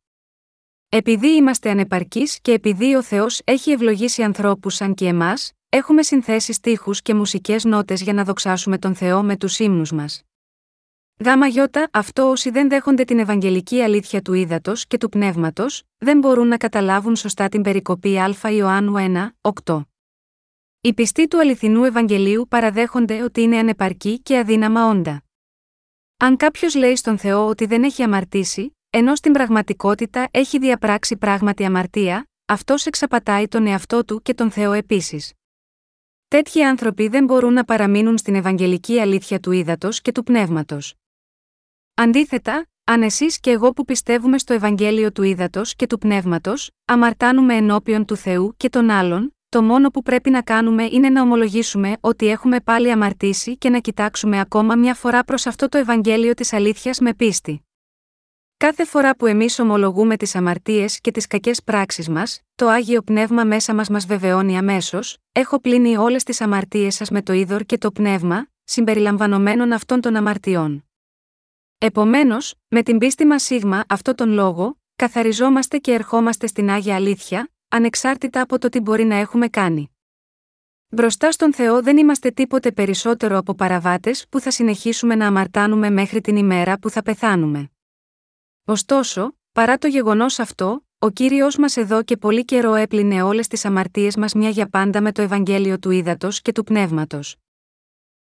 [0.90, 6.56] Επειδή είμαστε ανεπαρκείς και επειδή ο Θεός έχει ευλογήσει ανθρώπους σαν και εμάς, έχουμε συνθέσεις
[6.56, 10.22] στίχου και μουσικές νότες για να δοξάσουμε τον Θεό με τους ύμνους μας.
[11.24, 16.18] Γάμα γιώτα, αυτό όσοι δεν δέχονται την Ευαγγελική αλήθεια του ύδατος και του πνεύματος, δεν
[16.18, 18.94] μπορούν να καταλάβουν σωστά την περικοπή Α Ιωάννου
[19.42, 19.80] 1, 8.
[20.80, 25.22] Οι πιστοί του αληθινού Ευαγγελίου παραδέχονται ότι είναι ανεπαρκή και αδύναμα όντα.
[26.16, 31.64] Αν κάποιος λέει στον Θεό ότι δεν έχει αμαρτήσει, ενώ στην πραγματικότητα έχει διαπράξει πράγματι
[31.64, 35.32] αμαρτία, αυτός εξαπατάει τον εαυτό του και τον Θεό επίσης.
[36.28, 40.94] Τέτοιοι άνθρωποι δεν μπορούν να παραμείνουν στην Ευαγγελική αλήθεια του ύδατος και του πνεύματος.
[41.94, 47.54] Αντίθετα, αν εσείς και εγώ που πιστεύουμε στο Ευαγγέλιο του ύδατος και του πνεύματος, αμαρτάνουμε
[47.54, 51.96] ενώπιον του Θεού και των άλλων, το μόνο που πρέπει να κάνουμε είναι να ομολογήσουμε
[52.00, 56.52] ότι έχουμε πάλι αμαρτήσει και να κοιτάξουμε ακόμα μια φορά προς αυτό το Ευαγγέλιο της
[56.52, 57.67] αλήθειας με πίστη.
[58.64, 63.44] Κάθε φορά που εμείς ομολογούμε τις αμαρτίες και τις κακές πράξεις μας, το άγιο πνεύμα
[63.44, 67.78] μέσα μας μας βεβαιώνει αμέσως: Έχω πλύνει όλες τις αμαρτίες σας με το είδωρ και
[67.78, 70.88] το πνεύμα, συμπεριλαμβανομένων αυτών των αμαρτιών.
[71.78, 77.50] Επομένως, με την πίστη μας σίγμα αυτό τον λόγο, καθαριζόμαστε και ερχόμαστε στην άγια αλήθεια,
[77.68, 79.90] ανεξάρτητα από το τι μπορεί να έχουμε κάνει.
[80.88, 86.20] Μπροστά στον Θεό δεν είμαστε τίποτε περισσότερο από παραβάτες που θα συνεχίσουμε να αμαρτάνουμε μέχρι
[86.20, 87.70] την ημέρα που θα πεθάνουμε.
[88.70, 93.64] Ωστόσο, παρά το γεγονός αυτό, ο κύριος μας εδώ και πολύ καιρό έπλυνε όλες τις
[93.64, 97.36] αμαρτίες μας μια για πάντα με το Ευαγγέλιο του Ήδατος και του Πνεύματος.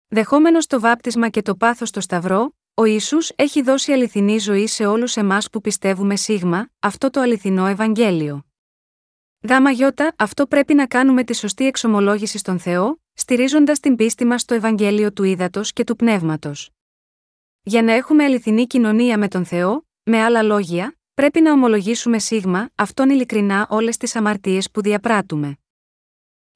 [0.08, 4.86] Δεχόμενος το βάπτισμα και το πάθος στο Σταυρό, ο Ισού έχει δώσει αληθινή ζωή σε
[4.86, 8.46] όλους εμάς που πιστεύουμε σίγμα, αυτό το αληθινό Ευαγγέλιο.
[9.50, 14.42] Γάμα γιώτα, αυτό πρέπει να κάνουμε τη σωστή εξομολόγηση στον Θεό, στηρίζοντας την πίστη μας
[14.42, 16.70] στο Ευαγγέλιο του Ήδατος και του Πνεύματος.
[17.62, 22.70] Για να έχουμε αληθινή κοινωνία με τον Θεό, με άλλα λόγια, πρέπει να ομολογήσουμε σίγμα,
[22.76, 25.58] αυτόν ειλικρινά όλες τις αμαρτίες που διαπράττουμε.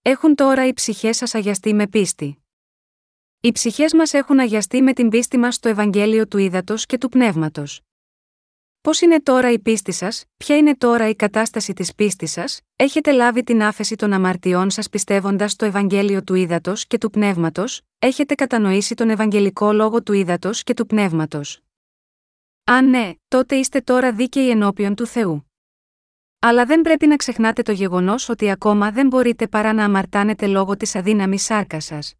[0.01, 2.43] Έχουν τώρα οι ψυχές σας αγιαστεί με πίστη.
[3.41, 7.09] Οι ψυχές μας έχουν αγιαστεί με την πίστη μας στο Ευαγγέλιο του Ήδατος και του
[7.09, 7.81] Πνεύματος.
[8.81, 13.11] Πώς είναι τώρα η πίστη σας, ποια είναι τώρα η κατάσταση της πίστης σας, έχετε
[13.11, 18.35] λάβει την άφεση των αμαρτιών σας πιστεύοντας το Ευαγγέλιο του Ήδατος και του Πνεύματος, έχετε
[18.35, 21.61] κατανοήσει τον Ευαγγελικό λόγο του Ήδατος και του Πνεύματος.
[22.71, 25.51] Αν ναι, τότε είστε τώρα δίκαιοι ενώπιον του Θεού.
[26.39, 30.77] Αλλά δεν πρέπει να ξεχνάτε το γεγονός ότι ακόμα δεν μπορείτε παρά να αμαρτάνετε λόγω
[30.77, 32.13] της αδύναμης σάρκας σας.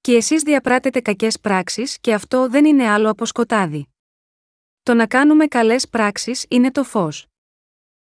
[0.00, 3.88] Και εσείς διαπράτετε κακές πράξεις και αυτό δεν είναι άλλο από σκοτάδι.
[4.82, 7.26] Το να κάνουμε καλές πράξεις είναι το φως.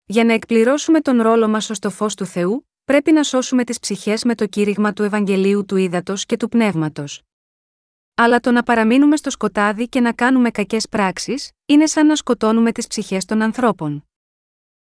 [0.05, 3.79] Για να εκπληρώσουμε τον ρόλο μας ως το φως του Θεού, πρέπει να σώσουμε τις
[3.79, 7.23] ψυχές με το κήρυγμα του Ευαγγελίου του Ήδατος και του Πνεύματος.
[8.21, 12.71] Αλλά το να παραμείνουμε στο σκοτάδι και να κάνουμε κακές πράξεις, είναι σαν να σκοτώνουμε
[12.71, 14.07] τις ψυχές των ανθρώπων.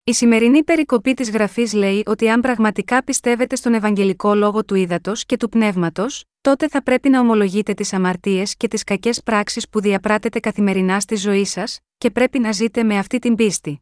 [0.03, 5.11] Η σημερινή περικοπή της γραφής λέει ότι αν πραγματικά πιστεύετε στον Ευαγγελικό λόγο του ύδατο
[5.15, 9.81] και του πνεύματος, τότε θα πρέπει να ομολογείτε τις αμαρτίες και τις κακές πράξεις που
[9.81, 13.81] διαπράτετε καθημερινά στη ζωή σας, και πρέπει να ζείτε με αυτή την πίστη.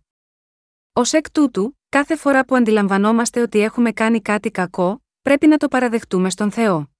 [0.94, 5.68] Ω εκ τούτου, κάθε φορά που αντιλαμβανόμαστε ότι έχουμε κάνει κάτι κακό, πρέπει να το
[5.68, 6.93] παραδεχτούμε στον Θεό.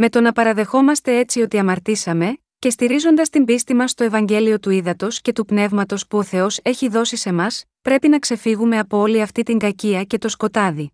[0.00, 4.70] Με το να παραδεχόμαστε έτσι ότι αμαρτήσαμε, και στηρίζοντας την πίστη μας στο Ευαγγέλιο του
[4.70, 8.98] Ήδατος και του Πνεύματος που ο Θεός έχει δώσει σε μας, πρέπει να ξεφύγουμε από
[8.98, 10.92] όλη αυτή την κακία και το σκοτάδι.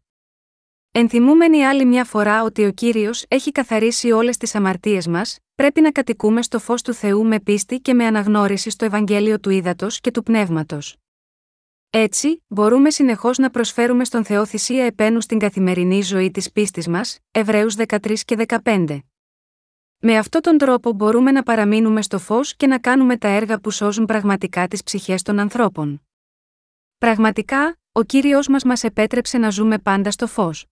[0.90, 5.92] Ενθυμούμενοι άλλη μια φορά ότι ο κύριος έχει καθαρίσει όλες τις αμαρτίες μας, πρέπει να
[5.92, 10.10] κατοικούμε στο φως του Θεού με πίστη και με αναγνώριση στο Ευαγγέλιο του Ήδατος και
[10.10, 10.96] του Πνεύματος.
[11.96, 17.18] Έτσι, μπορούμε συνεχώς να προσφέρουμε στον Θεό θυσία επένου στην καθημερινή ζωή της πίστης μας,
[17.30, 18.98] Εβραίους 13 και 15.
[19.98, 23.70] Με αυτόν τον τρόπο μπορούμε να παραμείνουμε στο φως και να κάνουμε τα έργα που
[23.70, 26.02] σώζουν πραγματικά τις ψυχές των ανθρώπων.
[26.98, 30.66] Πραγματικά, ο κύριος μας μας επέτρεψε να ζούμε πάντα στο φως.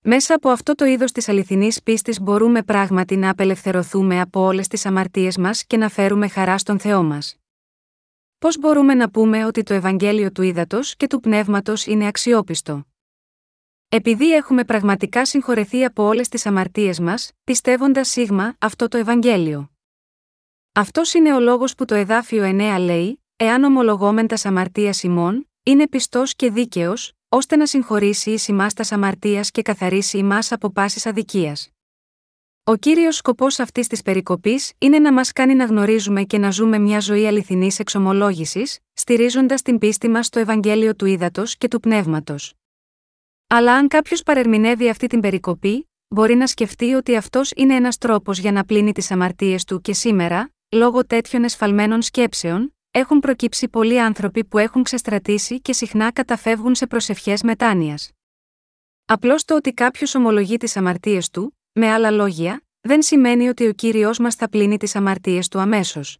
[0.00, 4.86] Μέσα από αυτό το είδος της αληθινής πίστης μπορούμε πράγματι να απελευθερωθούμε από όλες τις
[4.86, 7.36] αμαρτίες μας και να φέρουμε χαρά στον Θεό μας.
[8.38, 12.86] Πώς μπορούμε να πούμε ότι το Ευαγγέλιο του Ήδατος και του Πνεύματος είναι αξιόπιστο;
[13.88, 19.70] Επειδή έχουμε πραγματικά συγχωρεθεί από όλες τις αμαρτίες μας, πιστεύοντας σίγμα αυτό το Ευαγγέλιο.
[20.72, 25.88] Αυτός είναι ο λόγος που το εδάφιο 9 λέει: Εάν ομολογόμεν τα αμαρτίας ημών, είναι
[25.88, 31.06] πιστός και δίκαιος, ώστε να συγχωρήσει ει ημά τας αμαρτίας και καθαρίσει ημάς από πάσης
[31.06, 31.75] αδικίας.
[32.68, 36.78] Ο κύριος σκοπός αυτής της περικοπής είναι να μας κάνει να γνωρίζουμε και να ζούμε
[36.78, 42.54] μια ζωή αληθινής εξομολόγησης, στηρίζοντας την πίστη μας στο Ευαγγέλιο του Ήδατος και του Πνεύματος.
[43.46, 48.38] Αλλά αν κάποιος παρερμηνεύει αυτή την περικοπή, μπορεί να σκεφτεί ότι αυτός είναι ένας τρόπος
[48.38, 54.00] για να πλύνει τις αμαρτίες του και σήμερα, λόγω τέτοιων εσφαλμένων σκέψεων, έχουν προκύψει πολλοί
[54.00, 58.10] άνθρωποι που έχουν ξεστρατήσει και συχνά καταφεύγουν σε προσευχές μετάνοιας.
[59.04, 63.72] Απλώς το ότι κάποιος ομολογεί τις αμαρτίες του, με άλλα λόγια, δεν σημαίνει ότι ο
[63.72, 66.18] κύριος μας θα πλύνει τις αμαρτίες του αμέσως.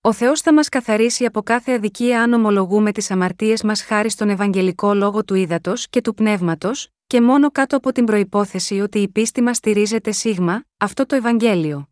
[0.00, 4.28] Ο Θεός θα μας καθαρίσει από κάθε αδικία αν ομολογούμε τις αμαρτίες μας χάρη στον
[4.28, 9.08] Ευαγγελικό λόγο του ύδατο και του πνεύματος, και μόνο κάτω από την προπόθεση ότι η
[9.08, 11.88] πίστη μας στηρίζεται σίγμα, αυτό το Ευαγγέλιο.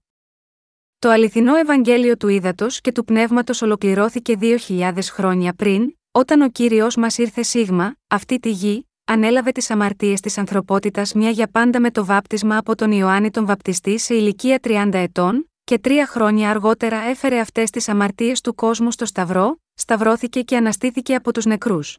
[0.99, 6.97] Το αληθινό Ευαγγέλιο του ύδατο και του πνεύματος ολοκληρώθηκε 2.000 χρόνια πριν, όταν ο κύριος
[6.97, 11.91] μας ήρθε σίγμα, αυτή τη γη, ανέλαβε τις αμαρτίες της ανθρωπότητας μια για πάντα με
[11.91, 16.97] το βάπτισμα από τον Ιωάννη τον Βαπτιστή σε ηλικία 30 ετών, και τρία χρόνια αργότερα
[16.97, 21.99] έφερε αυτές τις αμαρτίες του κόσμου στο Σταυρό, σταυρώθηκε και αναστήθηκε από τους νεκρούς.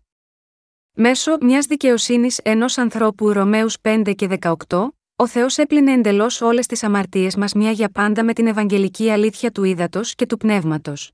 [0.93, 4.27] Μέσω μιας δικαιοσύνης ενός ανθρώπου Ρωμαίους 5 και
[4.67, 9.09] 18, ο Θεός έπλυνε εντελώς όλες τις αμαρτίες μας μια για πάντα με την Ευαγγελική
[9.09, 11.11] αλήθεια του ύδατος και του πνεύματος.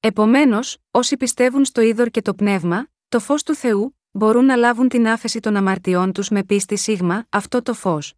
[0.00, 4.88] Επομένως, όσοι πιστεύουν στο είδωρ και το πνεύμα, το φως του Θεού, μπορούν να λάβουν
[4.88, 8.14] την άφεση των αμαρτιών τους με πίστη σίγμα, αυτό το φως.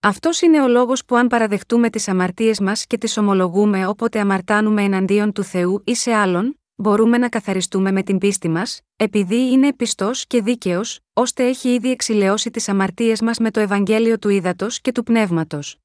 [0.00, 4.82] Αυτός είναι ο λόγος που αν παραδεχτούμε τις αμαρτίες μας και τις ομολογούμε όποτε αμαρτάνουμε
[4.82, 9.72] εναντίον του Θεού ή σε άλλον, μπορούμε να καθαριστούμε με την πίστη μας, επειδή είναι
[9.72, 14.80] πιστός και δίκαιος, ώστε έχει ήδη εξηλαιώσει τις αμαρτίες μας με το Ευαγγέλιο του Ήδατος
[14.80, 15.76] και του Πνεύματος.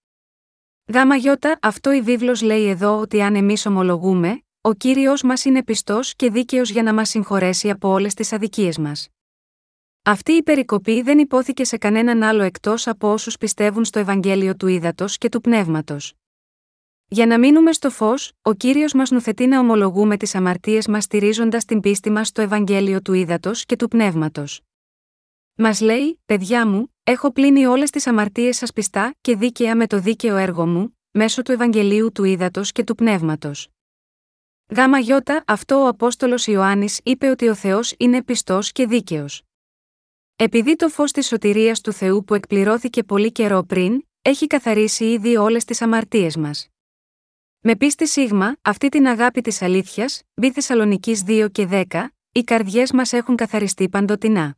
[0.93, 5.63] Γάμα γιώτα, αυτό η βίβλος λέει εδώ ότι αν εμείς ομολογούμε, ο κύριος μας είναι
[5.63, 9.07] πιστός και δίκαιος για να μας συγχωρέσει από όλες τις αδικίες μας.
[10.03, 14.67] Αυτή η περικοπή δεν υπόθηκε σε κανέναν άλλο εκτός από όσους πιστεύουν στο Ευαγγέλιο του
[14.67, 16.13] Ήδατος και του Πνεύματος.
[17.07, 21.65] Για να μείνουμε στο φως, ο κύριος μας νουθετεί να ομολογούμε τις αμαρτίες μας στηρίζοντας
[21.65, 24.61] την πίστη μας στο Ευαγγέλιο του Ήδατος και του Πνεύματος.
[25.55, 29.99] Μας λέει, παιδιά μου, έχω πλύνει όλες τις αμαρτίες σας πιστά και δίκαια με το
[29.99, 33.69] δίκαιο έργο μου, μέσω του Ευαγγελίου του Ήδατος και του Πνεύματος.
[34.75, 39.43] Γάμα γιώτα, αυτό ο Απόστολος Ιωάννης είπε ότι ο Θεός είναι πιστός και δίκαιος.
[40.35, 45.37] Επειδή το φως της σωτηρίας του Θεού που εκπληρώθηκε πολύ καιρό πριν, έχει καθαρίσει ήδη
[45.37, 46.67] όλες τις αμαρτίες μας.
[47.59, 52.91] Με πίστη σίγμα, αυτή την αγάπη της αλήθειας, μπει Θεσσαλονική 2 και 10, οι καρδιές
[52.91, 54.55] μας έχουν καθαριστεί παντοτινά.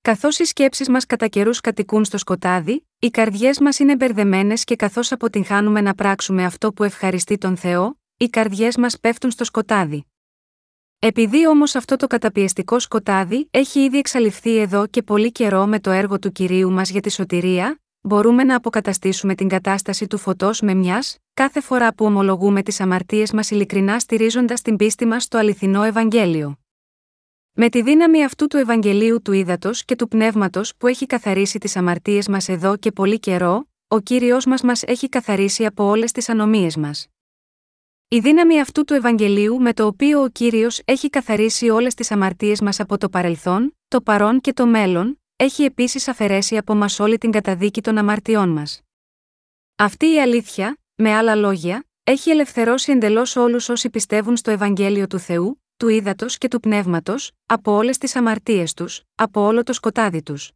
[0.00, 4.76] Καθώς οι σκέψεις μας κατά καιρούς κατοικούν στο σκοτάδι, οι καρδιές μας είναι μπερδεμένες και
[4.76, 10.06] καθώς αποτυγχάνουμε να πράξουμε αυτό που ευχαριστεί τον Θεό, οι καρδιές μας πέφτουν στο σκοτάδι.
[10.98, 15.90] Επειδή όμως αυτό το καταπιεστικό σκοτάδι έχει ήδη εξαλειφθεί εδώ και πολύ καιρό με το
[15.90, 20.74] έργο του κυρίου μας για τη σωτηρία, μπορούμε να αποκαταστήσουμε την κατάσταση του φωτός με
[20.74, 25.82] μιας, κάθε φορά που ομολογούμε τις αμαρτίες μας ειλικρινά στηρίζοντας την πίστη μας στο αληθινό
[25.82, 26.58] Ευαγγέλιο.
[27.52, 31.76] Με τη δύναμη αυτού του Ευαγγελίου του ύδατο και του πνεύματος που έχει καθαρίσει τις
[31.76, 36.28] αμαρτίες μας εδώ και πολύ καιρό, ο κύριος μας μας έχει καθαρίσει από όλες τις
[36.28, 37.08] ανομίες μας.
[38.12, 42.60] Η δύναμη αυτού του Ευαγγελίου με το οποίο ο κύριος έχει καθαρίσει όλες τις αμαρτίες
[42.60, 47.18] μας από το παρελθόν, το παρόν και το μέλλον, έχει επίσης αφαιρέσει από μας όλη
[47.18, 48.80] την καταδίκη των αμαρτιών μας.
[49.76, 55.18] Αυτή η αλήθεια, με άλλα λόγια, έχει ελευθερώσει εντελώς όλους όσοι πιστεύουν στο Ευαγγέλιο του
[55.18, 60.22] Θεού, του ύδατος και του πνεύματος, από όλες τις αμαρτίες τους, από όλο το σκοτάδι
[60.22, 60.52] τους.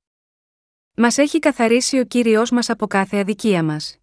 [0.97, 3.99] Μας έχει καθαρίσει ο κύριος μας από κάθε αδικία μας.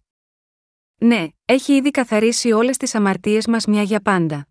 [1.02, 4.48] Ναι, έχει ήδη καθαρίσει όλες τις αμαρτίες μας μια για πάντα.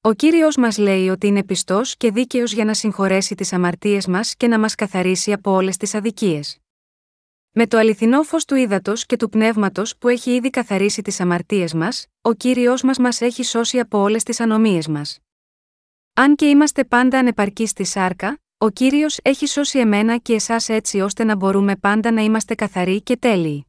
[0.00, 4.34] Ο κύριος μας λέει ότι είναι πιστός και δίκαιος για να συγχωρέσει τις αμαρτίες μας
[4.36, 6.58] και να μας καθαρίσει από όλες τις αδικίες.
[7.50, 11.74] Με το αληθινό φως του ύδατος και του πνεύματος που έχει ήδη καθαρίσει τις αμαρτίες
[11.74, 15.18] μας, ο κύριος μας μας έχει σώσει από όλες τις ανομίες μας.
[16.14, 21.00] Αν και είμαστε πάντα ανεπαρκείς στη σάρκα, ο κύριος έχει σώσει εμένα και εσάς έτσι
[21.00, 23.65] ώστε να μπορούμε πάντα να είμαστε καθαροί και τέλειοι.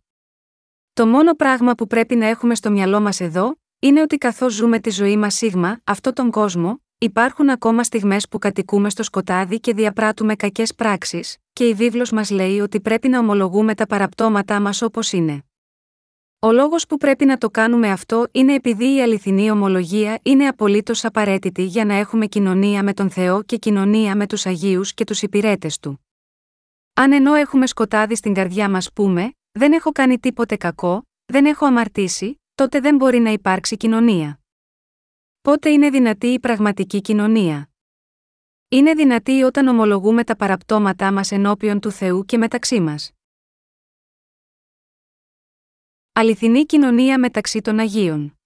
[0.97, 4.79] Το μόνο πράγμα που πρέπει να έχουμε στο μυαλό μας εδώ, είναι ότι καθώς ζούμε
[4.79, 9.73] τη ζωή μας σίγμα, αυτόν τον κόσμο, υπάρχουν ακόμα στιγμές που κατοικούμε στο σκοτάδι και
[9.73, 14.81] διαπράττουμε κακές πράξεις, και η βίβλος μας λέει ότι πρέπει να ομολογούμε τα παραπτώματά μας
[14.81, 15.43] όπως είναι.
[16.39, 21.05] Ο λόγος που πρέπει να το κάνουμε αυτό είναι επειδή η αληθινή ομολογία είναι απολύτως
[21.05, 25.21] απαραίτητη για να έχουμε κοινωνία με τον Θεό και κοινωνία με τους Αγίους και τους
[25.21, 26.05] υπηρέτες του.
[26.93, 31.65] Αν ενώ έχουμε σκοτάδι στην καρδιά μας πούμε, δεν έχω κάνει τίποτε κακό, δεν έχω
[31.65, 34.39] αμαρτήσει, τότε δεν μπορεί να υπάρξει κοινωνία.
[35.41, 37.69] Πότε είναι δυνατή η πραγματική κοινωνία;
[38.69, 43.11] Είναι δυνατή όταν ομολογούμε τα παραπτώματά μας ενώπιον του Θεού και μεταξύ μας.
[46.13, 48.37] Αληθινή κοινωνία μεταξύ των Αγίων.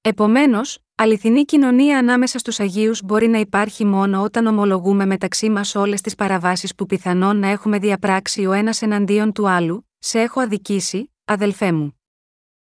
[0.00, 6.00] Επομένως, αληθινή κοινωνία ανάμεσα στους Αγίους μπορεί να υπάρχει μόνο όταν ομολογούμε μεταξύ μας όλες
[6.00, 11.12] τις παραβάσεις που πιθανόν να έχουμε διαπράξει ο ένας εναντίον του άλλου, σε έχω αδικήσει,
[11.24, 12.00] αδελφέ μου.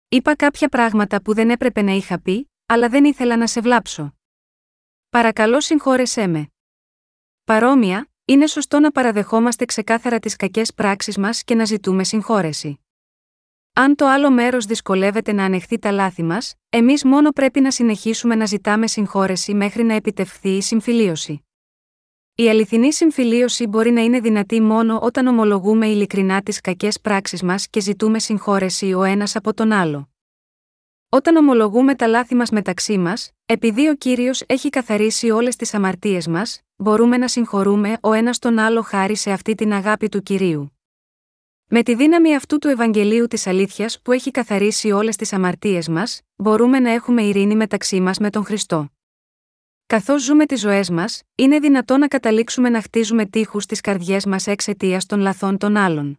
[0.08, 4.14] Είπα κάποια πράγματα που δεν έπρεπε να είχα πει, αλλά δεν ήθελα να σε βλάψω.
[5.08, 6.52] Παρακαλώ συγχώρεσέ με.
[7.44, 12.80] Παρόμοια, είναι σωστό να παραδεχόμαστε ξεκάθαρα τις κακές πράξεις μας και να ζητούμε συγχώρεση.
[13.72, 18.34] Αν το άλλο μέρος δυσκολεύεται να ανεχθεί τα λάθη μας, εμείς μόνο πρέπει να συνεχίσουμε
[18.34, 21.46] να ζητάμε συγχώρεση μέχρι να επιτευχθεί η συμφιλίωση.
[22.36, 27.68] Η αληθινή συμφιλίωση μπορεί να είναι δυνατή μόνο όταν ομολογούμε ειλικρινά τις κακές πράξεις μας
[27.68, 30.08] και ζητούμε συγχώρεση ο ένας από τον άλλο.
[31.08, 36.26] Όταν ομολογούμε τα λάθη μας μεταξύ μας, επειδή ο κύριος έχει καθαρίσει όλες τις αμαρτίες
[36.26, 40.78] μας, μπορούμε να συγχωρούμε ο ένας τον άλλο χάρη σε αυτή την αγάπη του κυρίου.
[41.68, 46.20] Με τη δύναμη αυτού του Ευαγγελίου της Αλήθειας που έχει καθαρίσει όλες τις αμαρτίες μας,
[46.36, 48.88] μπορούμε να έχουμε ειρήνη μεταξύ μας με τον Χριστό.
[49.86, 54.46] Καθώς ζούμε τις ζωές μας, είναι δυνατό να καταλήξουμε να χτίζουμε τείχους στις καρδιές μας
[54.46, 56.18] εξαιτία των λαθών των άλλων.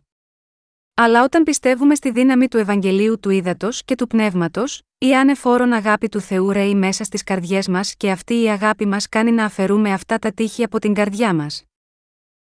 [0.93, 6.09] Αλλά όταν πιστεύουμε στη δύναμη του Ευαγγελίου του Ήδατος και του Πνεύματος, η ανεφόρον αγάπη
[6.09, 9.93] του Θεού ρέει μέσα στις καρδιές μας και αυτή η αγάπη μας κάνει να αφαιρούμε
[9.93, 11.63] αυτά τα τείχη από την καρδιά μας.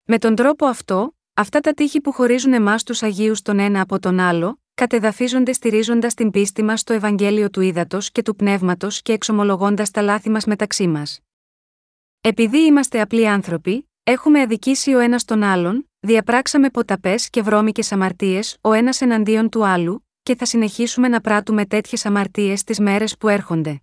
[0.05, 3.99] Με τον τρόπο αυτό, αυτά τα τείχη που χωρίζουν εμάς τους Αγίους τον ένα από
[3.99, 9.13] τον άλλο, κατεδαφίζονται στηρίζοντας την πίστη μας στο Ευαγγέλιο του Ήδατος και του Πνεύματος και
[9.13, 11.21] εξομολογώντας τα λάθη μας μεταξύ μας.
[12.21, 18.57] Επειδή είμαστε απλοί άνθρωποι, έχουμε αδικήσει ο ένας τον άλλον, διαπράξαμε ποταπές και βρώμικες αμαρτίες
[18.61, 23.29] ο ένας εναντίον του άλλου, και θα συνεχίσουμε να πράττουμε τέτοιες αμαρτίες τις μέρες που
[23.29, 23.83] έρχονται.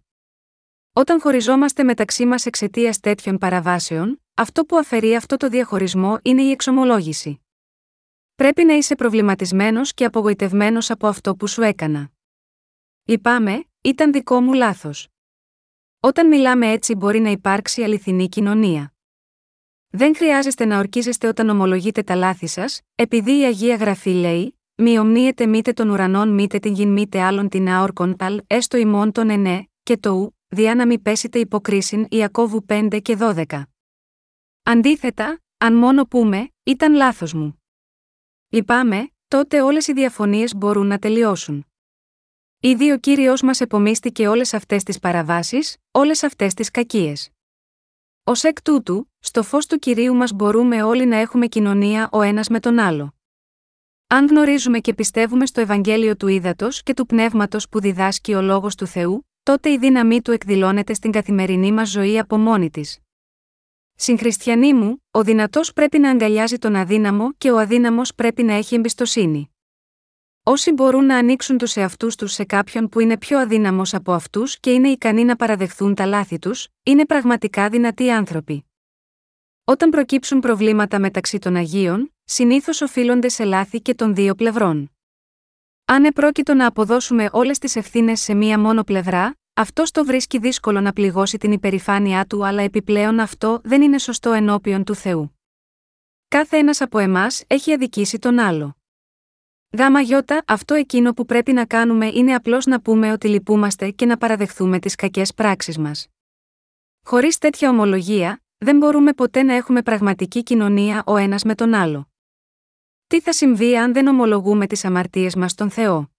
[0.93, 6.51] Όταν χωριζόμαστε μεταξύ μας εξαιτίας τέτοιων παραβάσεων, αυτό που αφαιρεί αυτό το διαχωρισμό είναι η
[6.51, 7.41] εξομολόγηση.
[8.39, 12.11] Πρέπει να είσαι προβληματισμένος και απογοητευμένος από αυτό που σου έκανα.
[13.05, 15.07] Είπαμε, ήταν δικό μου λάθος.
[15.99, 18.93] Όταν μιλάμε έτσι μπορεί να υπάρξει αληθινή κοινωνία.
[19.89, 24.99] Δεν χρειάζεστε να ορκίζεστε όταν ομολογείτε τα λάθη σας, επειδή η Αγία Γραφή λέει: Μη
[24.99, 29.29] ομνίετε μήτε των ουρανών μήτε την γην μήτε άλλων την αόρκον ταλ, έστω ημών τον
[29.29, 33.61] ενέ, και το ου, διά να μη πέσετε υποκρίσιν Ιακώβου 5 και 12.
[34.63, 37.58] Αντίθετα, αν μόνο πούμε, ήταν λάθος μου.
[38.51, 41.65] Λυπάμαι, τότε όλες οι διαφωνίες μπορούν να τελειώσουν.
[42.59, 47.31] Ήδη ο κύριος μας επομίστηκε όλες αυτές τις παραβάσεις, όλες αυτές τις κακίες.
[48.23, 52.47] Ω εκ τούτου, στο φως του κυρίου μας μπορούμε όλοι να έχουμε κοινωνία ο ένας
[52.47, 53.13] με τον άλλο.
[54.07, 58.75] Αν γνωρίζουμε και πιστεύουμε στο Ευαγγέλιο του Ήδατος και του Πνεύματος που διδάσκει ο λόγος
[58.75, 62.99] του Θεού, τότε η δύναμή του εκδηλώνεται στην καθημερινή μας ζωή από μόνη της.
[64.01, 68.75] Συγχριστιανοί μου, ο δυνατός πρέπει να αγκαλιάζει τον αδύναμο και ο αδύναμος πρέπει να έχει
[68.75, 69.55] εμπιστοσύνη.
[70.43, 74.59] Όσοι μπορούν να ανοίξουν τους εαυτούς τους σε κάποιον που είναι πιο αδύναμος από αυτούς
[74.59, 78.65] και είναι ικανοί να παραδεχθούν τα λάθη τους, είναι πραγματικά δυνατοί άνθρωποι.
[79.63, 84.91] Όταν προκύψουν προβλήματα μεταξύ των Αγίων, συνήθως οφείλονται σε λάθη και των δύο πλευρών.
[85.85, 90.81] Αν επρόκειτο να αποδώσουμε όλες τις ευθύνες σε μία μόνο πλευρά, αυτό το βρίσκει δύσκολο
[90.81, 95.39] να πληγώσει την υπερηφάνειά του, αλλά επιπλέον αυτό δεν είναι σωστό ενώπιον του Θεού.
[96.27, 98.77] Κάθε ένας από εμάς έχει αδικήσει τον άλλο.
[99.77, 104.05] Γάμα γιώτα, αυτό εκείνο που πρέπει να κάνουμε είναι απλώς να πούμε ότι λυπούμαστε και
[104.05, 106.07] να παραδεχθούμε τις κακές πράξεις μας.
[107.05, 112.09] Χωρίς τέτοια ομολογία, δεν μπορούμε ποτέ να έχουμε πραγματική κοινωνία ο ένας με τον άλλο.
[113.07, 116.11] Τι θα συμβεί αν δεν ομολογούμε τις αμαρτίες μας στον Θεό;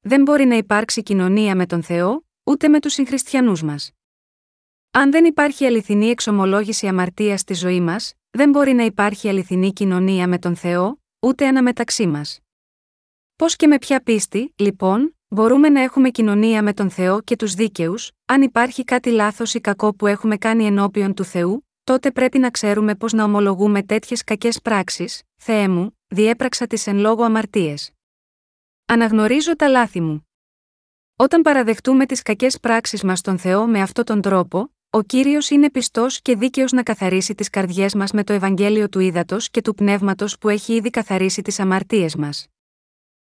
[0.00, 3.90] Δεν μπορεί να υπάρξει κοινωνία με τον Θεό, ούτε με τους συγχριστιανούς μας.
[4.90, 10.28] Αν δεν υπάρχει αληθινή εξομολόγηση αμαρτίας στη ζωή μας, δεν μπορεί να υπάρχει αληθινή κοινωνία
[10.28, 12.38] με τον Θεό, ούτε αναμεταξύ μας.
[13.36, 17.54] Πώς και με ποια πίστη, λοιπόν, μπορούμε να έχουμε κοινωνία με τον Θεό και τους
[17.54, 22.38] δίκαιους, αν υπάρχει κάτι λάθος ή κακό που έχουμε κάνει ενώπιον του Θεού, τότε πρέπει
[22.38, 27.90] να ξέρουμε πώς να ομολογούμε τέτοιες κακές πράξεις, Θεέ μου, διέπραξα τις εν λόγω αμαρτίες.
[28.86, 30.26] Αναγνωρίζω τα λάθη μου.
[31.22, 35.70] Όταν παραδεχτούμε τις κακές πράξεις μας στον Θεό με αυτόν τον τρόπο, ο κύριος είναι
[35.70, 39.74] πιστός και δίκαιος να καθαρίσει τις καρδιές μας με το Ευαγγέλιο του Ήδατος και του
[39.74, 42.46] Πνεύματος που έχει ήδη καθαρίσει τις αμαρτίες μας.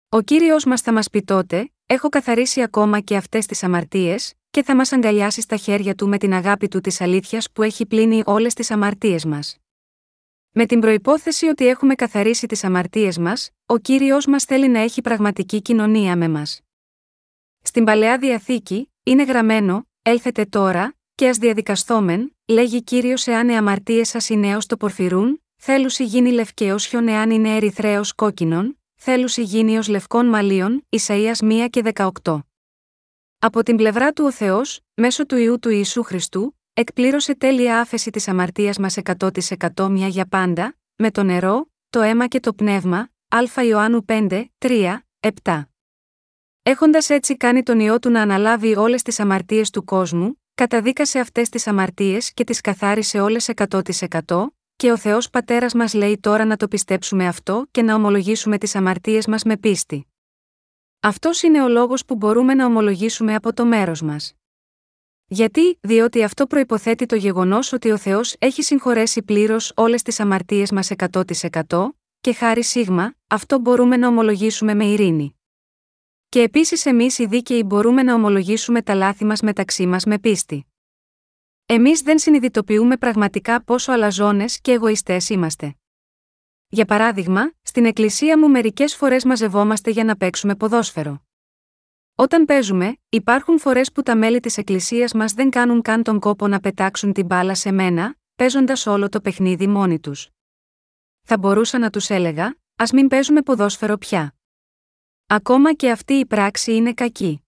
[0.08, 4.62] Ο κύριος μας θα μας πει τότε: Έχω καθαρίσει ακόμα και αυτές τις αμαρτίες, και
[4.62, 8.22] θα μας αγκαλιάσει στα χέρια του με την αγάπη του της αλήθειας που έχει πλύνει
[8.26, 9.56] όλες τις αμαρτίες μας.
[10.50, 15.00] Με την προπόθεση ότι έχουμε καθαρίσει τις αμαρτίες μας, ο κύριος μας θέλει να έχει
[15.00, 16.60] πραγματική κοινωνία με μας.
[17.62, 24.08] Στην παλαιά διαθήκη, είναι γραμμένο: Έλθετε τώρα, και ας διαδικαστόμεν, λέγει κύριος εάν οι αμαρτίες
[24.08, 29.88] σας είναι έως το πορφυρούν, θέλουσι γίνει λευκαίος εάν είναι ερυθρέως κόκκινον, θέλουσι γίνει ως
[29.88, 32.38] λευκών μαλλίων, Ισαΐας 1 και 18.
[33.38, 38.10] Από την πλευρά του ο Θεός, μέσω του ιού του Ιησού Χριστού, εκπλήρωσε τέλεια άφεση
[38.10, 38.96] της αμαρτίας μας
[39.76, 44.44] 100% μια για πάντα, με το νερό, το αίμα και το πνεύμα, Α Ιωάννου 5,
[44.58, 45.06] 3,
[45.42, 45.69] 7.
[46.70, 51.48] Έχοντας έτσι κάνει τον ιό του να αναλάβει όλες τις αμαρτίες του κόσμου, καταδίκασε αυτές
[51.48, 56.56] τις αμαρτίες και τις καθάρισε όλες 100%, και ο Θεός Πατέρας μας λέει τώρα να
[56.56, 60.06] το πιστέψουμε αυτό και να ομολογήσουμε τις αμαρτίες μας με πίστη.
[61.00, 64.34] Αυτός είναι ο λόγος που μπορούμε να ομολογήσουμε από το μέρος μας.
[65.26, 70.70] Γιατί, διότι αυτό προποθέτει το γεγονός ότι ο Θεός έχει συγχωρέσει πλήρως όλες τις αμαρτίες
[70.70, 71.88] μας 100%
[72.20, 75.34] και χάρη σίγμα, αυτό μπορούμε να ομολογήσουμε με ειρήνη.
[76.30, 80.66] Και επίσης εμείς οι δίκαιοι μπορούμε να ομολογήσουμε τα λάθη μας μεταξύ μας με πίστη.
[81.66, 85.74] Εμείς δεν συνειδητοποιούμε πραγματικά πόσο αλαζόνες και εγωιστές είμαστε.
[86.68, 91.22] Για παράδειγμα, στην εκκλησία μου μερικές φορές μαζευόμαστε για να παίξουμε ποδόσφαιρο.
[92.14, 96.48] Όταν παίζουμε, υπάρχουν φορές που τα μέλη της εκκλησίας μας δεν κάνουν καν τον κόπο
[96.48, 100.28] να πετάξουν την μπάλα σε μένα, παίζοντας όλο το παιχνίδι μόνοι τους.
[101.22, 104.34] Θα μπορούσα να τους έλεγα, ας μην παίζουμε ποδόσφαιρο πια.
[105.32, 107.44] Ακόμα και αυτή η πράξη είναι κακή.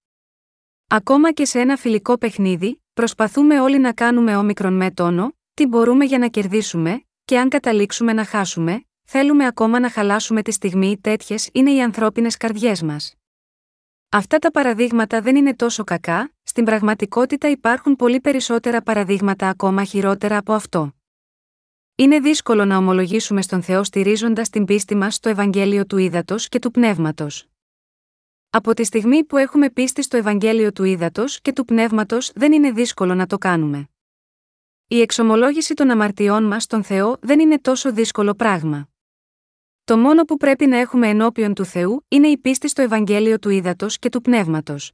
[0.88, 6.04] Ακόμα και σε ένα φιλικό παιχνίδι, προσπαθούμε όλοι να κάνουμε όμικρον με τόνο, τι μπορούμε
[6.04, 11.48] για να κερδίσουμε, και αν καταλήξουμε να χάσουμε, θέλουμε ακόμα να χαλάσουμε τη στιγμή τέτοιες
[11.52, 13.14] είναι οι ανθρώπινες καρδιές μας.
[14.08, 20.36] Αυτά τα παραδείγματα δεν είναι τόσο κακά, στην πραγματικότητα υπάρχουν πολύ περισσότερα παραδείγματα ακόμα χειρότερα
[20.36, 20.94] από αυτό.
[21.94, 26.58] Είναι δύσκολο να ομολογήσουμε στον Θεό στηρίζοντας την πίστη μας στο Ευαγγέλιο του Ήδατος και
[26.58, 27.46] του Πνεύματος.
[28.54, 32.70] Από τη στιγμή που έχουμε πίστη στο Ευαγγέλιο του Ήδατος και του Πνεύματος δεν είναι
[32.70, 33.88] δύσκολο να το κάνουμε.
[34.86, 38.88] Η εξομολόγηση των αμαρτιών μας στον Θεό δεν είναι τόσο δύσκολο πράγμα.
[39.84, 43.48] Το μόνο που πρέπει να έχουμε ενώπιον του Θεού είναι η πίστη στο Ευαγγέλιο του
[43.48, 44.92] Ήδατος και του Πνεύματος.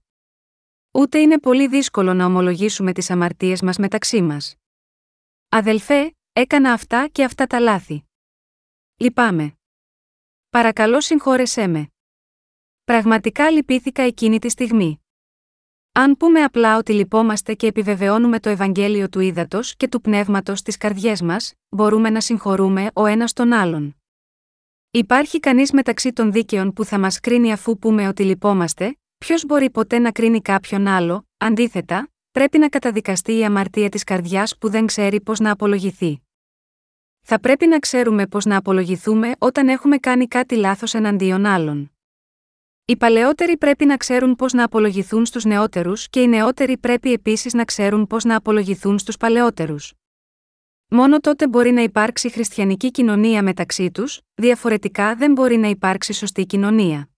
[0.90, 4.54] Ούτε είναι πολύ δύσκολο να ομολογήσουμε τις αμαρτίες μας μεταξύ μας.
[5.48, 8.04] Αδελφέ, έκανα αυτά και αυτά τα λάθη.
[8.96, 9.58] Λυπάμαι.
[10.48, 11.92] Παρακαλώ συγχώρεσέ με.
[12.88, 15.00] Πραγματικά λυπήθηκα εκείνη τη στιγμή.
[15.92, 20.78] Αν πούμε απλά ότι λυπόμαστε και επιβεβαιώνουμε το Ευαγγέλιο του ύδατο και του πνεύματος στι
[20.78, 23.96] καρδιές μας, μπορούμε να συγχωρούμε ο ένας τον άλλον.
[24.90, 29.70] Υπάρχει κανείς μεταξύ των δίκαιων που θα μας κρίνει αφού πούμε ότι λυπόμαστε, ποιος μπορεί
[29.70, 34.86] ποτέ να κρίνει κάποιον άλλο, αντίθετα, πρέπει να καταδικαστεί η αμαρτία της καρδιάς που δεν
[34.86, 36.22] ξέρει πώς να απολογηθεί.
[37.20, 41.92] Θα πρέπει να ξέρουμε πώς να απολογηθούμε όταν έχουμε κάνει κάτι λάθος εναντίον άλλων.
[42.90, 47.54] Οι παλαιότεροι πρέπει να ξέρουν πώς να απολογηθούν στους νεότερους και οι νεότεροι πρέπει επίσης
[47.54, 49.92] να ξέρουν πώς να απολογηθούν στους παλαιότερους.
[50.88, 56.46] Μόνο τότε μπορεί να υπάρξει χριστιανική κοινωνία μεταξύ τους, διαφορετικά δεν μπορεί να υπάρξει σωστή
[56.46, 57.08] κοινωνία.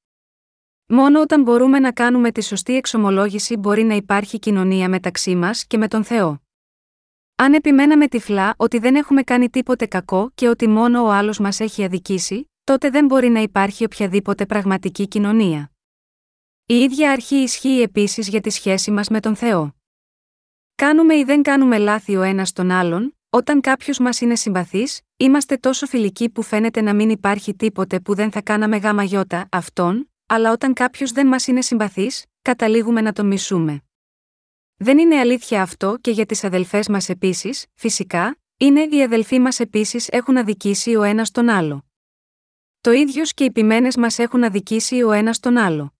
[0.86, 5.78] Μόνο όταν μπορούμε να κάνουμε τη σωστή εξομολόγηση μπορεί να υπάρχει κοινωνία μεταξύ μας και
[5.78, 6.40] με τον Θεό.
[7.36, 11.60] Αν επιμέναμε τυφλά ότι δεν έχουμε κάνει τίποτε κακό και ότι μόνο ο άλλος μας
[11.60, 15.70] έχει αδικήσει, τότε δεν μπορεί να υπάρχει οποιαδήποτε πραγματική κοινωνία.
[16.66, 19.74] Η ίδια αρχή ισχύει επίσης για τη σχέση μας με τον Θεό.
[20.74, 25.56] Κάνουμε ή δεν κάνουμε λάθη ο ένας τον άλλον, όταν κάποιος μας είναι συμπαθής, είμαστε
[25.56, 30.10] τόσο φιλικοί που φαίνεται να μην υπάρχει τίποτε που δεν θα κάναμε γάμα γιώτα αυτόν,
[30.26, 33.82] αλλά όταν κάποιος δεν μας είναι συμπαθής, καταλήγουμε να τον μισούμε.
[34.76, 39.60] Δεν είναι αλήθεια αυτό και για τις αδελφές μας επίσης, φυσικά, είναι οι αδελφοί μας
[39.60, 41.89] επίσης έχουν αδικήσει ο ένας τον άλλο.
[42.82, 45.94] Το ίδιο και οι ποιμένες μας έχουν αδικήσει ο ένας τον άλλο.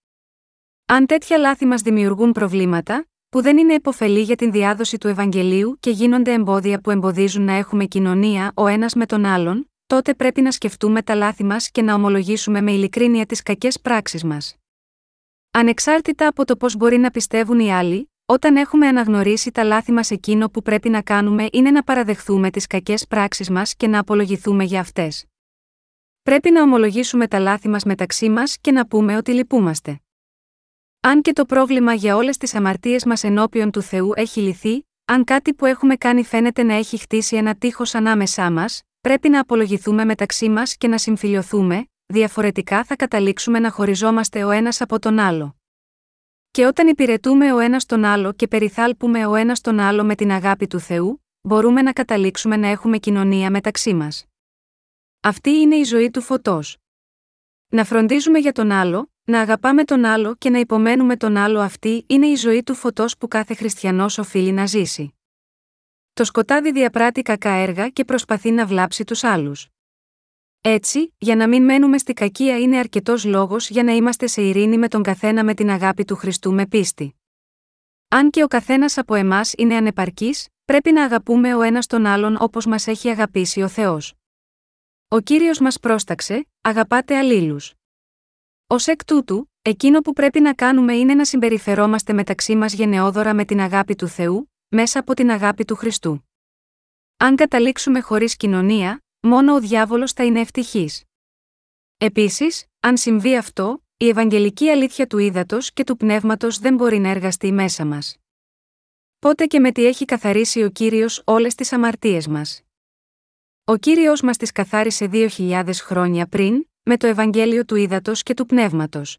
[0.86, 5.76] Αν τέτοια λάθη μας δημιουργούν προβλήματα, που δεν είναι επωφελή για την διάδοση του Ευαγγελίου
[5.80, 10.40] και γίνονται εμπόδια που εμποδίζουν να έχουμε κοινωνία ο ένας με τον άλλον, τότε πρέπει
[10.40, 14.56] να σκεφτούμε τα λάθη μας και να ομολογήσουμε με ειλικρίνεια τις κακές πράξεις μας.
[15.50, 20.10] Ανεξάρτητα από το πώς μπορεί να πιστεύουν οι άλλοι, όταν έχουμε αναγνωρίσει τα λάθη μας,
[20.10, 24.64] εκείνο που πρέπει να κάνουμε είναι να παραδεχθούμε τις κακές πράξεις μας και να απολογηθούμε
[24.64, 25.29] για αυτές.
[26.30, 30.00] Πρέπει να ομολογήσουμε τα λάθη μας μεταξύ μας και να πούμε ότι λυπούμαστε.
[31.00, 35.24] Αν και το πρόβλημα για όλες τις αμαρτίες μας ενώπιον του Θεού έχει λυθεί, αν
[35.24, 40.04] κάτι που έχουμε κάνει φαίνεται να έχει χτίσει ένα τείχος ανάμεσά μας, πρέπει να απολογηθούμε
[40.04, 45.56] μεταξύ μας και να συμφιλειωθούμε, διαφορετικά θα καταλήξουμε να χωριζόμαστε ο ένας από τον άλλο.
[46.50, 50.30] Και όταν υπηρετούμε ο ένας τον άλλο και περιθάλπουμε ο ένας τον άλλο με την
[50.30, 54.29] αγάπη του Θεού, μπορούμε να καταλήξουμε να έχουμε κοινωνία μεταξύ μας.
[55.22, 56.76] Αυτή είναι η ζωή του φωτός.
[57.68, 62.04] Να φροντίζουμε για τον άλλο, να αγαπάμε τον άλλο και να υπομένουμε τον άλλο αυτή
[62.08, 65.14] είναι η ζωή του φωτός που κάθε χριστιανός οφείλει να ζήσει.
[66.12, 69.68] Το σκοτάδι διαπράττει κακά έργα και προσπαθεί να βλάψει τους άλλους.
[70.60, 74.78] Έτσι, για να μην μένουμε στη κακία είναι αρκετός λόγος για να είμαστε σε ειρήνη
[74.78, 77.14] με τον καθένα με την αγάπη του Χριστού με πίστη.
[78.08, 82.36] Αν και ο καθένας από εμάς είναι ανεπαρκής, πρέπει να αγαπούμε ο ένας τον άλλον
[82.40, 84.14] όπως μας έχει αγαπήσει ο Θεός.
[85.12, 87.74] Ο κύριος μας πρόσταξε, αγαπάτε αλλήλους.
[88.66, 93.44] Ω εκ τούτου, εκείνο που πρέπει να κάνουμε είναι να συμπεριφερόμαστε μεταξύ μας γενναιόδωρα με
[93.44, 96.28] την αγάπη του Θεού, μέσα από την αγάπη του Χριστού.
[97.16, 101.04] Αν καταλήξουμε χωρίς κοινωνία, μόνο ο διάβολος θα είναι ευτυχής.
[101.96, 107.08] Επίσης, αν συμβεί αυτό, η ευαγγελική αλήθεια του ύδατος και του πνεύματος δεν μπορεί να
[107.08, 108.16] εργαστεί μέσα μας.
[109.18, 112.62] Πότε και με τι έχει καθαρίσει ο κύριος όλες τις αμαρτίες μας.
[113.70, 118.34] Ο κύριος μας τις καθάρισε δύο χιλιάδες χρόνια πριν, με το Ευαγγέλιο του ύδατο και
[118.34, 119.18] του πνεύματος.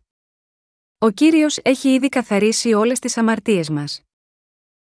[0.98, 4.02] Ο κύριος έχει ήδη καθαρίσει όλες τις αμαρτίες μας.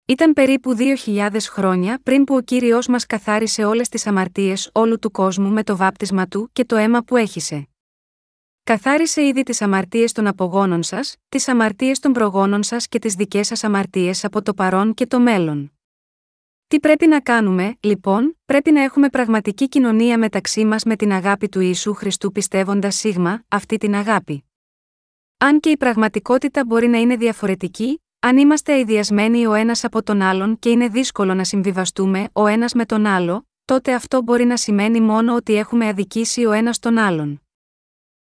[0.05, 0.75] Ήταν περίπου
[1.05, 5.63] 2.000 χρόνια πριν που ο κύριος μας καθάρισε όλες τις αμαρτίες όλου του κόσμου με
[5.63, 7.67] το βάπτισμα του και το αίμα που έχησε.
[8.63, 13.47] Καθάρισε ήδη τις αμαρτίες των απογόνων σας, τις αμαρτίες των προγόνων σας και τις δικές
[13.47, 15.71] σας αμαρτίες από το παρόν και το μέλλον.
[16.71, 21.49] Τι πρέπει να κάνουμε, λοιπόν, πρέπει να έχουμε πραγματική κοινωνία μεταξύ μας με την αγάπη
[21.49, 24.43] του Ιησού Χριστού πιστεύοντας σίγμα, αυτή την αγάπη.
[25.37, 30.21] Αν και η πραγματικότητα μπορεί να είναι διαφορετική, αν είμαστε αειδιασμένοι ο ένας από τον
[30.21, 34.57] άλλον και είναι δύσκολο να συμβιβαστούμε ο ένας με τον άλλο, τότε αυτό μπορεί να
[34.57, 37.41] σημαίνει μόνο ότι έχουμε αδικήσει ο ένας τον άλλον.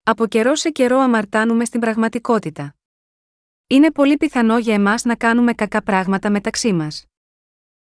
[0.02, 2.74] Από καιρό σε καιρό αμαρτάνουμε στην πραγματικότητα.
[3.66, 7.07] Είναι πολύ πιθανό για εμάς να κάνουμε κακά πράγματα μεταξύ μας.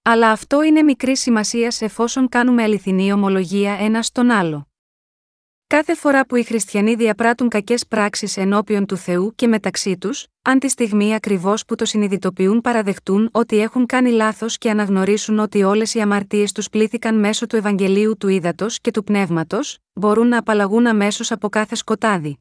[0.04, 4.68] Αλλά αυτό είναι μικρή σημασία εφόσον κάνουμε αληθινή ομολογία ένας στον άλλο.
[5.68, 10.60] Κάθε φορά που οι χριστιανοί διαπράττουν κακές πράξεις ενώπιον του Θεού και μεταξύ τους, αν
[10.60, 15.94] τη στιγμή ακριβώς που το συνειδητοποιούν παραδεχτούν ότι έχουν κάνει λάθος και αναγνωρίσουν ότι όλες
[15.94, 20.88] οι αμαρτίες τους πλήθηκαν μέσω του Ευαγγελίου του Ήδατος και του Πνεύματος, μπορούν να απαλλαγούν
[20.88, 22.40] αμέσως από κάθε σκοτάδι.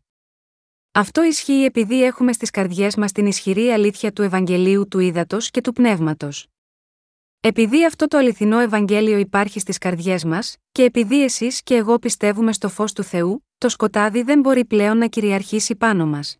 [0.92, 5.60] Αυτό ισχύει επειδή έχουμε στις καρδιές μας την ισχυρή αλήθεια του Ευαγγελίου του Ήδατος και
[5.60, 6.46] του Πνεύματος.
[7.42, 12.52] Επειδή αυτό το αληθινό Ευαγγέλιο υπάρχει στις καρδιές μας, και επειδή εσείς και εγώ πιστεύουμε
[12.52, 16.36] στο φως του Θεού, το σκοτάδι δεν μπορεί πλέον να κυριαρχήσει πάνω μας.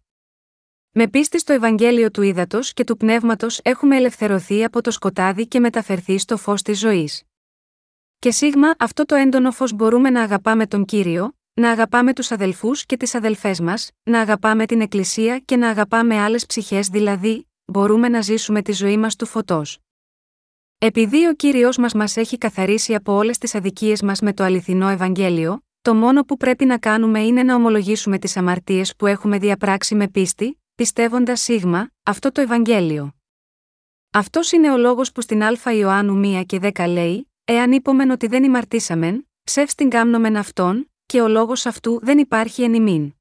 [0.91, 5.61] Με πίστη στο Ευαγγέλιο του Ήδατος και του Πνεύματος έχουμε ελευθερωθεί από το σκοτάδι και
[5.61, 7.23] μεταφερθεί στο φως της ζωής.
[8.19, 12.87] Και σίγμα αυτό το έντονο φως μπορούμε να αγαπάμε τον κύριο, να αγαπάμε τους αδελφούς
[12.87, 18.09] και τις αδελφές μας, να αγαπάμε την Εκκλησία και να αγαπάμε άλλες ψυχές δηλαδή, μπορούμε
[18.09, 19.79] να ζήσουμε τη ζωή μας του φωτός.
[20.83, 24.89] Επειδή ο κύριος μας μας έχει καθαρίσει από όλες τις αδικίες μας με το αληθινό
[24.89, 29.95] Ευαγγέλιο, το μόνο που πρέπει να κάνουμε είναι να ομολογήσουμε τις αμαρτίες που έχουμε διαπράξει
[29.95, 33.15] με πίστη, πιστεύοντας σίγμα, αυτό το Ευαγγέλιο.
[34.13, 38.27] Αυτός είναι ο λόγος που στην Α Ιωάννου 1 και 10 λέει: Εάν είπομεν ότι
[38.27, 43.15] δεν ημαρτήσαμεν, ψεύστην κάμνομεν αυτόν, και ο λόγος αυτού δεν υπάρχει εν ημίν.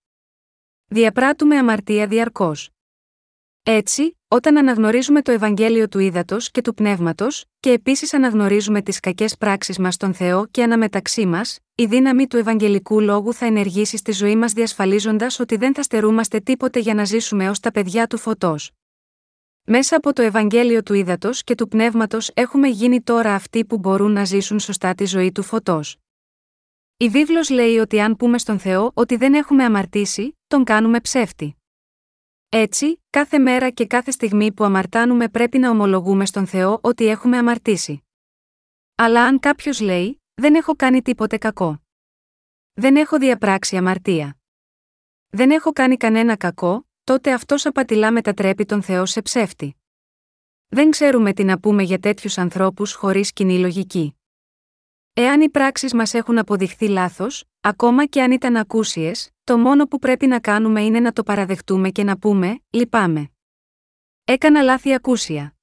[0.86, 2.70] Διαπράττουμε αμαρτία διαρκώς.
[3.64, 9.38] Έτσι, όταν αναγνωρίζουμε το Ευαγγέλιο του Ήδατος και του Πνεύματος, και επίσης αναγνωρίζουμε τις κακές
[9.38, 14.12] πράξεις μας στον Θεό και αναμεταξύ μας, η δύναμη του Ευαγγελικού λόγου θα ενεργήσει στη
[14.12, 18.18] ζωή μας διασφαλίζοντας ότι δεν θα στερούμαστε τίποτε για να ζήσουμε ως τα παιδιά του
[18.18, 18.72] φωτός.
[19.64, 24.12] Μέσα από το Ευαγγέλιο του Ήδατος και του Πνεύματος έχουμε γίνει τώρα αυτοί που μπορούν
[24.12, 25.98] να ζήσουν σωστά τη ζωή του φωτός.
[26.98, 31.58] Η βίβλος λέει ότι αν πούμε στον Θεό ότι δεν έχουμε αμαρτήσει, τον κάνουμε ψεύτη.
[32.50, 37.38] Έτσι, κάθε μέρα και κάθε στιγμή που αμαρτάνουμε πρέπει να ομολογούμε στον Θεό ότι έχουμε
[37.38, 38.04] αμαρτήσει.
[38.96, 41.82] Αλλά αν κάποιος λέει, δεν έχω κάνει τίποτε κακό.
[42.74, 44.38] Δεν έχω διαπράξει αμαρτία.
[45.30, 49.76] Δεν έχω κάνει κανένα κακό, τότε αυτός απατηλά μετατρέπει τον Θεό σε ψεύτη.
[50.68, 54.19] Δεν ξέρουμε τι να πούμε για τέτοιους ανθρώπους χωρίς κοινή λογική.
[55.22, 60.00] Εάν οι πράξεις μας έχουν αποδειχθεί λάθος, ακόμα και αν ήταν ακούσιες, το μόνο που
[60.00, 63.30] πρέπει να κάνουμε είναι να το παραδεχτούμε και να πούμε: Λυπάμαι.
[64.24, 65.56] Έκανα λάθη ακούσια.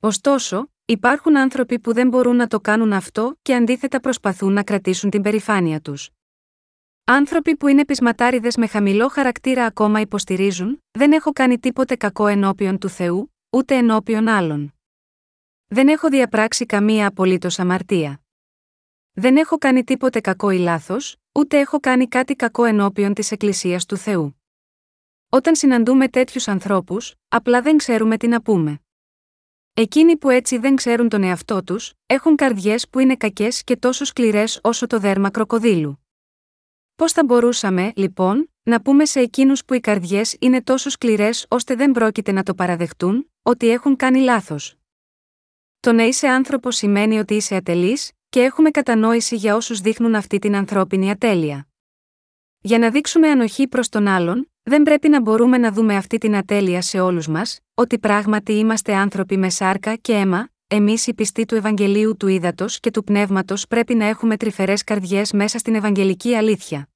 [0.00, 5.10] Ωστόσο, υπάρχουν άνθρωποι που δεν μπορούν να το κάνουν αυτό και αντίθετα προσπαθούν να κρατήσουν
[5.10, 6.10] την περηφάνεια τους.
[7.04, 12.78] Άνθρωποι που είναι πεισματάριδες με χαμηλό χαρακτήρα ακόμα υποστηρίζουν: Δεν έχω κάνει τίποτε κακό ενώπιον
[12.78, 14.74] του Θεού, ούτε ενώπιον άλλων.
[15.66, 18.21] Δεν έχω διαπράξει καμία απολύτως αμαρτία.
[19.14, 23.86] Δεν έχω κάνει τίποτε κακό ή λάθος, ούτε έχω κάνει κάτι κακό ενώπιον της Εκκλησίας
[23.86, 24.42] του Θεού.
[25.28, 28.80] Όταν συναντούμε τέτοιους ανθρώπους, απλά δεν ξέρουμε τι να πούμε.
[29.74, 34.04] Εκείνοι που έτσι δεν ξέρουν τον εαυτό τους, έχουν καρδιές που είναι κακές και τόσο
[34.04, 36.06] σκληρές όσο το δέρμα κροκοδίλου.
[36.94, 41.74] Πώς θα μπορούσαμε, λοιπόν, να πούμε σε εκείνους που οι καρδιές είναι τόσο σκληρές ώστε
[41.74, 44.76] δεν πρόκειται να το παραδεχτούν, ότι έχουν κάνει λάθος;
[45.80, 50.38] Το να είσαι άνθρωπος σημαίνει ότι είσαι ατελής, και έχουμε κατανόηση για όσους δείχνουν αυτή
[50.38, 51.68] την ανθρώπινη ατέλεια.
[52.60, 56.36] Για να δείξουμε ανοχή προς τον άλλον, δεν πρέπει να μπορούμε να δούμε αυτή την
[56.36, 61.44] ατέλεια σε όλους μας, ότι πράγματι είμαστε άνθρωποι με σάρκα και αίμα, εμείς οι πιστοί
[61.44, 66.34] του Ευαγγελίου του Ήδατος και του Πνεύματος πρέπει να έχουμε τρυφερές καρδιές μέσα στην Ευαγγελική
[66.34, 66.88] αλήθεια.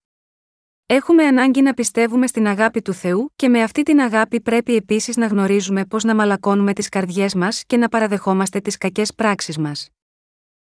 [0.87, 5.17] Έχουμε ανάγκη να πιστεύουμε στην αγάπη του Θεού και με αυτή την αγάπη πρέπει επίσης
[5.17, 9.91] να γνωρίζουμε πώς να μαλακώνουμε τις καρδιές μας και να παραδεχόμαστε τις κακές πράξεις μας.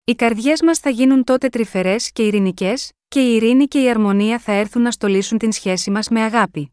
[0.10, 4.40] Οι καρδιές μας θα γίνουν τότε τρυφερές και ειρηνικές, και η ειρήνη και η αρμονία
[4.40, 6.72] θα έρθουν να στολίσουν την σχέση μας με αγάπη.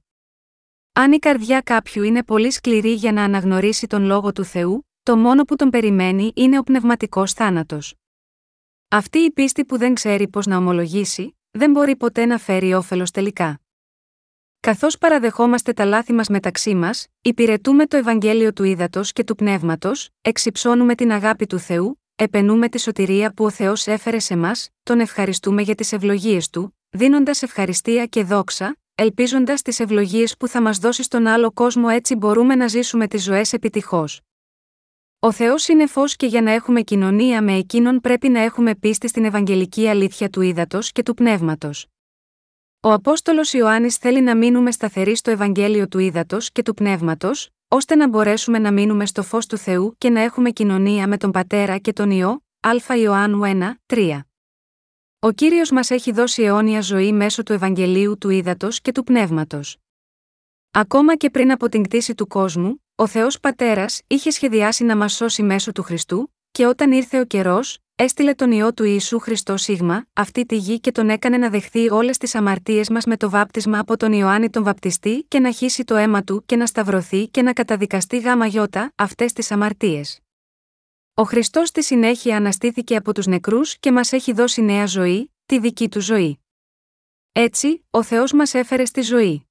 [0.92, 5.16] Αν η καρδιά κάποιου είναι πολύ σκληρή για να αναγνωρίσει τον λόγο του Θεού, το
[5.16, 7.94] μόνο που τον περιμένει είναι ο πνευματικός θάνατος.
[8.88, 13.10] Αυτή η πίστη που δεν ξέρει πώς να ομολογήσει, δεν μπορεί ποτέ να φέρει όφελος
[13.10, 13.60] τελικά.
[14.60, 20.08] Καθώς παραδεχόμαστε τα λάθη μας μεταξύ μας, υπηρετούμε το Ευαγγέλιο του Ήδατος και του Πνεύματος,
[20.20, 25.00] εξυψώνουμε την αγάπη του Θεού, επενούμε τη σωτηρία που ο Θεός έφερε σε μας, τον
[25.00, 30.78] ευχαριστούμε για τις ευλογίες του, δίνοντας ευχαριστία και δόξα, ελπίζοντας τις ευλογίες που θα μας
[30.78, 34.20] δώσει στον άλλο κόσμο έτσι μπορούμε να ζήσουμε τις ζωές επιτυχώς.
[35.18, 39.08] Ο Θεός είναι φως και για να έχουμε κοινωνία με εκείνον πρέπει να έχουμε πίστη
[39.08, 41.86] στην Ευαγγελική αλήθεια του ύδατος και του πνεύματος.
[42.80, 47.94] Ο Απόστολος Ιωάννης θέλει να μείνουμε σταθεροί στο Ευαγγέλιο του ύδατος και του πνεύματος, ώστε
[47.94, 51.78] να μπορέσουμε να μείνουμε στο φως του Θεού και να έχουμε κοινωνία με τον Πατέρα
[51.78, 54.20] και τον ιό, Α Ιωάννου 1, 3.
[55.18, 59.76] Ο κύριος μας έχει δώσει αιώνια ζωή μέσω του Ευαγγελίου του ύδατο και του πνεύματος.
[60.70, 65.14] Ακόμα και πριν από την κτήση του κόσμου, ο Θεός Πατέρας είχε σχεδιάσει να μας
[65.14, 69.56] σώσει μέσω του Χριστού, και όταν ήρθε ο καιρός, έστειλε τον ιό του Ιησού Χριστό
[69.56, 73.30] Σίγμα, αυτή τη γη και τον έκανε να δεχθεί όλες τις αμαρτίες μας με το
[73.30, 77.28] βάπτισμα από τον Ιωάννη τον Βαπτιστή και να χύσει το αίμα του και να σταυρωθεί
[77.28, 80.20] και να καταδικαστεί γάμα γιώτα αυτές τις αμαρτίες.
[81.14, 85.58] Ο Χριστός στη συνέχεια αναστήθηκε από τους νεκρούς και μας έχει δώσει νέα ζωή, τη
[85.58, 86.38] δική του ζωή.
[87.32, 89.46] Έτσι, ο Θεός μας έφερε στη ζωή.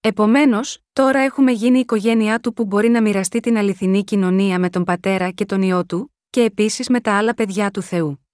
[0.00, 4.70] Επομένως, τώρα έχουμε γίνει η οικογένειά του που μπορεί να μοιραστεί την αληθινή κοινωνία με
[4.70, 8.26] τον πατέρα και τον ιό του, και επίσης με τα άλλα παιδιά του Θεού.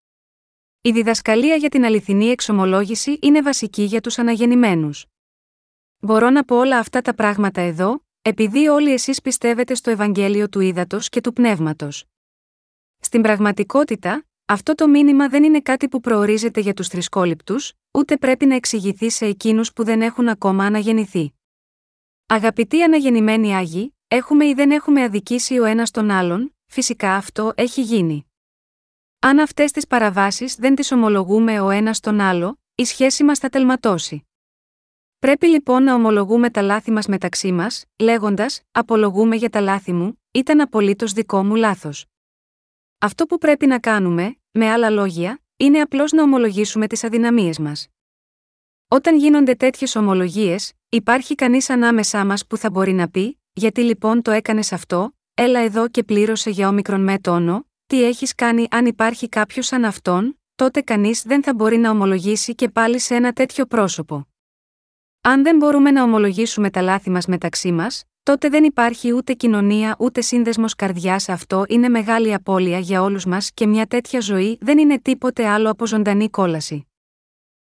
[0.80, 5.06] Η διδασκαλία για την αληθινή εξομολόγηση είναι βασική για τους αναγεννημένους.
[5.98, 10.60] Μπορώ να πω όλα αυτά τα πράγματα εδώ, επειδή όλοι εσείς πιστεύετε στο Ευαγγέλιο του
[10.60, 12.04] Ήδατος και του Πνεύματος.
[12.98, 18.46] Στην πραγματικότητα, αυτό το μήνυμα δεν είναι κάτι που προορίζεται για τους θρησκόληπτους, ούτε πρέπει
[18.46, 21.34] να εξηγηθεί σε εκείνους που δεν έχουν ακόμα αναγεννηθεί.
[22.26, 27.82] Αγαπητοί αναγεννημένοι Άγιοι, έχουμε ή δεν έχουμε αδικήσει ο ένας τον άλλον, φυσικά αυτό έχει
[27.82, 28.26] γίνει.
[29.18, 33.48] Αν αυτές τις παραβάσεις δεν τις ομολογούμε ο ένας τον άλλο, η σχέση μας θα
[33.48, 34.26] τελματώσει.
[35.18, 40.22] Πρέπει λοιπόν να ομολογούμε τα λάθη μας μεταξύ μας, λέγοντας: Απολογούμε για τα λάθη μου,
[40.30, 42.06] ήταν απολύτως δικό μου λάθος.
[42.98, 47.88] Αυτό που πρέπει να κάνουμε, με άλλα λόγια, είναι απλώς να ομολογήσουμε τις αδυναμίες μας.
[48.88, 54.22] Όταν γίνονται τέτοιες ομολογίες, υπάρχει κανείς ανάμεσά μας που θα μπορεί να πει: Γιατί λοιπόν
[54.22, 58.86] το έκανες αυτό, έλα εδώ και πλήρωσε για όμικρον με τόνο, τι έχεις κάνει αν
[58.86, 63.32] υπάρχει κάποιος σαν αυτόν, τότε κανείς δεν θα μπορεί να ομολογήσει και πάλι σε ένα
[63.32, 64.28] τέτοιο πρόσωπο.
[65.20, 69.96] Αν δεν μπορούμε να ομολογήσουμε τα λάθη μας μεταξύ μας, τότε δεν υπάρχει ούτε κοινωνία
[69.98, 71.28] ούτε σύνδεσμος καρδιάς.
[71.28, 75.70] Αυτό είναι μεγάλη απώλεια για όλους μας και μια τέτοια ζωή δεν είναι τίποτε άλλο
[75.70, 76.86] από ζωντανή κόλαση.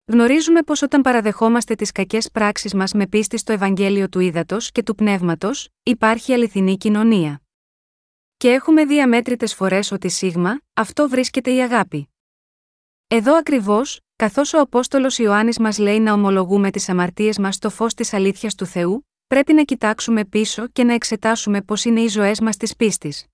[0.06, 4.82] Γνωρίζουμε πως όταν παραδεχόμαστε τις κακές πράξεις μας με πίστη στο Ευαγγέλιο του Ήδατος και
[4.82, 7.43] του Πνεύματος, υπάρχει αληθινή κοινωνία.
[8.44, 12.08] Και έχουμε δει αμέτρητε φορές ότι σίγμα, αυτό βρίσκεται η αγάπη.
[13.08, 17.94] Εδώ ακριβώς, καθώς ο Απόστολος Ιωάννης μας λέει να ομολογούμε τις αμαρτίες μας στο φως
[17.94, 22.40] της αλήθειας του Θεού, πρέπει να κοιτάξουμε πίσω και να εξετάσουμε πώς είναι οι ζωές
[22.40, 23.26] μας της πίστης.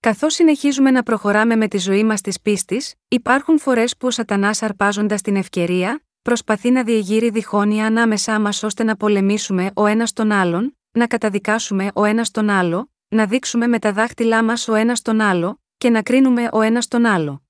[0.00, 4.62] Καθώς συνεχίζουμε να προχωράμε με τη ζωή μας της πίστης, υπάρχουν φορές που ο Σατανάς
[4.62, 10.32] αρπάζοντας την ευκαιρία, προσπαθεί να διεγείρει διχόνοια ανάμεσά μας ώστε να πολεμήσουμε ο ένας τον
[10.32, 15.02] άλλον, να καταδικάσουμε ο ένας τον άλλο, να δείξουμε με τα δάχτυλά μας ο ένας
[15.02, 17.42] τον άλλο, και να κρίνουμε ο ένας τον άλλο.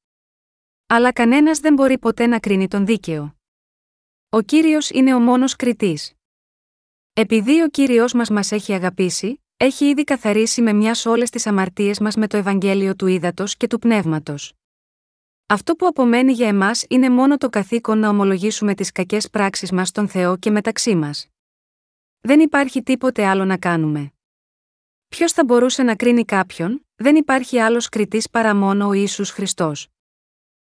[0.86, 3.36] Αλλά κανένας δεν μπορεί ποτέ να κρίνει τον δίκαιο.
[4.28, 6.12] Ο κύριος είναι ο μόνος κριτής.
[7.12, 12.00] Επειδή ο κύριος μας μας έχει αγαπήσει, έχει ήδη καθαρίσει με μιας όλες τις αμαρτίες
[12.00, 14.54] μας με το Ευαγγέλιο του Ήδατος και του Πνεύματος.
[15.46, 19.88] Αυτό που απομένει για εμάς είναι μόνο το καθήκον να ομολογήσουμε τις κακές πράξεις μας
[19.88, 21.26] στον Θεό και μεταξύ μας.
[22.20, 24.12] Δεν υπάρχει τίποτε άλλο να κάνουμε.
[25.16, 29.88] Ποιος θα μπορούσε να κρίνει κάποιον, δεν υπάρχει άλλος κριτής παρά μόνο ο Ιησούς Χριστός.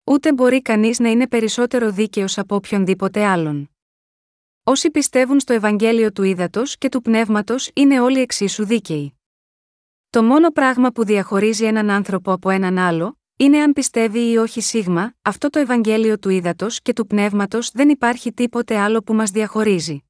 [0.04, 3.70] Ούτε μπορεί κανείς να είναι περισσότερο δίκαιος από οποιονδήποτε άλλον.
[4.64, 9.20] Όσοι πιστεύουν στο Ευαγγέλιο του Ήδατος και του Πνεύματος είναι όλοι εξίσου δίκαιοι.
[10.10, 14.62] Το μόνο πράγμα που διαχωρίζει έναν άνθρωπο από έναν άλλο, είναι αν πιστεύει ή όχι
[14.62, 19.32] σίγμα, αυτό το Ευαγγέλιο του Ήδατος και του Πνεύματος δεν υπάρχει τίποτε άλλο που μας
[19.32, 20.04] διαχωρίζει.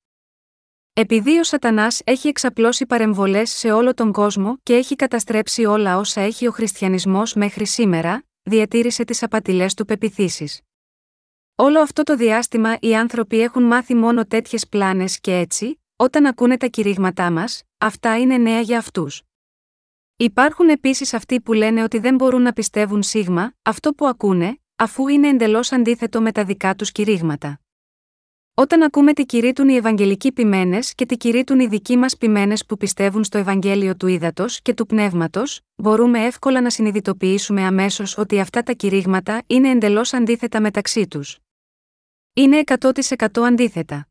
[0.97, 6.21] Επειδή ο Σατανάς έχει εξαπλώσει παρεμβολές σε όλο τον κόσμο και έχει καταστρέψει όλα όσα
[6.21, 10.61] έχει ο χριστιανισμός μέχρι σήμερα, διατήρησε τις απατηλές του πεπιθήσεις.
[11.55, 16.57] Όλο αυτό το διάστημα οι άνθρωποι έχουν μάθει μόνο τέτοιες πλάνες και έτσι, όταν ακούνε
[16.57, 19.21] τα κηρύγματά μας, αυτά είναι νέα για αυτούς.
[20.15, 25.07] Υπάρχουν επίσης αυτοί που λένε ότι δεν μπορούν να πιστεύουν σίγμα, αυτό που ακούνε, αφού
[25.07, 27.59] είναι εντελώς αντίθετο με τα δικά τους κηρύγματα.
[28.57, 32.77] Όταν ακούμε τι κηρύττουν οι Ευαγγελικοί ποιμένες και τι κηρύττουν οι δικοί μας ποιμένες που
[32.77, 38.63] πιστεύουν στο Ευαγγέλιο του Ήδατος και του Πνεύματος, μπορούμε εύκολα να συνειδητοποιήσουμε αμέσως ότι αυτά
[38.63, 41.39] τα κηρύγματα είναι εντελώς αντίθετα μεταξύ τους.
[42.33, 44.07] Είναι 100% αντίθετα.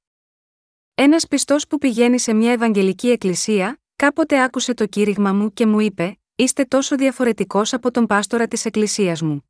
[0.95, 5.81] Ένας πιστός που πηγαίνει σε μια Ευαγγελική Εκκλησία, κάποτε άκουσε το κήρυγμα μου και μου
[5.81, 9.49] είπε: Είστε τόσο διαφορετικός από τον πάστορα της Εκκλησίας μου.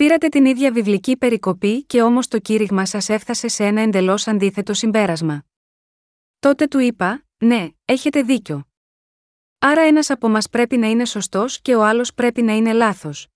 [0.00, 4.74] Πήρατε την ίδια βιβλική περικοπή και όμως το κήρυγμα σας έφτασε σε ένα εντελώς αντίθετο
[4.74, 5.44] συμπέρασμα.
[6.38, 8.68] Τότε του είπα: Ναι, έχετε δίκιο.
[9.58, 13.28] Άρα ένας από μας πρέπει να είναι σωστός και ο άλλος πρέπει να είναι λάθος.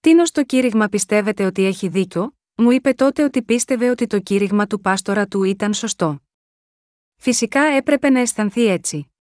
[0.00, 4.66] Τίνος το κήρυγμα πιστεύετε ότι έχει δίκιο, μου είπε τότε ότι πίστευε ότι το κήρυγμα
[4.66, 6.20] του πάστορα του ήταν σωστό.
[7.16, 9.12] Φυσικά έπρεπε να αισθανθεί έτσι.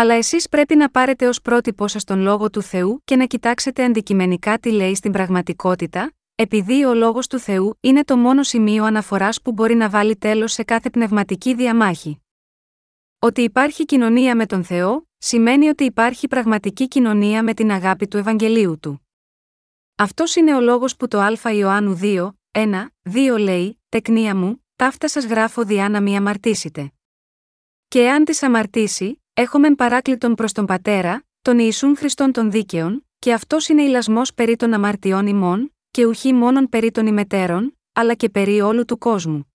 [0.00, 3.84] Αλλά εσείς πρέπει να πάρετε ως πρότυπο σας τον λόγο του Θεού και να κοιτάξετε
[3.84, 9.42] αντικειμενικά τι λέει στην πραγματικότητα, επειδή ο λόγος του Θεού είναι το μόνο σημείο αναφοράς
[9.42, 12.22] που μπορεί να βάλει τέλος σε κάθε πνευματική διαμάχη.
[13.18, 18.16] Ότι υπάρχει κοινωνία με τον Θεό, σημαίνει ότι υπάρχει πραγματική κοινωνία με την αγάπη του
[18.16, 19.06] Ευαγγελίου του.
[19.96, 25.08] Αυτός είναι ο λόγος που το Α Ιωάννου 2, 1, 2 λέει: Τεκνία μου, ταύτα
[25.08, 26.92] σας γράφω διά να μη αμαρτήσετε.
[27.88, 33.32] Και εάν της αμαρτήσει, Έχομεν παράκλητον προς τον Πατέρα, τον Ιησούν Χριστόν των Δίκαιων, και
[33.32, 38.28] αυτός είναι ηλασμός περί των αμαρτιών ημών, και ουχή μόνον περί των ημετέρων, αλλά και
[38.28, 39.52] περί όλου του κόσμου.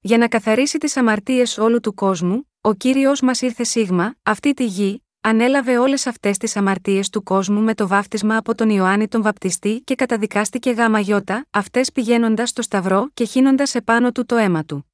[0.00, 4.64] Για να καθαρίσει τις αμαρτίες όλου του κόσμου, ο κύριος μας ήρθε σίγμα, αυτή τη
[4.64, 9.22] γη, ανέλαβε όλες αυτές τις αμαρτίες του κόσμου με το βάφτισμα από τον Ιωάννη τον
[9.22, 14.64] Βαπτιστή και καταδικάστηκε γάμα γιώτα, αυτές πηγαίνοντας στο Σταυρό και χύνοντας επάνω του το αίμα
[14.64, 14.87] του.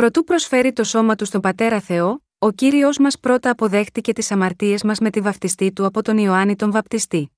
[0.00, 4.82] Προτού προσφέρει το σώμα του στον Πατέρα Θεό, ο κύριος μας πρώτα αποδέχτηκε τις αμαρτίες
[4.82, 7.30] μας με τη βαφτιστή του από τον Ιωάννη τον Βαπτιστή.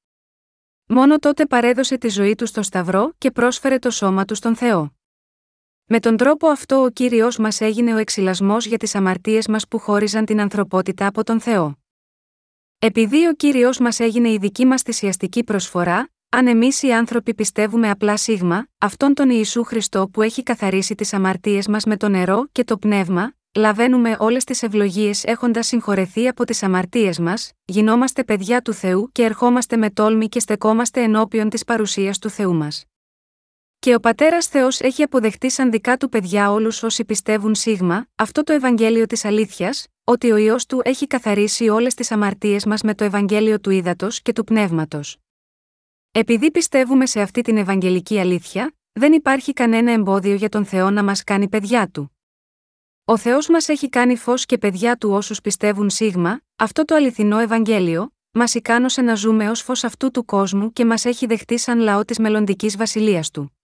[0.87, 4.93] Μόνο τότε παρέδωσε τη ζωή του στο Σταυρό και πρόσφερε το σώμα του στον Θεό.
[5.85, 9.79] Με τον τρόπο αυτό ο κύριος μας έγινε ο εξυλασμός για τις αμαρτίες μας που
[9.79, 11.79] χώριζαν την ανθρωπότητα από τον Θεό.
[12.79, 17.91] Επειδή ο κύριος μας έγινε η δική μας θυσιαστική προσφορά, αν εμείς οι άνθρωποι πιστεύουμε
[17.91, 22.49] απλά σίγμα, αυτόν τον Ιησού Χριστό που έχει καθαρίσει τις αμαρτίες μας με το νερό
[22.53, 28.63] και το πνεύμα, λαβαίνουμε όλες τις ευλογίες έχοντας συγχωρεθεί από τις αμαρτίες μας, γινόμαστε παιδιά
[28.63, 32.85] του Θεού και ερχόμαστε με τόλμη και στεκόμαστε ενώπιον της παρουσίας του Θεού μας.
[33.79, 38.43] Και ο πατέρας Θεός έχει αποδεχτεί σαν δικά του παιδιά όλους όσοι πιστεύουν σίγμα, αυτό
[38.43, 42.95] το Ευαγγέλιο της αλήθειας, ότι ο ιό του έχει καθαρίσει όλες τις αμαρτίες μας με
[42.95, 45.17] το Ευαγγέλιο του ύδατο και του πνεύματος.
[46.15, 51.03] Επειδή πιστεύουμε σε αυτή την Ευαγγελική αλήθεια, δεν υπάρχει κανένα εμπόδιο για τον Θεό να
[51.03, 52.17] μας κάνει παιδιά του.
[53.05, 57.39] Ο Θεός μας έχει κάνει φως και παιδιά του όσους πιστεύουν σίγμα, αυτό το αληθινό
[57.39, 61.79] Ευαγγέλιο, μας ικάνωσε να ζούμε ως φως αυτού του κόσμου και μας έχει δεχτεί σαν
[61.79, 63.59] λαό της μελλοντικής βασιλείας του.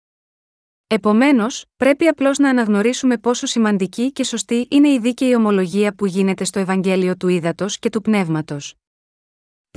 [0.87, 6.45] Επομένως, πρέπει απλώς να αναγνωρίσουμε πόσο σημαντική και σωστή είναι η δίκαιη ομολογία που γίνεται
[6.45, 8.75] στο Ευαγγέλιο του Ήδατος και του Πνεύματος.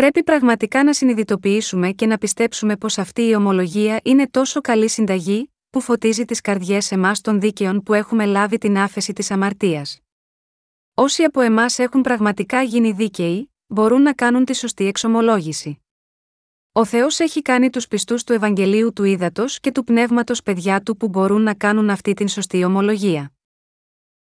[0.02, 5.54] Πρέπει πραγματικά να συνειδητοποιήσουμε και να πιστέψουμε πως αυτή η ομολογία είναι τόσο καλή συνταγή,
[5.70, 10.00] που φωτίζει τις καρδιές εμάς των δίκαιων που έχουμε λάβει την άφεση της αμαρτίας.
[10.94, 15.82] Όσοι από εμάς έχουν πραγματικά γίνει δίκαιοι, μπορούν να κάνουν τη σωστή εξομολόγηση.
[16.72, 20.98] Ο Θεός έχει κάνει τους πιστούς του Ευαγγελίου του Ήδατος και του Πνεύματος παιδιά του
[20.98, 23.32] που μπορούν να κάνουν αυτή την σωστή ομολογία.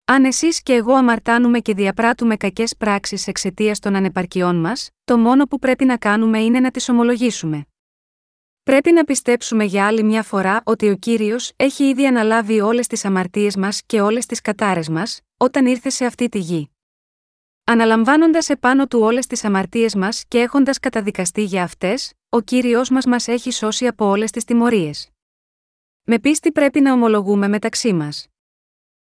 [0.05, 5.45] Αν εσείς και εγώ αμαρτάνουμε και διαπράττουμε κακές πράξεις εξαιτίας των ανεπαρκειών μας, το μόνο
[5.45, 7.65] που πρέπει να κάνουμε είναι να τις ομολογήσουμε.
[8.63, 13.05] Πρέπει να πιστέψουμε για άλλη μια φορά ότι ο κύριος έχει ήδη αναλάβει όλες τις
[13.05, 16.71] αμαρτίες μας και όλες τις κατάρες μας, όταν ήρθε σε αυτή τη γη.
[17.63, 23.05] Αναλαμβάνοντας επάνω του όλες τις αμαρτίες μας και έχοντας καταδικαστεί για αυτές, ο κύριος μας
[23.05, 25.09] μας έχει σώσει από όλες τις τιμωρίες.
[26.03, 28.32] Με πίστη πρέπει να ομολογούμε μεταξύ μας.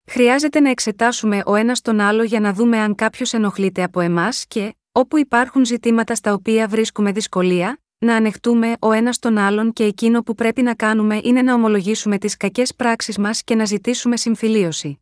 [0.09, 4.45] Χρειάζεται να εξετάσουμε ο ένας τον άλλο για να δούμε αν κάποιος ενοχλείται από εμάς
[4.47, 9.83] και, όπου υπάρχουν ζητήματα στα οποία βρίσκουμε δυσκολία, να ανεχτούμε ο ένας τον άλλον και
[9.83, 14.17] εκείνο που πρέπει να κάνουμε είναι να ομολογήσουμε τις κακές πράξεις μας και να ζητήσουμε
[14.17, 14.99] συμφιλίωση.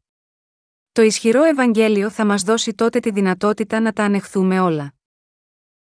[0.91, 4.93] Το ισχυρό Ευαγγέλιο θα μας δώσει τότε τη δυνατότητα να τα ανεχθούμε όλα.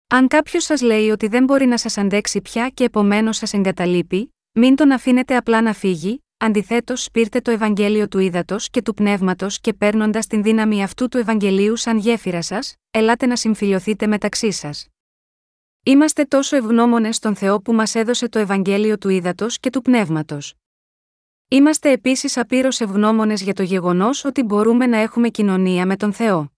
[0.07, 4.35] Αν κάποιος σας λέει ότι δεν μπορεί να σας αντέξει πια και επομένως σας εγκαταλείπει,
[4.51, 9.59] μην τον αφήνετε απλά να φύγει, αντιθέτως σπήρτε το Ευαγγέλιο του ύδατο και του πνεύματος
[9.59, 14.87] και παίρνοντας την δύναμη αυτού του Ευαγγελίου σαν γέφυρα σας, ελάτε να συμφιλειωθείτε μεταξύ σας.
[15.83, 20.53] Είμαστε τόσο ευγνώμονες στον Θεό που μας έδωσε το Ευαγγέλιο του Ήδατος και του Πνεύματος.
[21.47, 26.51] Είμαστε επίσης απείρως ευγνώμονες για το γεγονός ότι μπορούμε να έχουμε κοινωνία με τον Θεό.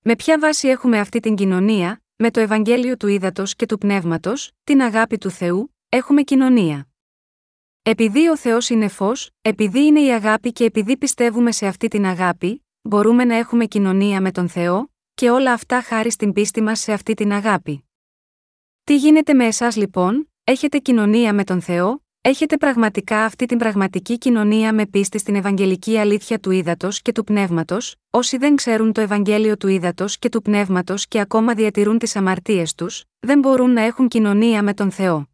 [0.00, 4.52] Με ποια βάση έχουμε αυτή την κοινωνία, με το Ευαγγέλιο του Ήδατος και του Πνεύματος,
[4.64, 6.88] την αγάπη του Θεού, έχουμε κοινωνία.
[7.88, 12.06] Επειδή ο Θεός είναι φως, επειδή είναι η αγάπη και επειδή πιστεύουμε σε αυτή την
[12.06, 16.80] αγάπη, μπορούμε να έχουμε κοινωνία με τον Θεό, και όλα αυτά χάρη στην πίστη μας
[16.80, 17.88] σε αυτή την αγάπη.
[18.84, 24.18] Τι γίνεται με εσάς λοιπόν, έχετε κοινωνία με τον Θεό, έχετε πραγματικά αυτή την πραγματική
[24.18, 29.00] κοινωνία με πίστη στην Ευαγγελική αλήθεια του ύδατος και του πνεύματος, όσοι δεν ξέρουν το
[29.00, 33.80] Ευαγγέλιο του ύδατος και του πνεύματος και ακόμα διατηρούν τις αμαρτίες τους, δεν μπορούν να
[33.80, 35.28] έχουν κοινωνία με τον Θεό.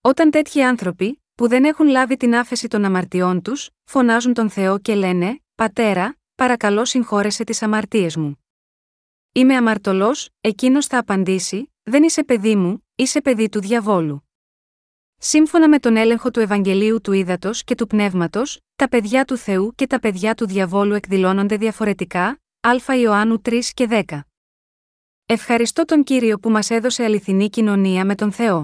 [0.00, 4.78] Όταν τέτοιοι άνθρωποι, που δεν έχουν λάβει την άφεση των αμαρτιών τους, φωνάζουν τον Θεό
[4.78, 8.44] και λένε: Πατέρα, παρακαλώ συγχώρεσε τις αμαρτίες μου.
[9.32, 14.28] Είμαι αμαρτωλός, εκείνος θα απαντήσει: Δεν είσαι παιδί μου, είσαι παιδί του διαβόλου.
[15.18, 19.74] Σύμφωνα με τον έλεγχο του Ευαγγελίου του Ήδατος και του Πνεύματος, τα παιδιά του Θεού
[19.74, 24.20] και τα παιδιά του διαβόλου εκδηλώνονται διαφορετικά, Α Ιωάννου 3 και 10.
[25.26, 28.58] Ευχαριστώ τον κύριο που μας έδωσε αληθινή κοινωνία με τον Θεό.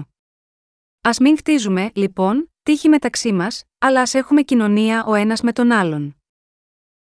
[1.01, 5.71] Α μην χτίζουμε, λοιπόν, τύχη μεταξύ μας, αλλά ας έχουμε κοινωνία ο ένας με τον
[5.71, 6.15] άλλον.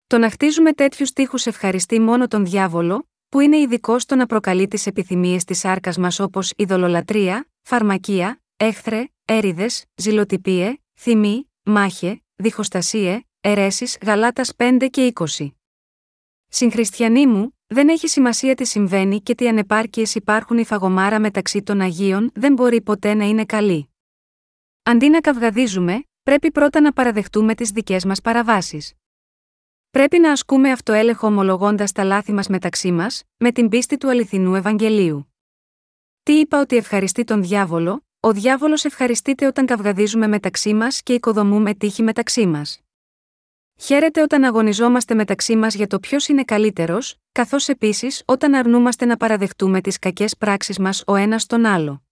[0.07, 4.69] Το να χτίζουμε τέτοιους τείχου ευχαριστεί μόνο τον διάβολο, που είναι ειδικό στο να προκαλεί
[4.69, 13.99] τις επιθυμίες της άρκας μας όπως ειδωλολατρεία, φαρμακεία, έχθρε, έρηδε, ζηλοτυπίε, θυμή, μάχε, διχοστασίε, αιρέσεις
[14.03, 15.51] Γαλάτας 5 και 20.
[16.49, 21.81] Συγχριστιανοί μου, δεν έχει σημασία τι συμβαίνει και τι ανεπάρκειες υπάρχουν η φαγωμάρα μεταξύ των
[21.81, 23.91] Αγίων δεν μπορεί ποτέ να είναι καλή.
[24.89, 28.93] Αντί να καυγαδίζουμε, πρέπει πρώτα να παραδεχτούμε τις δικές μας παραβάσεις.
[29.91, 34.55] Πρέπει να ασκούμε αυτοέλεγχο ομολογώντας τα λάθη μας μεταξύ μας, με την πίστη του αληθινού
[34.55, 35.35] Ευαγγελίου.
[36.23, 41.75] Τι είπα ότι ευχαριστεί τον διάβολο, ο διάβολος ευχαριστείται όταν καυγαδίζουμε μεταξύ μας και οικοδομούμε
[41.75, 42.81] τύχη μεταξύ μας.
[43.79, 49.17] Χαίρεται όταν αγωνιζόμαστε μεταξύ μας για το ποιος είναι καλύτερος, καθώς επίσης όταν αρνούμαστε να
[49.17, 52.06] παραδεχτούμε τις κακές πράξεις μας ο ένας τον άλλο.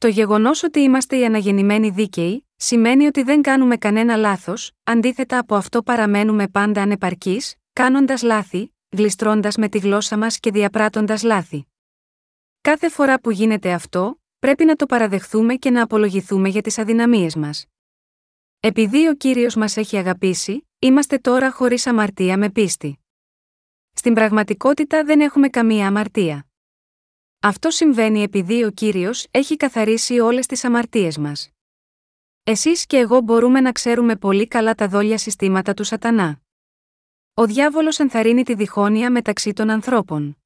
[0.00, 5.54] Το γεγονός ότι είμαστε οι αναγεννημένοι δίκαιοι, σημαίνει ότι δεν κάνουμε κανένα λάθος, αντίθετα από
[5.54, 11.66] αυτό παραμένουμε πάντα ανεπαρκείς, κάνοντας λάθη, γλιστρώντα με τη γλώσσα μας και διαπράττοντας λάθη.
[12.60, 17.36] Κάθε φορά που γίνεται αυτό, πρέπει να το παραδεχθούμε και να απολογηθούμε για τις αδυναμίες
[17.36, 17.66] μας.
[18.60, 22.98] Επειδή ο κύριος μας έχει αγαπήσει, είμαστε τώρα χωρίς αμαρτία με πίστη.
[23.92, 26.49] Στην πραγματικότητα δεν έχουμε καμία αμαρτία.
[27.42, 31.50] Αυτό συμβαίνει επειδή ο κύριος έχει καθαρίσει όλες τις αμαρτίες μας.
[32.44, 36.40] Εσείς και εγώ μπορούμε να ξέρουμε πολύ καλά τα δόλια συστήματα του Σατανά.
[37.34, 40.38] Ο διάβολος ενθαρρύνει τη διχόνοια μεταξύ των ανθρώπων.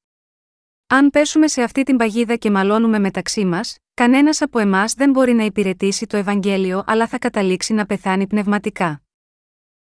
[0.87, 5.33] Αν πέσουμε σε αυτή την παγίδα και μαλώνουμε μεταξύ μας, κανένας από εμάς δεν μπορεί
[5.33, 9.01] να υπηρετήσει το Ευαγγέλιο αλλά θα καταλήξει να πεθάνει πνευματικά.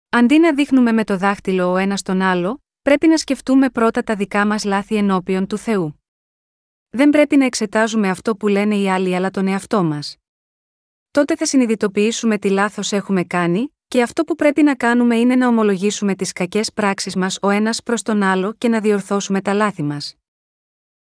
[0.09, 4.15] Αντί να δείχνουμε με το δάχτυλο ο ένας τον άλλο, πρέπει να σκεφτούμε πρώτα τα
[4.15, 6.02] δικά μας λάθη ενώπιον του Θεού.
[6.95, 10.17] Δεν πρέπει να εξετάζουμε αυτό που λένε οι άλλοι αλλά τον εαυτό μας.
[11.11, 15.49] Τότε θα συνειδητοποιήσουμε τι λάθος έχουμε κάνει, και αυτό που πρέπει να κάνουμε είναι να
[15.49, 19.83] ομολογήσουμε τις κακές πράξεις μας ο ένας προς τον άλλο και να διορθώσουμε τα λάθη
[19.83, 20.15] μας.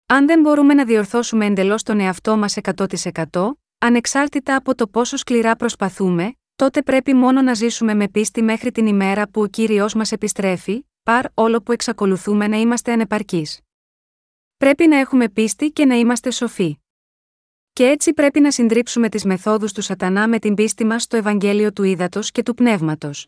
[0.06, 5.56] Αν δεν μπορούμε να διορθώσουμε εντελώς τον εαυτό μας 100%, ανεξάρτητα από το πόσο σκληρά
[5.56, 10.12] προσπαθούμε, τότε πρέπει μόνο να ζήσουμε με πίστη μέχρι την ημέρα που ο κύριος μας
[10.12, 13.60] επιστρέφει, παρ όλο που εξακολουθούμε να είμαστε ανεπαρκείς.
[14.58, 16.78] Πρέπει να έχουμε πίστη και να είμαστε σοφοί.
[17.72, 21.72] Και έτσι πρέπει να συντρίψουμε τις μεθόδους του Σατανά με την πίστη μας στο Ευαγγέλιο
[21.72, 23.26] του Ήδατος και του Πνεύματος.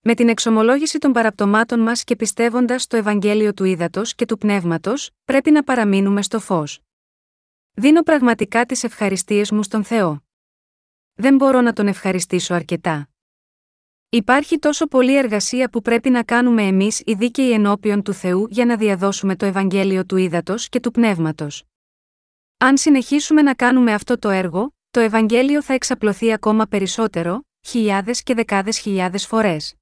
[0.00, 5.10] Με την εξομολόγηση των παραπτωμάτων μας και πιστεύοντας στο Ευαγγέλιο του Ήδατος και του Πνεύματος,
[5.24, 6.80] πρέπει να παραμείνουμε στο φως.
[7.72, 10.22] Δίνω πραγματικά τις ευχαριστίες μου στον Θεό.
[11.14, 13.08] Δεν μπορώ να τον ευχαριστήσω αρκετά.
[14.10, 18.64] Υπάρχει τόσο πολλή εργασία που πρέπει να κάνουμε εμείς οι δίκαιοι ενώπιον του Θεού για
[18.64, 21.64] να διαδώσουμε το Ευαγγέλιο του ύδατο και του πνεύματος.
[22.58, 28.34] Αν συνεχίσουμε να κάνουμε αυτό το έργο, το Ευαγγέλιο θα εξαπλωθεί ακόμα περισσότερο, χιλιάδες και
[28.34, 29.74] δεκάδες χιλιάδες φορές.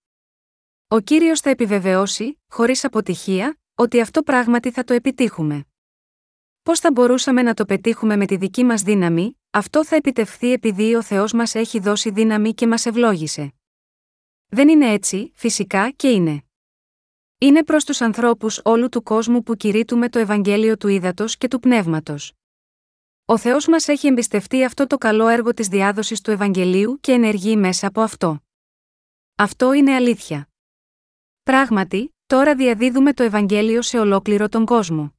[0.89, 5.65] Ο κύριος θα επιβεβαιώσει, χωρίς αποτυχία, ότι αυτό πράγματι θα το επιτύχουμε.
[6.63, 10.95] Πώς θα μπορούσαμε να το πετύχουμε με τη δική μας δύναμη, αυτό θα επιτευχθεί επειδή
[10.95, 13.56] ο Θεός μας έχει δώσει δύναμη και μας ευλόγησε.
[14.57, 16.43] Δεν είναι έτσι, φυσικά και είναι.
[17.39, 21.61] Είναι προς τους ανθρώπους όλου του κόσμου που κηρύττουμε το Ευαγγέλιο του Ήδατος και του
[21.61, 22.33] Πνεύματος.
[23.25, 27.57] Ο Θεός μας έχει εμπιστευτεί αυτό το καλό έργο της διάδοσης του Ευαγγελίου και ενεργεί
[27.57, 28.41] μέσα από αυτό.
[29.37, 30.49] Αυτό είναι αλήθεια.
[31.43, 35.15] Πράγματι, τώρα διαδίδουμε το Ευαγγέλιο σε ολόκληρο τον κόσμο.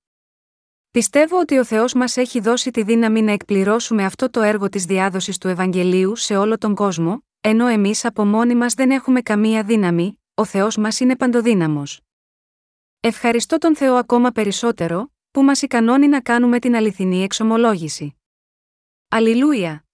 [0.91, 4.85] Πιστεύω ότι ο Θεός μας έχει δώσει τη δύναμη να εκπληρώσουμε αυτό το έργο της
[4.85, 9.63] διάδοσης του Ευαγγελίου σε όλο τον κόσμο, ενώ εμείς από μόνοι μας δεν έχουμε καμία
[9.63, 12.01] δύναμη, ο Θεός μας είναι παντοδύναμος.
[12.99, 18.15] Ευχαριστώ τον Θεό ακόμα περισσότερο, που μας ικανώνει να κάνουμε την αληθινή εξομολόγηση.
[19.07, 19.86] Αλληλούια!